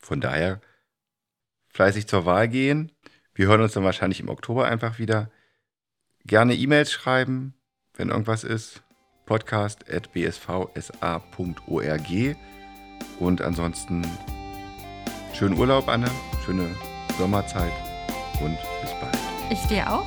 von 0.00 0.20
daher 0.20 0.60
fleißig 1.68 2.06
zur 2.06 2.26
Wahl 2.26 2.48
gehen. 2.48 2.92
Wir 3.34 3.46
hören 3.46 3.62
uns 3.62 3.72
dann 3.72 3.84
wahrscheinlich 3.84 4.20
im 4.20 4.28
Oktober 4.28 4.66
einfach 4.66 4.98
wieder. 4.98 5.30
Gerne 6.24 6.54
E-Mails 6.54 6.92
schreiben, 6.92 7.54
wenn 7.94 8.10
irgendwas 8.10 8.44
ist. 8.44 8.82
Podcast 9.26 9.90
at 9.90 10.12
bsvsa.org. 10.12 10.86
Und 13.20 13.42
ansonsten 13.42 14.04
Schönen 15.38 15.56
Urlaub, 15.56 15.86
Anne. 15.86 16.10
Schöne 16.44 16.66
Sommerzeit 17.16 17.70
und 18.40 18.58
bis 18.82 18.90
bald. 19.00 19.16
Ich 19.50 19.64
dir 19.68 19.88
auch. 19.88 20.04